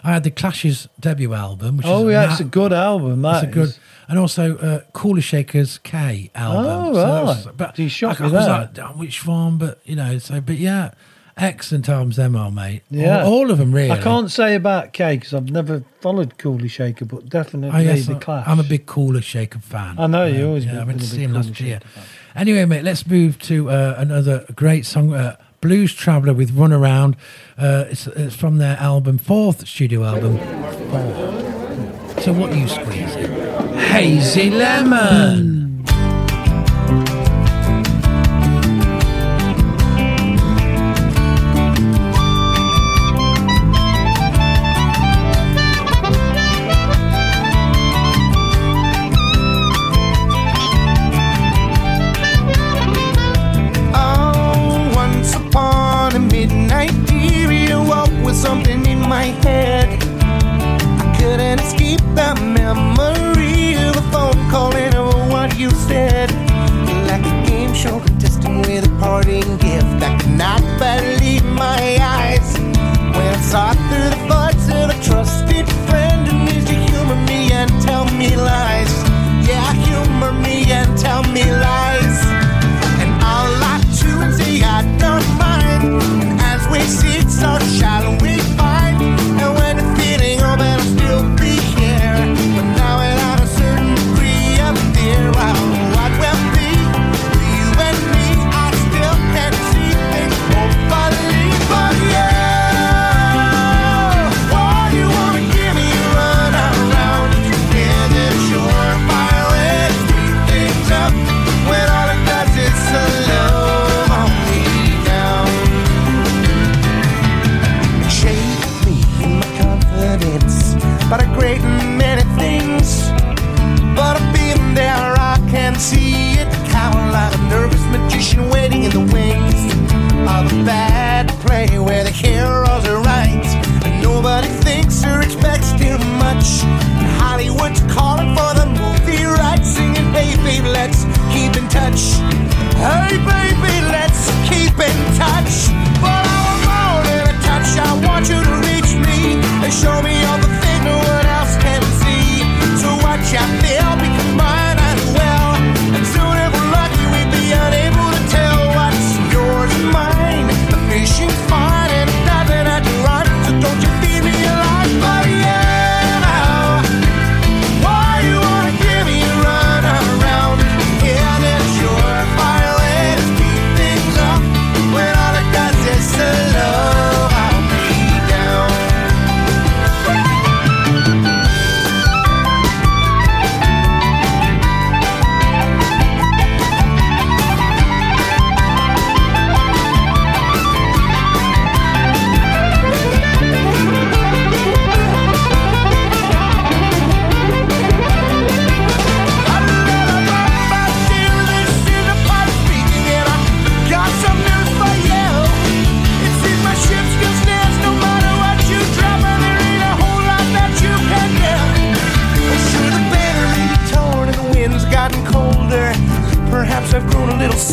I 0.03 0.12
had 0.14 0.24
the 0.24 0.30
Clash's 0.30 0.88
debut 0.99 1.34
album. 1.34 1.76
Which 1.76 1.86
Oh, 1.86 2.09
is 2.09 2.12
yeah, 2.12 2.30
it's 2.32 2.40
a 2.40 2.45
good 2.45 2.72
album. 2.72 3.20
That's 3.20 3.45
a 3.45 3.47
good, 3.47 3.68
is. 3.68 3.78
and 4.09 4.18
also 4.18 4.57
uh, 4.57 4.80
Kula 4.95 5.22
Shaker's 5.22 5.76
K 5.76 6.30
album. 6.34 6.64
Oh, 6.66 6.95
that 6.95 7.24
was- 7.24 7.47
right. 7.47 7.57
but 7.59 7.78
You 7.78 7.90
shocked 7.90 8.22
I, 8.22 8.24
me 8.28 8.30
I 8.30 8.32
was 8.38 8.47
there. 8.47 8.59
like, 8.59 8.78
"Oh, 8.78 8.99
which 8.99 9.26
one? 9.26 9.59
But 9.59 9.80
you 9.84 9.97
know, 9.97 10.16
so 10.16 10.40
but 10.40 10.57
yeah, 10.57 10.92
excellent 11.37 11.89
albums 11.89 12.16
them 12.16 12.37
are, 12.37 12.51
mate. 12.51 12.82
Yeah. 12.91 13.24
all, 13.24 13.32
all 13.32 13.51
of 13.51 13.59
them 13.59 13.72
really. 13.72 13.91
I 13.91 13.99
can't 14.01 14.30
say 14.30 14.55
about 14.55 14.93
K 14.93 15.16
because 15.16 15.35
I've 15.35 15.51
never 15.51 15.82
followed 16.01 16.39
Kula 16.39 16.70
Shaker, 16.70 17.05
but 17.05 17.28
definitely 17.28 17.76
Oh, 17.78 17.82
yes, 17.82 18.07
the 18.07 18.14
Clash. 18.16 18.47
I'm 18.47 18.61
a 18.61 18.64
big 18.64 18.87
Kula 18.87 19.22
Shaker 19.22 19.59
fan. 19.59 19.99
I 19.99 20.07
know, 20.07 20.26
you 20.26 20.47
always 20.47 20.64
Yeah, 20.64 20.72
been- 20.72 20.80
I 20.80 20.85
went 20.85 21.01
to 21.01 21.07
see 21.07 21.22
him 21.22 21.32
last 21.32 21.59
year. 21.61 21.80
Fan. 21.80 22.05
Anyway, 22.37 22.64
mate, 22.64 22.82
let's 22.85 23.07
move 23.07 23.39
to 23.41 23.70
uh, 23.70 23.95
another 23.99 24.45
great 24.57 24.85
song, 24.87 25.12
uh, 25.14 25.37
Blues 25.61 25.95
Traveler 25.95 26.35
with 26.35 26.51
Run 26.51 26.72
Around. 26.72 27.16
Uh, 27.57 27.85
it's, 27.89 28.07
it's 28.09 28.35
from 28.37 28.59
their 28.59 28.76
album, 28.78 29.16
fourth 29.18 29.66
studio 29.66 30.05
album. 30.05 30.39
Four. 30.91 32.20
So 32.20 32.32
what 32.32 32.51
are 32.53 32.57
you 32.57 32.68
squeezing? 32.68 33.32
Hazy 33.78 34.51
Lemon. 34.51 35.53
Tell 81.05 81.22
me 81.35 81.44
lies. 81.44 81.84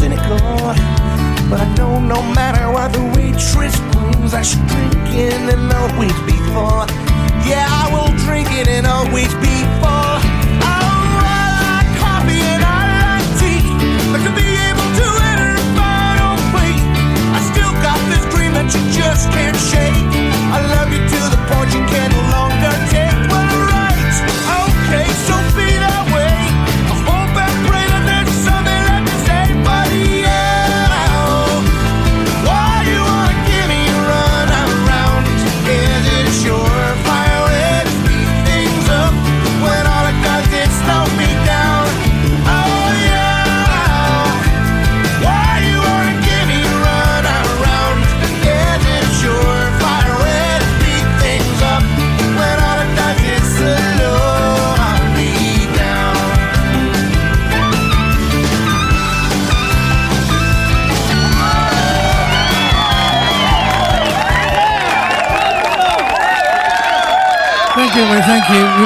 cynical. 0.01 0.41
But 1.45 1.61
I 1.61 1.67
know 1.77 1.99
no 1.99 2.23
matter 2.33 2.65
what 2.73 2.89
the 2.91 3.05
waitress 3.13 3.77
brings, 3.93 4.33
I 4.33 4.41
should 4.41 4.65
drink 4.65 5.13
it 5.13 5.45
and 5.53 5.69
always 5.69 6.17
be 6.25 6.33
full. 6.49 6.89
Yeah, 7.45 7.69
I 7.69 7.85
will 7.93 8.09
drink 8.25 8.49
it 8.49 8.67
and 8.67 8.87
always 8.87 9.29
be 9.45 9.55
full. 9.77 10.17
Oh, 10.65 11.29
I 11.37 11.45
like 11.61 11.89
coffee 12.01 12.41
and 12.41 12.63
I 12.65 12.81
like 13.05 13.29
tea. 13.37 13.61
But 14.09 14.25
to 14.25 14.31
be 14.33 14.49
able 14.69 14.89
to 14.89 15.07
enter 15.29 15.53
final 15.77 16.33
free, 16.49 16.81
I 17.37 17.39
still 17.53 17.73
got 17.85 18.01
this 18.09 18.25
dream 18.33 18.57
that 18.57 18.73
you 18.73 18.81
just 18.97 19.29
can't 19.29 19.59
shake. 19.69 20.01
I 20.49 20.65
love 20.73 20.89
you 20.89 21.01
to 21.13 21.19
the 21.29 21.41
point 21.45 21.69
you 21.77 21.83
can 21.93 22.09
no 22.09 22.21
longer 22.41 22.73
take. 22.89 23.13
Well, 23.29 23.45
right, 23.69 24.17
okay, 24.65 25.05
so 25.29 25.37
be 25.53 25.70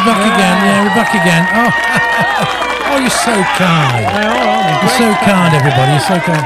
We're 0.05 0.11
back 0.11 0.35
again. 0.35 0.57
Yeah, 0.65 0.83
we're 0.83 0.95
back 1.01 1.13
again. 1.15 1.43
Oh, 1.49 2.93
oh, 2.93 2.99
you're 2.99 3.09
so 3.09 3.33
kind. 3.57 4.05
They 4.05 4.27
are, 4.27 4.37
aren't 4.37 4.65
they? 4.67 4.81
You're 4.85 4.97
so 4.99 5.25
kind, 5.25 5.55
everybody. 5.55 5.91
You're 5.93 5.99
so 5.99 6.19
kind. 6.19 6.45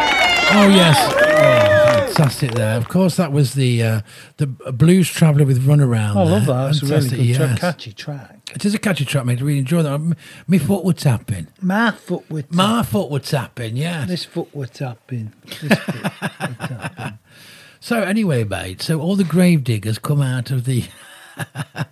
Oh 0.52 0.68
yes. 0.70 0.98
Oh, 1.14 2.06
fantastic 2.06 2.52
there. 2.52 2.78
Of 2.78 2.88
course, 2.88 3.18
that 3.18 3.34
was 3.34 3.56
the 3.56 3.84
uh, 3.84 4.02
the 4.38 4.48
Blues 4.48 5.10
Traveler 5.10 5.44
with 5.44 5.66
Runaround. 5.66 6.16
I 6.16 6.24
love 6.24 6.46
that. 6.46 6.70
It's 6.70 6.84
a 6.84 6.86
really 6.86 7.28
good 7.28 7.36
track, 7.36 7.50
yes. 7.50 7.60
catchy 7.60 7.92
track. 7.92 8.50
It 8.56 8.64
is 8.64 8.74
a 8.74 8.80
catchy 8.80 9.04
track, 9.04 9.26
mate. 9.26 9.40
I 9.40 9.44
really 9.44 9.60
enjoy 9.60 9.84
that. 9.84 10.18
My 10.48 10.58
foot 10.58 10.86
were 10.86 10.94
tapping. 10.94 11.48
My 11.62 11.92
foot 11.92 12.32
were 12.32 12.46
My 12.52 12.82
foot 12.84 13.12
were 13.12 13.20
tapping. 13.20 13.76
Yeah. 13.76 14.06
This 14.06 14.24
foot 14.24 14.56
were 14.56 14.68
tapping. 14.68 15.34
This 15.62 15.78
foot 15.78 16.04
were 16.04 16.10
tapping. 16.10 17.20
So 17.82 18.02
anyway, 18.04 18.44
mate. 18.44 18.82
So 18.82 19.00
all 19.00 19.16
the 19.16 19.24
grave 19.24 19.64
diggers 19.64 20.00
come 20.00 20.22
out 20.22 20.52
of 20.52 20.66
the 20.66 20.84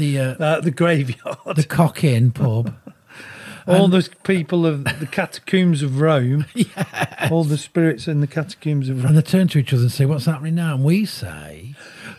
the 0.00 0.18
uh, 0.18 0.34
Uh, 0.44 0.60
the 0.60 0.70
graveyard. 0.72 1.36
the 1.54 1.62
Cock 1.64 2.02
Inn 2.02 2.32
pub. 2.32 2.74
All 3.66 3.84
And- 3.84 3.92
the 3.92 4.08
people 4.24 4.66
of 4.66 4.84
the 4.98 5.06
catacombs 5.06 5.82
of 5.82 6.00
Rome. 6.00 6.46
All 7.30 7.44
the 7.44 7.58
spirits 7.58 8.08
in 8.08 8.20
the 8.20 8.26
catacombs 8.26 8.88
of 8.88 8.96
And 8.96 9.04
Rome. 9.04 9.14
they 9.14 9.22
turn 9.22 9.48
to 9.48 9.58
each 9.58 9.72
other 9.72 9.82
and 9.82 9.92
say, 9.92 10.06
"What's 10.06 10.24
happening 10.24 10.54
now?" 10.56 10.74
And 10.74 10.82
we 10.84 11.04
say, 11.04 11.74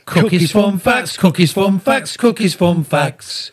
"Cookies, 0.05 0.51
fun 0.51 0.77
facts. 0.77 1.17
Cookies, 1.17 1.51
fun 1.51 1.79
facts. 1.79 2.15
Cookies, 2.15 2.53
fun 2.53 2.83
facts. 2.85 3.51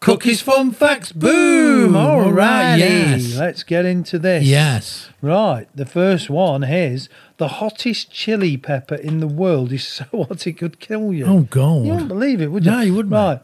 Cookies, 0.00 0.42
fun 0.42 0.70
facts. 0.72 1.12
Boom! 1.12 1.96
All 1.96 2.30
right, 2.30 2.76
yes, 2.76 3.36
Let's 3.38 3.62
get 3.62 3.86
into 3.86 4.18
this. 4.18 4.44
yes. 4.44 5.08
Right. 5.22 5.66
The 5.74 5.86
first 5.86 6.28
one 6.28 6.62
is 6.62 7.08
the 7.38 7.48
hottest 7.48 8.10
chili 8.12 8.56
pepper 8.58 8.96
in 8.96 9.20
the 9.20 9.26
world 9.26 9.72
is 9.72 9.84
so 9.86 10.04
hot 10.28 10.46
it 10.46 10.54
could 10.58 10.78
kill 10.78 11.12
you. 11.12 11.24
Oh 11.26 11.40
God! 11.50 11.84
You 11.86 11.92
wouldn't 11.92 12.08
believe 12.08 12.40
it, 12.42 12.52
would 12.52 12.64
you? 12.66 12.70
No, 12.70 12.80
you 12.80 12.94
wouldn't. 12.94 13.12
Right. 13.14 13.40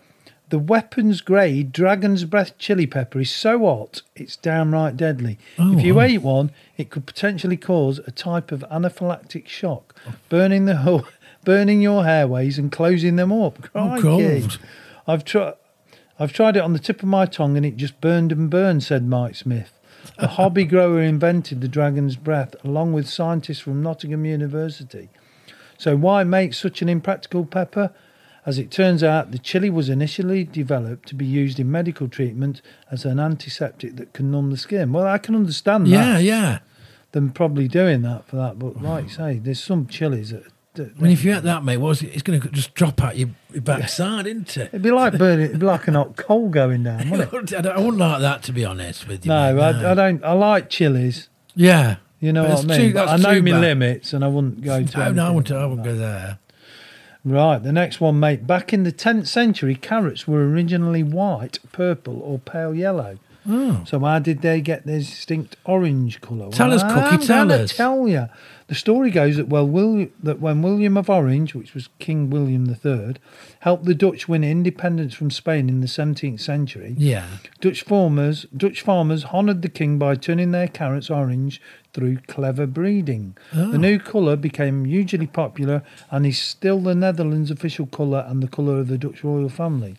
The 0.51 0.59
weapons 0.59 1.20
grade 1.20 1.70
dragon's 1.70 2.24
breath 2.24 2.59
chili 2.59 2.86
pepper 2.86 3.20
is 3.20 3.31
so 3.31 3.60
hot 3.60 4.02
it's 4.16 4.35
downright 4.35 4.97
deadly. 4.97 5.39
Oh, 5.56 5.78
if 5.78 5.85
you 5.85 5.94
oh, 5.94 5.97
wow. 5.98 6.02
ate 6.02 6.22
one, 6.22 6.51
it 6.77 6.90
could 6.90 7.06
potentially 7.06 7.56
cause 7.56 8.01
a 8.01 8.10
type 8.10 8.51
of 8.51 8.64
anaphylactic 8.68 9.47
shock, 9.47 9.94
burning 10.28 10.64
the 10.64 10.78
whole, 10.78 11.06
burning 11.44 11.81
your 11.81 12.05
airways 12.05 12.59
and 12.59 12.72
closing 12.72 13.14
them 13.14 13.32
up. 13.32 13.60
Oh, 13.77 13.97
Crikey. 14.01 14.40
God. 14.40 14.56
I've 15.06 15.24
tried. 15.24 15.55
I've 16.18 16.32
tried 16.32 16.56
it 16.56 16.62
on 16.62 16.72
the 16.74 16.78
tip 16.81 17.02
of 17.02 17.09
my 17.09 17.27
tongue 17.27 17.56
and 17.56 17.64
it 17.64 17.77
just 17.77 18.01
burned 18.01 18.31
and 18.31 18.51
burned, 18.51 18.82
said 18.82 19.06
Mike 19.06 19.36
Smith. 19.36 19.72
A 20.18 20.27
hobby 20.27 20.64
grower 20.66 21.01
invented 21.01 21.60
the 21.60 21.68
dragon's 21.68 22.16
breath 22.16 22.56
along 22.64 22.93
with 22.93 23.09
scientists 23.09 23.60
from 23.60 23.82
Nottingham 23.82 24.27
University. 24.27 25.10
So, 25.78 25.97
why 25.97 26.24
make 26.24 26.55
such 26.55 26.82
an 26.82 26.89
impractical 26.89 27.47
pepper? 27.47 27.93
As 28.47 28.59
it 28.59 28.71
turns 28.71 29.03
out, 29.05 29.33
the 29.33 29.39
chili 29.39 29.69
was 29.71 29.89
initially 29.89 30.45
developed 30.45 31.09
to 31.11 31.15
be 31.15 31.27
used 31.27 31.61
in 31.61 31.71
medical 31.71 32.09
treatment 32.09 32.62
as 32.91 33.05
an 33.05 33.21
antiseptic 33.21 33.97
that 33.97 34.12
can 34.15 34.31
numb 34.31 34.51
the 34.51 34.57
skin. 34.57 34.93
Well, 34.93 35.07
I 35.07 35.19
can 35.19 35.35
understand 35.37 35.89
Yeah, 35.89 36.15
that. 36.15 36.23
yeah. 36.23 36.41
Yeah. 36.41 36.59
Them 37.12 37.31
probably 37.33 37.67
doing 37.69 38.03
that 38.03 38.27
for 38.29 38.37
that, 38.37 38.59
but 38.59 38.81
like 38.81 39.05
you 39.05 39.11
say, 39.11 39.39
there's 39.39 39.62
some 39.62 39.87
chilies 39.89 40.31
that. 40.31 40.45
I 40.79 40.83
mean, 41.03 41.11
if 41.11 41.25
you 41.25 41.33
had 41.33 41.43
that, 41.43 41.65
mate, 41.65 41.79
was 41.79 42.01
it? 42.01 42.07
It's 42.15 42.23
going 42.23 42.41
to 42.41 42.49
just 42.51 42.75
drop 42.75 43.03
out 43.03 43.19
your, 43.19 43.31
your 43.53 43.61
backside, 43.62 44.29
isn't 44.29 44.57
it? 44.57 44.69
it'd 44.69 44.83
be 44.83 44.93
like 44.93 45.19
burning, 45.19 45.47
it'd 45.47 45.59
be 45.59 45.67
like 45.67 45.89
an 45.89 45.95
hot 45.95 46.17
coal 46.17 46.49
going 46.49 46.85
down, 46.85 47.11
wouldn't 47.11 47.33
it? 47.53 47.55
I, 47.59 47.61
don't- 47.62 47.77
I 47.77 47.79
wouldn't 47.81 47.99
like 47.99 48.21
that, 48.21 48.45
to 48.45 48.53
be 48.53 48.65
honest 48.65 49.09
with 49.09 49.27
you. 49.27 49.31
No, 49.31 49.55
mate, 49.57 49.62
I, 49.85 49.91
I 49.91 49.95
don't. 49.95 50.25
I 50.25 50.33
like 50.33 50.71
chilies. 50.71 51.29
Yeah, 51.57 51.97
You 52.21 52.33
know 52.33 52.45
But 52.45 52.51
what 52.65 52.65
I 52.73 52.79
mean? 52.79 52.93
too- 52.93 52.99
I 53.01 53.17
know 53.17 53.43
my 53.43 53.51
bad. 53.51 53.61
limits, 53.61 54.12
and 54.12 54.25
I 54.25 54.29
wouldn't 54.29 54.62
go 54.62 54.83
to. 54.85 54.99
No, 54.99 55.12
no, 55.12 55.27
I 55.27 55.31
wouldn't. 55.31 55.51
I 55.59 55.67
wouldn't 55.67 55.85
go 55.85 55.97
there. 55.97 56.39
Right, 57.24 57.59
the 57.59 57.72
next 57.72 58.01
one, 58.01 58.18
mate. 58.18 58.47
Back 58.47 58.72
in 58.72 58.84
the 58.84 58.92
10th 58.92 59.26
century, 59.26 59.74
carrots 59.74 60.26
were 60.26 60.48
originally 60.48 61.02
white, 61.02 61.59
purple, 61.72 62.20
or 62.22 62.38
pale 62.38 62.74
yellow. 62.74 63.18
Oh. 63.48 63.82
So 63.86 63.98
how 64.01 64.18
did 64.18 64.42
they 64.42 64.60
get 64.60 64.84
their 64.86 64.98
distinct 64.98 65.56
orange 65.64 66.20
colour? 66.20 66.51
Tell 66.51 66.72
us, 66.72 66.82
Cookie, 66.82 67.16
I'm 67.16 67.20
tell 67.20 67.52
us. 67.52 67.76
Tell 67.76 68.06
you. 68.06 68.28
The 68.68 68.74
story 68.74 69.10
goes 69.10 69.36
that 69.36 69.48
well, 69.48 69.66
William, 69.66 70.12
that 70.22 70.40
when 70.40 70.62
William 70.62 70.97
of 70.97 71.10
Orange, 71.10 71.55
which 71.55 71.74
was 71.74 71.88
King 71.98 72.30
William 72.30 72.68
III, 72.68 73.16
helped 73.60 73.84
the 73.84 73.94
Dutch 73.94 74.28
win 74.28 74.44
independence 74.44 75.14
from 75.14 75.30
Spain 75.30 75.68
in 75.68 75.80
the 75.80 75.88
17th 75.88 76.40
century, 76.40 76.94
Yeah. 76.97 77.26
Dutch 77.60 77.82
farmers 77.82 78.47
Dutch 78.56 78.82
farmers 78.82 79.24
honoured 79.24 79.62
the 79.62 79.68
king 79.68 79.98
by 79.98 80.14
turning 80.14 80.52
their 80.52 80.68
carrots 80.68 81.10
orange 81.10 81.60
through 81.93 82.19
clever 82.29 82.67
breeding. 82.67 83.37
Oh. 83.55 83.71
The 83.73 83.79
new 83.79 83.99
colour 83.99 84.37
became 84.37 84.85
hugely 84.85 85.27
popular 85.27 85.83
and 86.11 86.25
is 86.27 86.39
still 86.39 86.81
the 86.81 86.95
Netherlands' 86.95 87.51
official 87.51 87.87
colour 87.87 88.25
and 88.29 88.43
the 88.43 88.49
colour 88.49 88.79
of 88.81 88.89
the 88.89 88.99
Dutch 88.99 89.25
royal 89.25 89.49
family. 89.49 89.97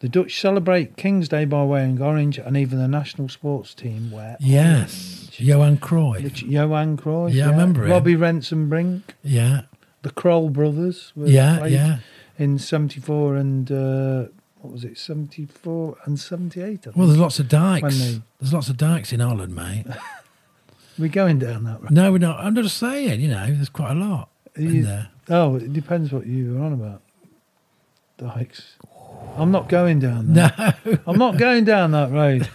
The 0.00 0.08
Dutch 0.08 0.40
celebrate 0.40 0.96
King's 0.96 1.28
Day 1.28 1.44
by 1.44 1.62
wearing 1.64 2.00
orange, 2.00 2.38
and 2.38 2.56
even 2.56 2.78
the 2.78 2.88
national 2.88 3.28
sports 3.28 3.74
team 3.74 4.10
wear 4.10 4.36
Yes. 4.40 5.30
Johan 5.38 5.60
orange. 5.60 5.80
Cruyff. 5.80 6.22
The 6.22 6.30
Ch- 6.30 6.42
Johan 6.44 6.96
Cruyff, 6.96 7.34
Yeah, 7.34 7.48
I 7.48 7.50
remember 7.50 7.84
him. 7.84 7.90
Robbie 7.90 8.16
Rensenbrink, 8.16 9.02
Yeah. 9.22 9.62
the 10.02 10.10
Kroll 10.10 10.48
brothers. 10.48 11.12
were 11.14 11.26
Yeah, 11.28 11.66
yeah. 11.66 11.98
In 12.38 12.58
'74 12.58 13.36
and 13.36 13.70
uh, 13.70 14.24
what 14.62 14.72
was 14.72 14.84
it? 14.84 14.96
'74 14.96 15.96
and 16.06 16.18
'78. 16.18 16.86
Well, 16.96 17.06
there's 17.06 17.18
lots 17.20 17.38
of 17.38 17.48
dykes. 17.48 17.98
They- 17.98 18.22
There's 18.40 18.54
lots 18.54 18.70
of 18.70 18.78
dykes 18.78 19.12
in 19.12 19.20
Ireland, 19.20 19.54
mate. 19.54 19.84
We're 21.00 21.08
going 21.08 21.38
down 21.38 21.64
that 21.64 21.80
road. 21.82 21.90
no, 21.90 22.12
we're 22.12 22.18
not. 22.18 22.38
I'm 22.40 22.54
just 22.54 22.76
saying, 22.76 23.20
you 23.20 23.28
know, 23.28 23.46
there's 23.46 23.68
quite 23.70 23.92
a 23.92 23.94
lot 23.94 24.28
in 24.54 24.82
there. 24.82 25.08
Oh, 25.28 25.56
it 25.56 25.72
depends 25.72 26.12
what 26.12 26.26
you 26.26 26.54
were 26.54 26.62
on 26.62 26.72
about. 26.74 27.02
Dykes. 28.18 28.74
I'm 29.36 29.50
not 29.50 29.68
going 29.68 29.98
down 30.00 30.34
there. 30.34 30.52
No. 30.84 30.98
I'm 31.06 31.18
not 31.18 31.38
going 31.38 31.64
down 31.64 31.92
that 31.92 32.10
road. 32.12 32.48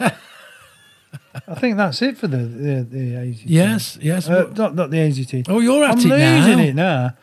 I 1.47 1.55
think 1.55 1.77
that's 1.77 2.01
it 2.01 2.17
for 2.17 2.27
the 2.27 2.38
the, 2.38 2.84
the 2.89 3.13
AZT. 3.13 3.43
Yes, 3.45 3.97
yes. 4.01 4.30
Uh, 4.30 4.51
not 4.55 4.76
not 4.76 4.91
the 4.91 4.97
AZT. 4.97 5.45
Oh, 5.49 5.59
you're 5.59 5.84
at 5.84 5.91
I'm 5.91 5.99
it 5.99 6.05
now. 6.05 6.38
losing 6.45 6.59
it 6.59 6.76
now. 6.76 7.13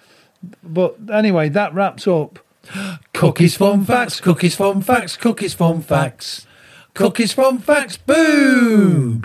But 0.63 0.97
anyway, 1.13 1.49
that 1.51 1.73
wraps 1.73 2.07
up. 2.09 2.41
Cookies, 3.15 3.57
fun 3.57 3.85
facts. 3.85 4.21
Cookies, 4.21 4.57
fun 4.57 4.83
facts. 4.83 5.17
Cookies, 5.17 5.55
fun 5.55 5.83
facts. 5.83 6.47
Cookies, 6.95 7.33
fun 7.33 7.59
facts. 7.59 7.97
Boom. 7.97 9.23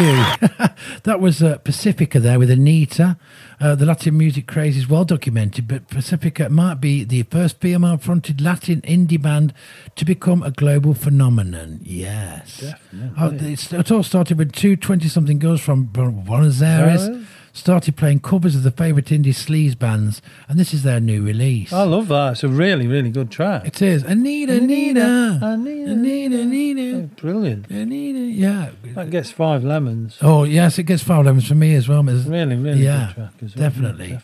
You, 0.00 0.48
that 1.04 1.20
was 1.20 1.42
uh, 1.42 1.58
Pacifica 1.58 2.18
there 2.20 2.38
with 2.38 2.50
Anita. 2.50 3.16
Uh, 3.60 3.74
the 3.74 3.84
Latin 3.84 4.16
music 4.16 4.46
craze 4.46 4.76
is 4.76 4.88
well 4.88 5.04
documented, 5.04 5.68
but 5.68 5.88
Pacifica 5.88 6.48
might 6.48 6.80
be 6.80 7.04
the 7.04 7.22
first 7.24 7.60
female-fronted 7.60 8.40
Latin 8.40 8.80
indie 8.82 9.20
band 9.20 9.52
to 9.96 10.04
become 10.04 10.42
a 10.42 10.50
global 10.50 10.94
phenomenon. 10.94 11.80
Yes, 11.82 12.60
Definitely. 12.60 13.56
Oh, 13.72 13.78
it 13.80 13.90
all 13.90 14.02
started 14.02 14.38
with 14.38 14.52
two 14.52 14.76
20-something 14.76 15.38
girls 15.38 15.60
from 15.60 15.84
Buenos 15.84 16.62
Aires. 16.62 17.08
Really? 17.08 17.26
Started 17.52 17.96
playing 17.96 18.20
covers 18.20 18.54
of 18.54 18.62
the 18.62 18.70
favourite 18.70 19.06
indie 19.06 19.34
sleaze 19.34 19.76
bands, 19.76 20.22
and 20.48 20.58
this 20.58 20.72
is 20.72 20.84
their 20.84 21.00
new 21.00 21.22
release. 21.24 21.72
I 21.72 21.82
love 21.82 22.06
that. 22.08 22.32
It's 22.32 22.44
a 22.44 22.48
really, 22.48 22.86
really 22.86 23.10
good 23.10 23.28
track. 23.30 23.66
It 23.66 23.82
is 23.82 24.04
Anita, 24.04 24.52
Anita, 24.54 25.38
Anita, 25.42 25.90
Anita, 25.90 26.40
Anita. 26.42 26.96
Oh, 26.96 27.10
brilliant. 27.20 27.68
Anita, 27.68 28.20
yeah. 28.20 28.70
That 28.94 29.10
gets 29.10 29.32
five 29.32 29.64
lemons. 29.64 30.16
Oh 30.22 30.44
yes, 30.44 30.78
it 30.78 30.84
gets 30.84 31.02
five 31.02 31.24
lemons 31.26 31.48
for 31.48 31.56
me 31.56 31.74
as 31.74 31.88
well. 31.88 32.08
It's- 32.08 32.24
Really, 32.26 32.54
really 32.56 32.84
yeah, 32.84 33.06
good 33.08 33.14
track 33.16 33.32
as 33.42 33.56
well. 33.56 33.68
definitely. 33.68 34.18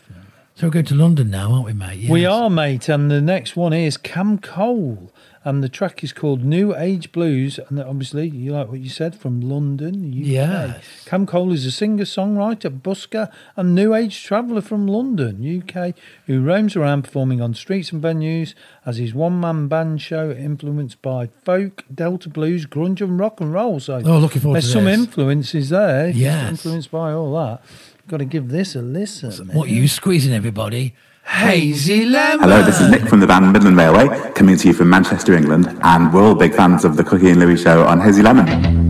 So 0.54 0.68
we're 0.68 0.70
going 0.70 0.84
to 0.86 0.94
London 0.94 1.28
now, 1.30 1.52
aren't 1.52 1.66
we, 1.66 1.72
mate? 1.74 1.98
Yes. 1.98 2.10
We 2.10 2.24
are, 2.24 2.48
mate, 2.48 2.88
and 2.88 3.10
the 3.10 3.20
next 3.20 3.56
one 3.56 3.72
is 3.74 3.96
Cam 3.98 4.38
Cole, 4.38 5.12
and 5.46 5.62
the 5.62 5.68
track 5.68 6.02
is 6.02 6.12
called 6.12 6.44
New 6.44 6.74
Age 6.74 7.12
Blues, 7.12 7.60
and 7.68 7.78
obviously 7.80 8.28
you 8.28 8.52
like 8.52 8.68
what 8.68 8.80
you 8.80 8.88
said 8.90 9.14
from 9.14 9.40
London, 9.40 10.10
UK. 10.10 10.26
Yes. 10.26 11.04
Cam 11.06 11.24
Cole 11.24 11.52
is 11.52 11.64
a 11.64 11.70
singer, 11.70 12.02
songwriter, 12.04 12.68
busker, 12.80 13.30
and 13.54 13.72
New 13.72 13.94
Age 13.94 14.24
traveller 14.24 14.60
from 14.60 14.88
London, 14.88 15.40
UK, 15.62 15.94
who 16.26 16.42
roams 16.42 16.74
around 16.74 17.02
performing 17.04 17.40
on 17.40 17.54
streets 17.54 17.92
and 17.92 18.02
venues 18.02 18.54
as 18.84 18.96
his 18.96 19.14
one-man 19.14 19.68
band 19.68 20.02
show, 20.02 20.32
influenced 20.32 21.00
by 21.00 21.28
folk, 21.44 21.84
Delta 21.94 22.28
blues, 22.28 22.66
grunge, 22.66 23.00
and 23.00 23.18
rock 23.20 23.40
and 23.40 23.52
roll. 23.52 23.78
So, 23.78 24.02
Oh, 24.04 24.18
looking 24.18 24.42
forward 24.42 24.56
there's 24.56 24.72
some 24.72 24.88
influences 24.88 25.68
there. 25.68 26.08
Yes. 26.08 26.50
influenced 26.50 26.90
by 26.90 27.12
all 27.12 27.32
that. 27.34 27.62
Got 28.08 28.16
to 28.18 28.24
give 28.24 28.48
this 28.48 28.74
a 28.74 28.82
listen. 28.82 29.48
What 29.48 29.68
are 29.68 29.72
you 29.72 29.86
squeezing, 29.86 30.32
everybody? 30.34 30.94
Hazy 31.26 32.06
Lemon. 32.06 32.40
Hello, 32.40 32.62
this 32.62 32.80
is 32.80 32.88
Nick 32.88 33.08
from 33.08 33.18
the 33.18 33.26
band 33.26 33.52
Midland 33.52 33.76
Railway, 33.76 34.06
coming 34.32 34.56
to 34.56 34.68
you 34.68 34.72
from 34.72 34.88
Manchester, 34.88 35.34
England, 35.34 35.76
and 35.82 36.12
we're 36.12 36.22
all 36.22 36.36
big 36.36 36.54
fans 36.54 36.84
of 36.84 36.96
the 36.96 37.02
Cookie 37.02 37.30
and 37.30 37.42
Lewie 37.42 37.60
show 37.60 37.84
on 37.84 38.00
Hazy 38.00 38.22
Lemon. 38.22 38.85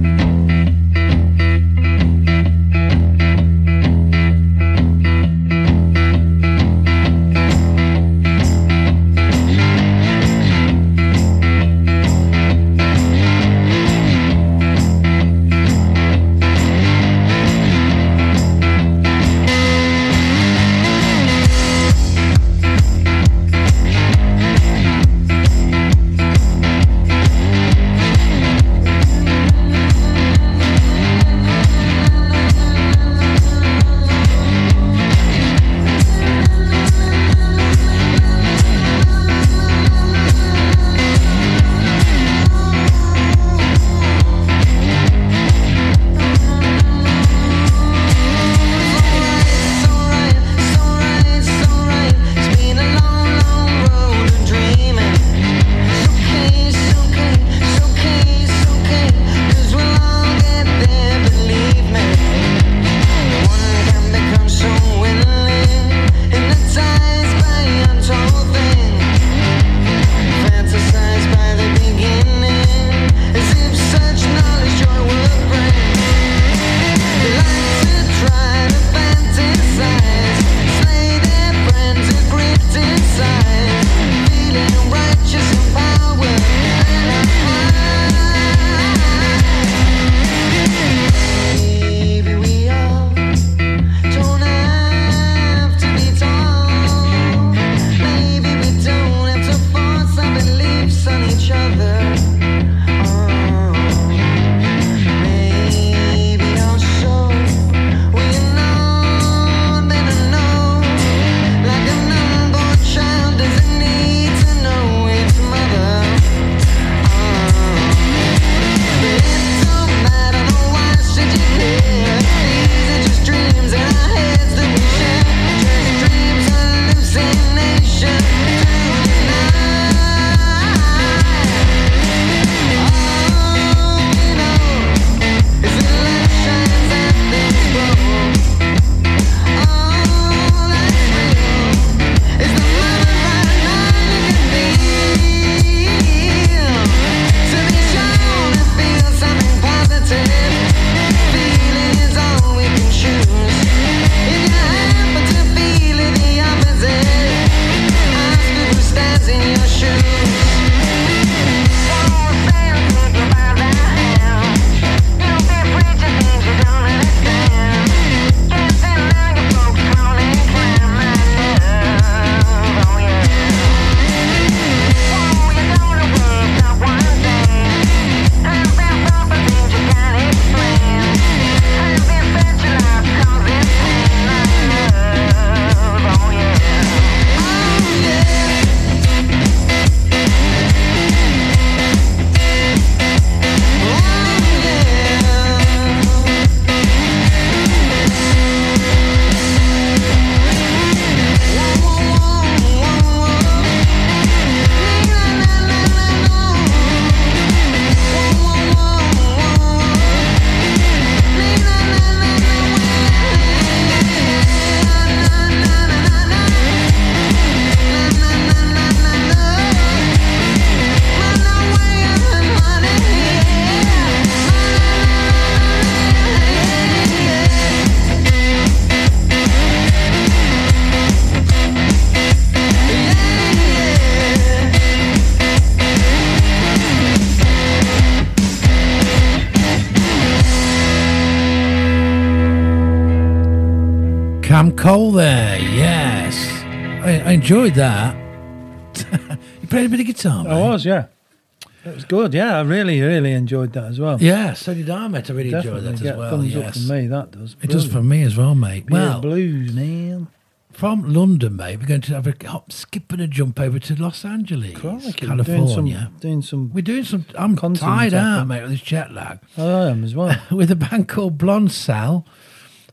Good. 252.08 252.34
Yeah, 252.34 252.58
I 252.58 252.62
really, 252.62 253.00
really 253.00 253.32
enjoyed 253.32 253.72
that 253.74 253.84
as 253.84 253.98
well. 254.00 254.20
Yeah, 254.20 254.52
so 254.54 254.74
did 254.74 254.88
I, 254.90 255.08
mate. 255.08 255.30
I 255.30 255.34
really 255.34 255.50
Definitely 255.50 255.78
enjoyed 255.88 255.94
that 255.98 256.02
get 256.02 256.12
as 256.12 256.18
well. 256.18 256.30
thumbs 256.30 256.56
up 256.56 256.62
yes. 256.62 256.86
from 256.86 256.96
me. 256.96 257.06
That 257.06 257.30
does. 257.30 257.56
It 257.62 257.70
does 257.70 257.86
for 257.86 258.02
me 258.02 258.22
as 258.22 258.36
well, 258.36 258.54
mate. 258.54 258.86
Beer 258.86 258.98
Well, 259.00 259.20
blues, 259.20 259.72
man. 259.74 260.28
from 260.72 261.12
London, 261.12 261.56
mate, 261.56 261.78
we're 261.80 261.86
going 261.86 262.00
to 262.02 262.14
have 262.14 262.26
a 262.26 262.34
hop, 262.46 262.70
skip 262.70 263.10
and 263.12 263.22
a 263.22 263.26
jump 263.26 263.58
over 263.58 263.78
to 263.78 264.00
Los 264.00 264.24
Angeles, 264.24 264.76
Crikey, 264.78 265.12
California. 265.26 265.64
Doing 265.74 265.88
some, 265.98 266.16
doing 266.20 266.42
some. 266.42 266.70
We're 266.72 266.82
doing 266.82 267.04
some. 267.04 267.24
I'm 267.34 267.56
continents, 267.56 267.80
tired 267.80 268.14
out, 268.14 268.46
mate, 268.46 268.62
with 268.62 268.72
this 268.72 268.80
jet 268.82 269.12
lag. 269.12 269.38
I 269.56 269.62
am 269.90 270.04
as 270.04 270.14
well. 270.14 270.36
with 270.50 270.70
a 270.70 270.76
band 270.76 271.08
called 271.08 271.38
Blonde 271.38 271.72
Sal, 271.72 272.26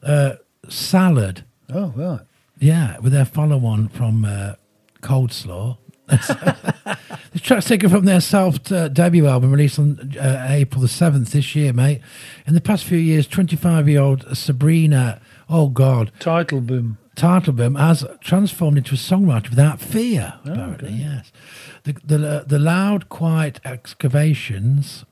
uh, 0.02 0.36
Salad. 0.70 1.44
Oh, 1.74 1.94
right. 1.96 2.22
Yeah, 2.60 3.00
with 3.00 3.12
their 3.12 3.26
follow 3.26 3.66
on 3.66 3.90
from 3.90 4.24
uh, 4.24 4.54
Cold 5.02 5.34
Slaw. 5.34 5.78
The 6.08 7.40
track's 7.40 7.66
taken 7.66 7.90
from 7.90 8.06
their 8.06 8.22
self 8.22 8.72
uh, 8.72 8.88
debut 8.90 9.26
album 9.26 9.52
released 9.52 9.80
on 9.80 10.14
uh, 10.20 10.46
April 10.50 10.82
the 10.82 10.88
7th 10.88 11.32
this 11.32 11.56
year, 11.56 11.74
mate. 11.74 12.02
In 12.46 12.54
the 12.54 12.62
past 12.62 12.84
few 12.84 12.98
years, 12.98 13.26
25 13.26 13.90
year 13.90 14.02
old 14.02 14.38
Sabrina, 14.38 15.20
oh 15.50 15.70
God, 15.70 16.12
Title 16.20 16.62
boom. 16.62 16.98
Teitelbaum 17.16 17.80
has 17.80 18.06
transformed 18.22 18.78
into 18.78 18.96
a 18.96 18.98
songwriter 18.98 19.50
without 19.50 19.80
fear, 19.80 20.34
Oh, 20.46 20.52
apparently, 20.52 20.92
yes. 20.92 21.32
The, 21.84 21.94
the, 22.04 22.28
uh, 22.28 22.44
the 22.44 22.58
loud, 22.60 23.10
quiet 23.10 23.60
excavations 23.64 25.06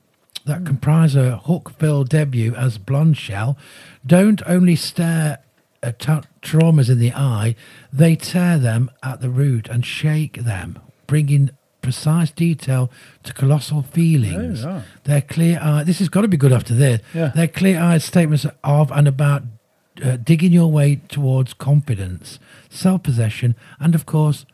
that 0.44 0.64
comprise 0.66 1.14
her 1.14 1.36
hook 1.36 1.70
filled 1.78 2.08
debut 2.08 2.54
as 2.56 2.78
Blondshell 2.78 3.56
don't 4.04 4.42
only 4.46 4.74
stare 4.74 5.38
at 5.82 6.00
ta- 6.00 6.22
traumas 6.40 6.90
in 6.90 6.98
the 6.98 7.12
eye, 7.12 7.54
they 7.92 8.16
tear 8.16 8.58
them 8.58 8.90
at 9.02 9.20
the 9.20 9.30
root 9.30 9.68
and 9.68 9.84
shake 9.86 10.38
them, 10.38 10.80
bringing 11.12 11.50
precise 11.82 12.30
detail 12.30 12.90
to 13.22 13.34
colossal 13.34 13.82
feelings. 13.82 14.64
Oh. 14.64 14.82
Their 15.04 15.20
clear 15.20 15.58
eyed, 15.60 15.84
this 15.84 15.98
has 15.98 16.08
got 16.08 16.22
to 16.22 16.28
be 16.28 16.38
good 16.38 16.54
after 16.54 16.72
this. 16.72 17.02
Yeah. 17.12 17.32
Their 17.34 17.48
clear 17.48 17.78
eyed 17.78 18.00
statements 18.00 18.46
of 18.64 18.90
and 18.90 19.06
about 19.06 19.42
uh, 20.02 20.16
digging 20.16 20.54
your 20.54 20.70
way 20.72 21.02
towards 21.08 21.52
confidence, 21.52 22.38
self 22.70 23.02
possession, 23.02 23.56
and 23.78 23.94
of 23.94 24.06
course, 24.06 24.46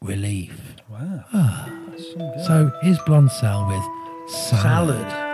relief. 0.00 0.76
Wow. 0.88 1.24
Ah. 1.34 1.70
That's 1.90 2.10
some 2.10 2.20
good. 2.20 2.44
So 2.46 2.72
here's 2.80 2.98
Blondshell 3.00 3.68
with 3.68 4.32
salad. 4.32 4.96
Salad. 4.96 5.31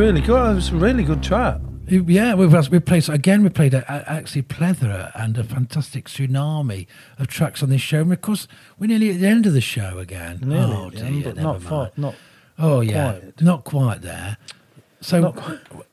Really 0.00 0.20
good. 0.22 0.34
That 0.46 0.54
was 0.54 0.70
a 0.70 0.76
really 0.76 1.04
good 1.04 1.22
track. 1.22 1.60
Yeah, 1.86 2.34
we 2.34 2.46
we 2.46 2.78
played 2.80 3.08
again. 3.08 3.42
We 3.42 3.50
played 3.50 3.74
a, 3.74 3.80
a, 3.92 4.10
actually 4.10 4.42
plethora 4.42 5.12
and 5.14 5.36
a 5.36 5.44
fantastic 5.44 6.06
tsunami 6.06 6.86
of 7.18 7.26
tracks 7.26 7.62
on 7.62 7.68
this 7.68 7.82
show. 7.82 8.00
And 8.00 8.12
of 8.12 8.20
course, 8.22 8.48
we're 8.78 8.86
nearly 8.86 9.10
at 9.10 9.20
the 9.20 9.26
end 9.26 9.44
of 9.44 9.52
the 9.52 9.60
show 9.60 9.98
again. 9.98 10.40
Nearly 10.42 10.72
oh 10.74 10.90
dear, 10.90 11.04
end, 11.04 11.24
but 11.24 11.36
not 11.36 11.62
far- 11.62 11.90
not 11.96 12.14
Oh 12.58 12.80
yeah, 12.80 13.12
quite. 13.12 13.42
not 13.42 13.64
quite 13.64 14.00
there. 14.02 14.38
So 15.02 15.20
Not 15.20 15.36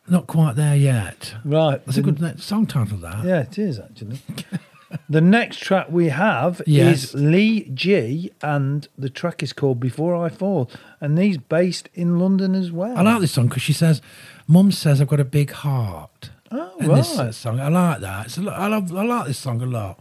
not 0.07 0.27
quite. 0.27 0.27
quite, 0.27 0.55
there 0.55 0.75
yet. 0.75 1.33
Right. 1.43 1.83
That's 1.85 1.97
a 1.97 2.01
good 2.01 2.39
song 2.41 2.65
title. 2.65 2.97
That. 2.99 3.25
Yeah, 3.25 3.41
it 3.41 3.57
is 3.57 3.79
actually. 3.79 4.19
the 5.09 5.21
next 5.21 5.59
track 5.59 5.87
we 5.89 6.09
have 6.09 6.61
Yes. 6.65 7.05
is 7.05 7.13
Lee 7.15 7.69
G, 7.73 8.31
and 8.41 8.87
the 8.97 9.09
track 9.09 9.41
is 9.43 9.53
called 9.53 9.79
Before 9.79 10.15
I 10.15 10.29
Fall, 10.29 10.69
and 11.01 11.17
he's 11.17 11.37
based 11.37 11.89
in 11.93 12.19
London 12.19 12.55
as 12.55 12.71
well. 12.71 12.97
I 12.97 13.01
like 13.01 13.21
this 13.21 13.31
song 13.33 13.47
because 13.47 13.63
she 13.63 13.73
says, 13.73 14.01
"Mum 14.47 14.71
says 14.71 15.01
I've 15.01 15.07
got 15.07 15.19
a 15.19 15.25
big 15.25 15.51
heart." 15.51 16.31
Oh, 16.51 16.71
in 16.79 16.93
this 16.93 17.17
uh, 17.19 17.31
song, 17.31 17.59
I 17.59 17.67
like 17.67 17.99
that. 18.01 18.27
It's 18.27 18.37
a 18.37 18.41
lo- 18.41 18.53
I 18.53 18.67
love. 18.67 18.95
I 18.95 19.03
like 19.03 19.27
this 19.27 19.37
song 19.37 19.61
a 19.61 19.65
lot. 19.65 19.99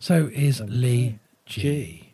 So 0.00 0.28
is 0.32 0.60
Lee 0.66 1.18
G. 1.46 2.10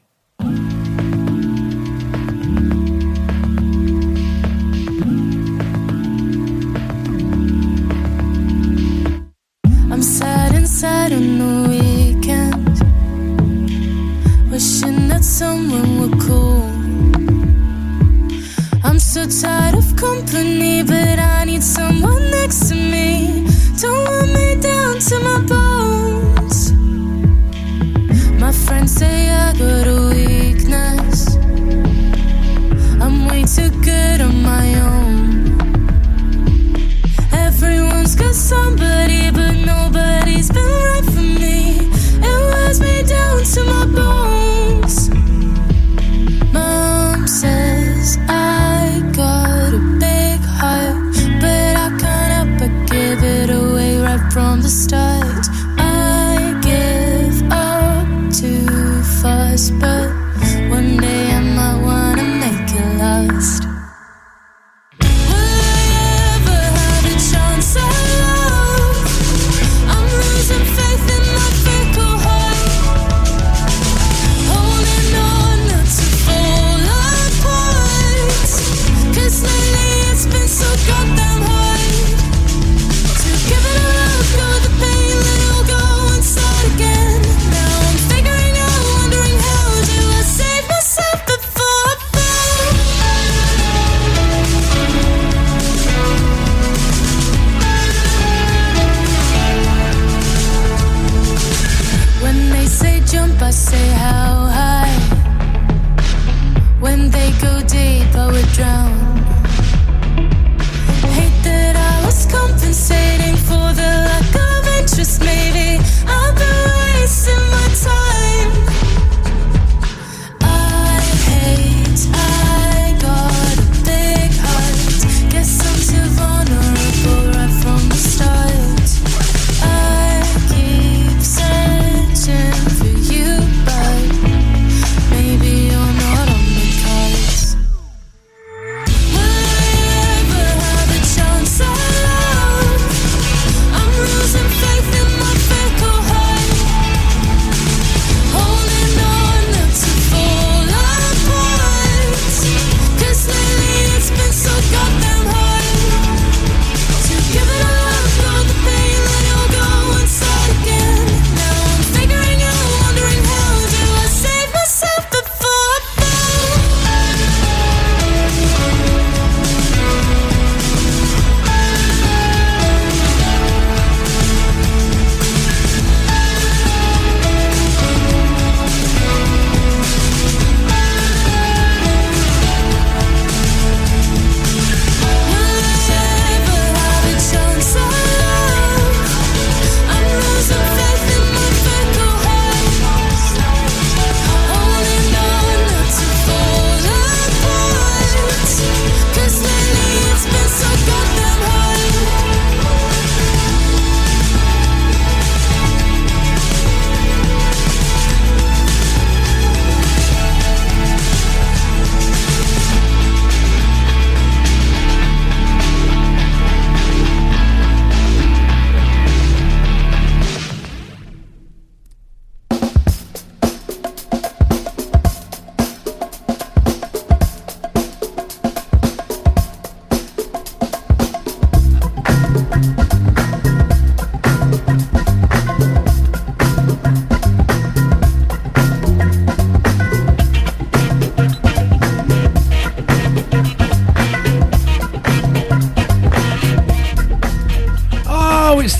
I'm 9.92 10.02
sad 10.02 10.54
inside 10.54 11.12
on 11.12 11.38
someone 15.40 15.98
would 16.00 16.20
call. 16.20 16.64
I'm 18.84 18.98
so 18.98 19.22
tired 19.26 19.74
of 19.74 19.96
company, 19.96 20.82
but 20.82 21.18
I 21.18 21.44
need 21.46 21.62
someone 21.62 22.30
next 22.30 22.68
to 22.68 22.74
me. 22.74 23.46
Don't 23.80 24.04
want 24.10 24.30
me 24.36 24.48
down 24.60 24.98
to 25.08 25.16
my 25.28 25.38
bones. 25.52 26.72
My 28.38 28.52
friends 28.52 28.92
say 28.92 29.30
I 29.30 29.54
got 29.62 29.86
a 29.96 29.98
weakness. 30.12 31.36
I'm 33.02 33.26
way 33.28 33.42
too 33.44 33.70
good 33.80 34.20
on 34.20 34.42
my 34.42 34.66
own. 34.74 34.99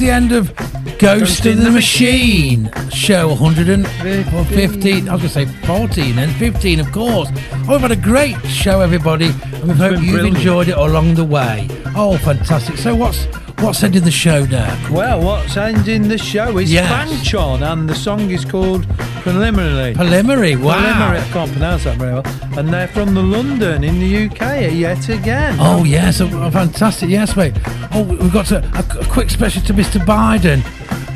The 0.01 0.11
end 0.11 0.33
of 0.33 0.55
Ghost, 0.99 1.47
in 1.47 1.61
the, 1.63 1.71
Machine, 1.71 2.71
show 2.91 3.29
115. 3.29 5.09
I 5.09 5.13
was 5.13 5.21
going 5.21 5.21
to 5.21 5.29
say 5.29 5.45
14 5.67 6.19
and 6.19 6.33
15, 6.37 6.81
of 6.81 6.91
course. 6.91 7.29
Oh, 7.69 7.73
we've 7.73 7.81
had 7.81 7.93
a 7.93 7.97
great 7.97 8.37
show, 8.47 8.81
everybody, 8.81 9.27
and 9.27 9.69
we 9.69 9.75
hope 9.75 10.01
you've 10.01 10.13
brilliant. 10.13 10.37
enjoyed 10.39 10.69
it 10.69 10.77
along 10.77 11.15
the 11.15 11.25
way. 11.25 11.69
Oh, 11.95 12.17
fantastic. 12.19 12.77
So, 12.79 12.95
what's 12.95 13.27
what's 13.61 13.83
ending 13.83 14.05
the 14.05 14.11
show 14.11 14.45
now? 14.47 14.91
Well, 14.91 15.23
what's 15.23 15.57
ending 15.57 16.09
the 16.09 16.19
show 16.19 16.57
is 16.59 16.73
Yes. 16.73 16.91
Fanchon, 16.91 17.61
and 17.71 17.89
the 17.89 17.95
song 17.95 18.31
is 18.31 18.45
called 18.45 18.89
Preliminary. 19.23 19.95
Preliminary, 19.95 20.57
wow. 20.57 20.75
Preliminary, 20.79 21.19
I 21.19 21.29
can't 21.29 21.53
pronounce 21.53 21.85
that 21.85 21.99
very 21.99 22.15
well. 22.15 22.27
And 22.59 22.69
they're 22.73 22.89
from 22.89 23.15
the 23.15 23.23
London 23.23 23.85
in 23.85 24.01
the 24.01 24.27
UK 24.27 24.73
yet 24.73 25.09
again. 25.11 25.57
Oh, 25.61 25.85
yes, 25.85 26.21
oh, 26.23 26.51
fantastic. 26.51 27.11
Yes, 27.11 27.37
mate. 27.37 27.55
Oh, 27.93 28.03
we've 28.05 28.33
got 28.33 28.53
a, 28.53 28.59
a, 28.59 29.01
a 29.01 29.07
quick 29.07 29.31
special 29.31 29.63
to 29.63 29.73
Mr. 29.73 30.01
Biden. 30.05 30.63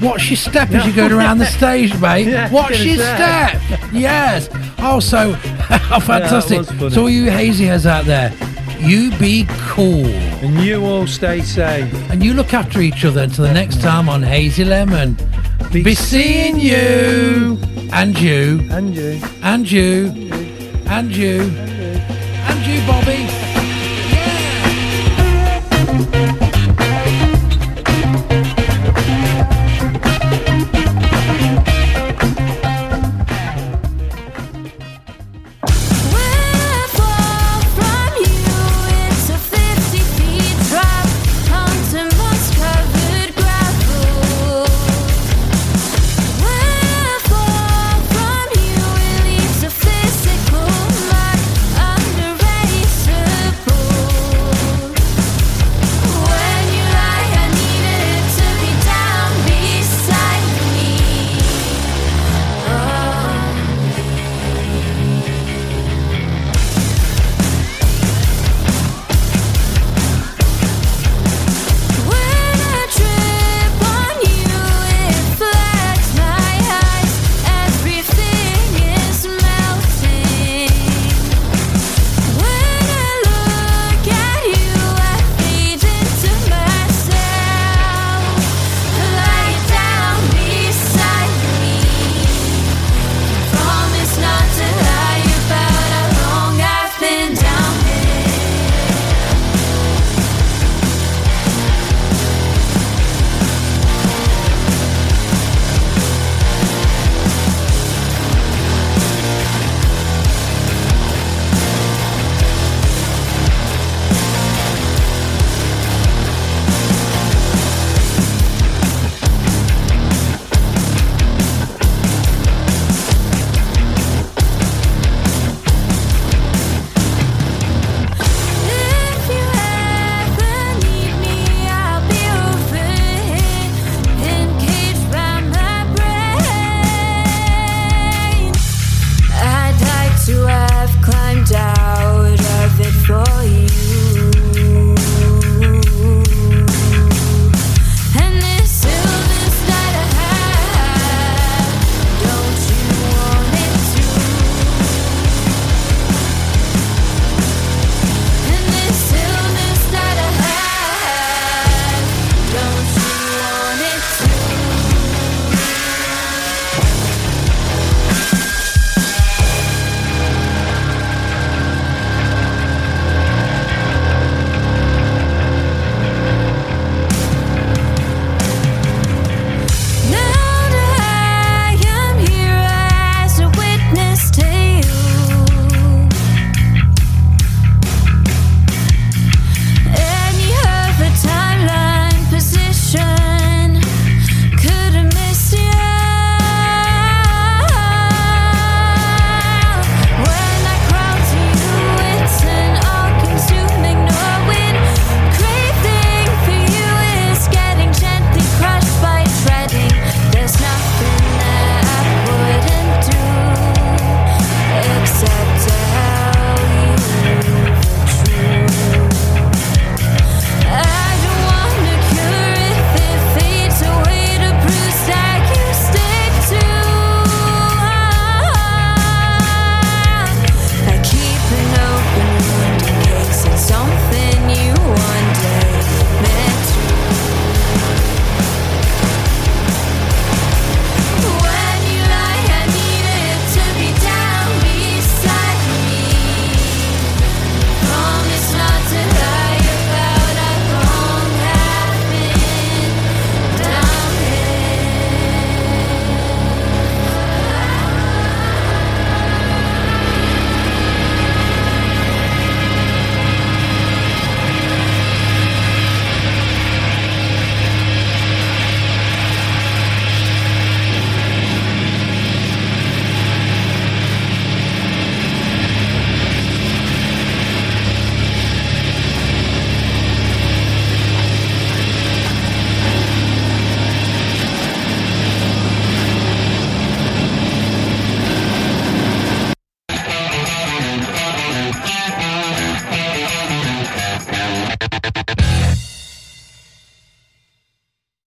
Watch 0.03 0.29
your 0.29 0.37
step 0.37 0.71
as 0.73 0.85
you 0.87 0.93
go 0.93 1.07
around 1.07 1.39
the 1.39 1.47
stage, 1.47 1.99
mate. 2.01 2.27
Yeah, 2.35 2.51
Watch 2.51 2.81
your 2.81 2.97
say. 2.97 3.15
step. 3.15 3.63
Yes. 3.93 4.49
Oh, 4.79 4.99
so 5.01 5.31
oh, 5.91 6.01
fantastic. 6.05 6.65
so, 6.93 7.03
all 7.03 7.11
you 7.11 7.31
hazy 7.31 7.65
heads 7.65 7.87
out 7.87 8.05
there, 8.07 8.33
you 8.81 9.17
be 9.19 9.47
cool. 9.69 10.05
And 10.07 10.61
you 10.61 10.85
all 10.85 11.07
stay 11.07 11.43
safe. 11.43 11.93
And 12.11 12.23
you 12.25 12.35
look 12.35 12.53
after 12.53 12.81
each 12.81 13.05
other 13.05 13.23
until 13.23 13.45
the 13.45 13.53
next 13.55 13.81
time 13.81 14.09
on 14.09 14.23
Hazy 14.23 14.65
Lemon. 14.65 15.17
Be, 15.73 15.95
seeing 15.95 16.59
you. 16.59 17.59
And 17.93 18.19
you. 18.19 18.67
And 18.71 18.95
you. 18.95 19.21
And 19.43 19.71
you. 19.71 20.11
And 20.87 21.17
you. 21.17 21.64